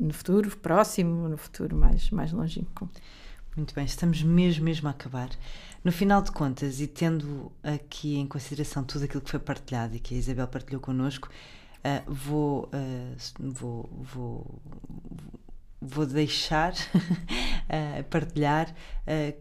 no 0.00 0.12
futuro 0.12 0.56
próximo, 0.56 1.28
no 1.28 1.36
futuro 1.36 1.76
mais, 1.76 2.10
mais 2.10 2.32
longínquo. 2.32 2.88
Muito 3.56 3.74
bem, 3.74 3.84
estamos 3.84 4.22
mesmo, 4.22 4.64
mesmo 4.64 4.88
a 4.88 4.90
acabar. 4.90 5.30
No 5.82 5.92
final 5.92 6.20
de 6.20 6.30
contas, 6.32 6.80
e 6.80 6.86
tendo 6.86 7.52
aqui 7.62 8.16
em 8.16 8.26
consideração 8.26 8.84
tudo 8.84 9.04
aquilo 9.04 9.22
que 9.22 9.30
foi 9.30 9.40
partilhado 9.40 9.96
e 9.96 10.00
que 10.00 10.14
a 10.14 10.18
Isabel 10.18 10.48
partilhou 10.48 10.80
connosco, 10.80 11.28
uh, 11.28 12.12
vou, 12.12 12.64
uh, 12.64 13.16
vou, 13.38 13.88
vou, 14.02 14.62
vou 15.80 16.04
deixar 16.04 16.72
uh, 16.72 18.04
partilhar 18.10 18.74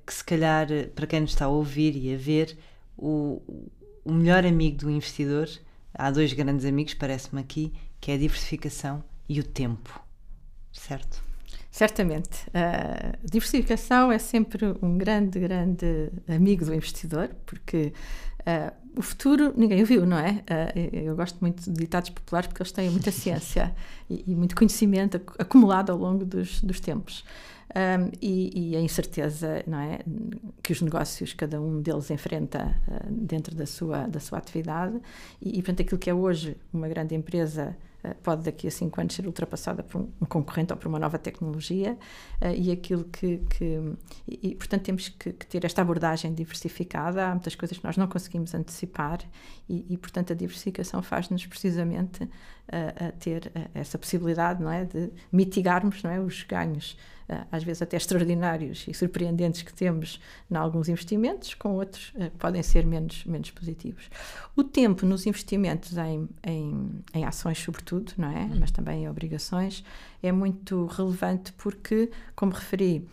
que 0.06 0.14
se 0.14 0.24
calhar 0.24 0.68
para 0.96 1.08
quem 1.08 1.22
nos 1.22 1.32
está 1.32 1.46
a 1.46 1.50
ouvir 1.50 1.96
e 1.98 2.14
a 2.14 2.18
ver 2.18 2.58
o, 2.96 3.42
o 4.04 4.14
melhor 4.14 4.46
amigo 4.46 4.78
do 4.78 4.90
investidor, 4.90 5.50
há 5.94 6.12
dois 6.12 6.32
grandes 6.32 6.66
amigos, 6.66 6.94
parece-me 6.94 7.42
aqui, 7.42 7.74
que 8.06 8.12
é 8.12 8.14
a 8.14 8.18
diversificação 8.20 9.04
e 9.28 9.40
o 9.40 9.44
tempo, 9.44 10.00
certo? 10.72 11.24
Certamente. 11.72 12.48
A 12.54 13.18
diversificação 13.24 14.12
é 14.12 14.20
sempre 14.20 14.78
um 14.80 14.96
grande, 14.96 15.40
grande 15.40 16.12
amigo 16.28 16.64
do 16.66 16.76
investidor, 16.76 17.32
porque 17.48 17.94
uh, 18.42 18.72
o 18.96 19.02
futuro 19.02 19.56
ninguém 19.58 19.82
o 19.82 19.88
viu, 19.88 20.06
não 20.06 20.20
é? 20.20 20.44
Uh, 20.76 20.96
eu 20.96 21.16
gosto 21.16 21.40
muito 21.42 21.64
de 21.64 21.72
ditados 21.72 22.12
populares 22.12 22.48
porque 22.48 22.62
eles 22.62 22.72
têm 22.72 22.92
muita 22.92 23.10
ciência 23.12 23.76
e, 24.08 24.24
e, 24.28 24.36
muito 24.36 24.56
conhecimento 24.56 25.20
acumulado 25.40 25.92
ao 25.92 25.98
longo 25.98 26.24
dos, 26.24 26.62
dos 26.62 26.80
tempos. 26.80 27.26
Um, 27.76 28.12
e, 28.22 28.74
e, 28.74 28.76
a 28.76 28.80
incerteza 28.80 29.64
não 29.66 29.80
é, 29.80 30.00
que 30.62 30.72
os 30.72 30.80
negócios, 30.80 31.34
cada 31.34 31.60
um 31.60 31.82
deles 31.82 32.12
enfrenta 32.12 32.80
uh, 32.88 33.12
dentro 33.12 33.56
da 33.56 33.66
sua, 33.66 34.06
da 34.06 34.20
sua 34.20 34.38
atividade. 34.38 34.96
E, 35.42 35.58
e, 35.58 35.64
portanto, 35.64 35.82
aquilo 35.82 35.98
que 35.98 36.10
é 36.12 36.14
hoje 36.14 36.56
uma 36.72 36.88
grande 36.88 37.16
empresa 37.16 37.76
pode 38.24 38.44
daqui 38.44 38.68
a 38.68 38.72
cinco 38.72 39.00
anos 39.02 39.14
ser 39.14 39.26
ultrapassada 39.26 39.84
por 39.84 40.02
um 40.02 40.26
concorrente 40.28 40.74
ou 40.74 40.78
por 40.78 40.88
uma 40.88 41.00
nova 41.00 41.18
tecnologia. 41.18 41.98
Uh, 42.42 42.54
e 42.56 42.72
aquilo 42.72 43.04
que, 43.06 43.38
que 43.50 43.82
e, 44.28 44.52
e, 44.52 44.56
portanto 44.56 44.84
temos 44.84 45.10
que, 45.10 45.34
que, 45.34 45.46
ter 45.46 45.66
esta 45.66 45.82
abordagem 45.82 46.34
diversificada. 46.34 47.28
Há 47.28 47.32
muitas 47.32 47.56
coisas 47.56 47.78
que 47.78 47.84
nós 47.84 47.98
não 47.98 48.08
conseguimos 48.08 48.54
antecipar 48.54 49.20
e, 49.70 49.86
e 49.90 49.98
portanto 49.98 50.34
a 50.34 50.36
diversificação 50.36 51.02
faz-nos 51.02 51.46
precisamente 51.46 52.24
uh, 52.24 53.08
a 53.08 53.12
ter 53.14 53.52
essa 53.74 53.98
possibilidade 53.98 54.62
não 54.62 54.72
é 54.72 54.86
de 54.86 55.12
mitigarmos 55.32 56.04
não 56.04 56.12
é 56.12 56.20
os 56.20 56.44
ganhos 56.44 56.98
às 57.52 57.64
vezes 57.64 57.82
até 57.82 57.98
extraordinários 57.98 58.86
e 58.88 58.94
surpreendentes 58.94 59.62
que 59.62 59.74
temos 59.74 60.20
em 60.50 60.56
alguns 60.56 60.88
investimentos, 60.90 61.54
com 61.54 61.74
outros 61.74 62.10
uh, 62.16 62.30
podem 62.38 62.62
ser 62.62 62.86
menos, 62.86 63.26
menos 63.26 63.52
positivos. 63.52 64.10
O 64.56 64.64
tempo 64.64 65.06
nos 65.06 65.26
investimentos 65.26 65.98
em, 65.98 66.30
em, 66.44 67.04
em 67.14 67.26
ações, 67.26 67.58
sobretudo, 67.58 68.14
não 68.18 68.30
é? 68.30 68.44
Uhum. 68.44 68.60
Mas 68.60 68.72
também 68.72 69.04
em 69.04 69.10
obrigações, 69.10 69.84
é 70.22 70.32
muito 70.32 70.86
relevante 70.86 71.52
porque, 71.54 72.12
como 72.36 72.52
referi, 72.52 73.08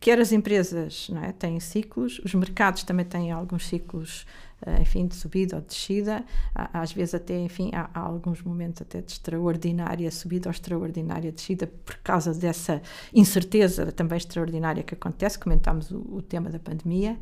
quer 0.00 0.18
as 0.20 0.32
empresas 0.32 1.08
não 1.08 1.22
é, 1.22 1.32
têm 1.32 1.60
ciclos, 1.60 2.20
os 2.24 2.34
mercados 2.34 2.82
também 2.82 3.04
têm 3.04 3.32
alguns 3.32 3.66
ciclos 3.66 4.26
eh, 4.26 4.47
enfim, 4.80 5.06
de 5.06 5.14
subida 5.14 5.56
ou 5.56 5.62
de 5.62 5.68
descida, 5.68 6.24
às 6.54 6.92
vezes 6.92 7.14
até, 7.14 7.38
enfim, 7.38 7.70
há, 7.72 7.88
há, 7.94 8.00
alguns 8.00 8.42
momentos 8.42 8.82
até 8.82 9.00
de 9.00 9.12
extraordinária 9.12 10.10
subida 10.10 10.48
ou 10.48 10.50
extraordinária 10.50 11.30
descida 11.30 11.66
por 11.66 11.96
causa 11.98 12.34
dessa 12.34 12.82
incerteza 13.14 13.92
também 13.92 14.16
extraordinária 14.16 14.82
que 14.82 14.94
acontece, 14.94 15.38
comentámos 15.38 15.90
o, 15.90 15.98
o 16.10 16.22
tema 16.22 16.50
da 16.50 16.58
pandemia, 16.58 17.16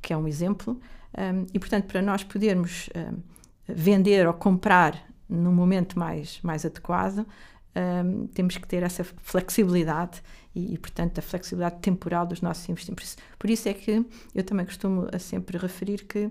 que 0.00 0.12
é 0.12 0.16
um 0.16 0.26
exemplo, 0.26 0.80
um, 1.16 1.46
e 1.52 1.58
portanto 1.58 1.86
para 1.86 2.00
nós 2.00 2.24
podermos 2.24 2.88
um, 2.96 3.18
vender 3.68 4.26
ou 4.26 4.32
comprar 4.32 5.06
num 5.28 5.52
momento 5.52 5.98
mais, 5.98 6.40
mais 6.42 6.64
adequado, 6.64 7.26
um, 7.76 8.26
temos 8.28 8.56
que 8.56 8.66
ter 8.66 8.82
essa 8.82 9.04
flexibilidade 9.04 10.22
e, 10.54 10.74
e, 10.74 10.78
portanto, 10.78 11.18
a 11.18 11.22
flexibilidade 11.22 11.80
temporal 11.80 12.26
dos 12.26 12.40
nossos 12.40 12.68
investimentos. 12.68 12.94
Por 12.96 13.04
isso, 13.04 13.16
por 13.38 13.50
isso 13.50 13.68
é 13.68 13.74
que 13.74 14.06
eu 14.34 14.42
também 14.42 14.64
costumo 14.66 15.06
sempre 15.18 15.58
referir 15.58 16.04
que 16.04 16.30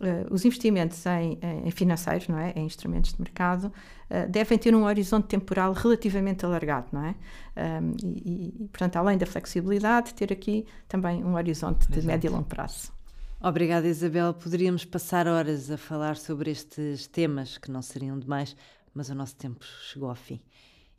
Uh, 0.00 0.32
os 0.32 0.44
investimentos 0.44 1.04
em, 1.06 1.38
em, 1.64 1.70
financeiros, 1.70 2.28
não 2.28 2.38
é, 2.38 2.52
em 2.54 2.66
instrumentos 2.66 3.14
de 3.14 3.20
mercado, 3.20 3.72
uh, 4.10 4.30
devem 4.30 4.58
ter 4.58 4.74
um 4.74 4.84
horizonte 4.84 5.26
temporal 5.26 5.72
relativamente 5.72 6.44
alargado, 6.44 6.88
não 6.92 7.02
é? 7.02 7.14
Um, 7.56 7.92
e, 8.04 8.52
e, 8.64 8.68
portanto, 8.68 8.96
além 8.96 9.16
da 9.16 9.24
flexibilidade, 9.24 10.12
ter 10.12 10.30
aqui 10.30 10.66
também 10.86 11.24
um 11.24 11.34
horizonte 11.34 11.88
de 11.88 11.94
Exato. 11.94 12.06
médio 12.06 12.28
e 12.28 12.30
longo 12.30 12.44
prazo. 12.44 12.92
Obrigada, 13.40 13.86
Isabel. 13.88 14.34
Poderíamos 14.34 14.84
passar 14.84 15.26
horas 15.26 15.70
a 15.70 15.78
falar 15.78 16.16
sobre 16.16 16.50
estes 16.50 17.06
temas 17.06 17.56
que 17.56 17.70
não 17.70 17.80
seriam 17.80 18.18
demais, 18.18 18.54
mas 18.92 19.08
o 19.08 19.14
nosso 19.14 19.36
tempo 19.36 19.64
chegou 19.64 20.08
ao 20.08 20.14
fim. 20.14 20.40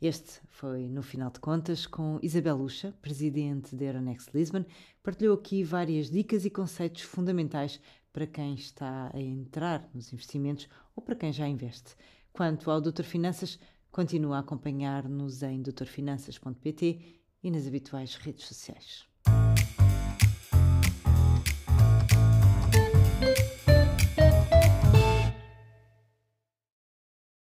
Este 0.00 0.40
foi, 0.46 0.88
no 0.88 1.02
final 1.02 1.28
de 1.28 1.40
contas, 1.40 1.84
com 1.84 2.20
Isabel 2.22 2.56
Lucha, 2.56 2.94
presidente 3.02 3.74
da 3.74 3.86
Euronext 3.86 4.30
Lisbon, 4.32 4.64
partilhou 5.02 5.34
aqui 5.34 5.64
várias 5.64 6.08
dicas 6.08 6.44
e 6.44 6.50
conceitos 6.50 7.02
fundamentais 7.02 7.80
para 8.18 8.26
quem 8.26 8.54
está 8.54 9.12
a 9.14 9.20
entrar 9.20 9.88
nos 9.94 10.12
investimentos 10.12 10.68
ou 10.96 11.00
para 11.00 11.14
quem 11.14 11.32
já 11.32 11.46
investe. 11.46 11.94
Quanto 12.32 12.68
ao 12.68 12.80
Doutor 12.80 13.04
Finanças, 13.04 13.60
continua 13.92 14.38
a 14.38 14.40
acompanhar-nos 14.40 15.44
em 15.44 15.62
doutorfinanças.pt 15.62 17.20
e 17.44 17.48
nas 17.48 17.68
habituais 17.68 18.16
redes 18.16 18.44
sociais. 18.44 19.07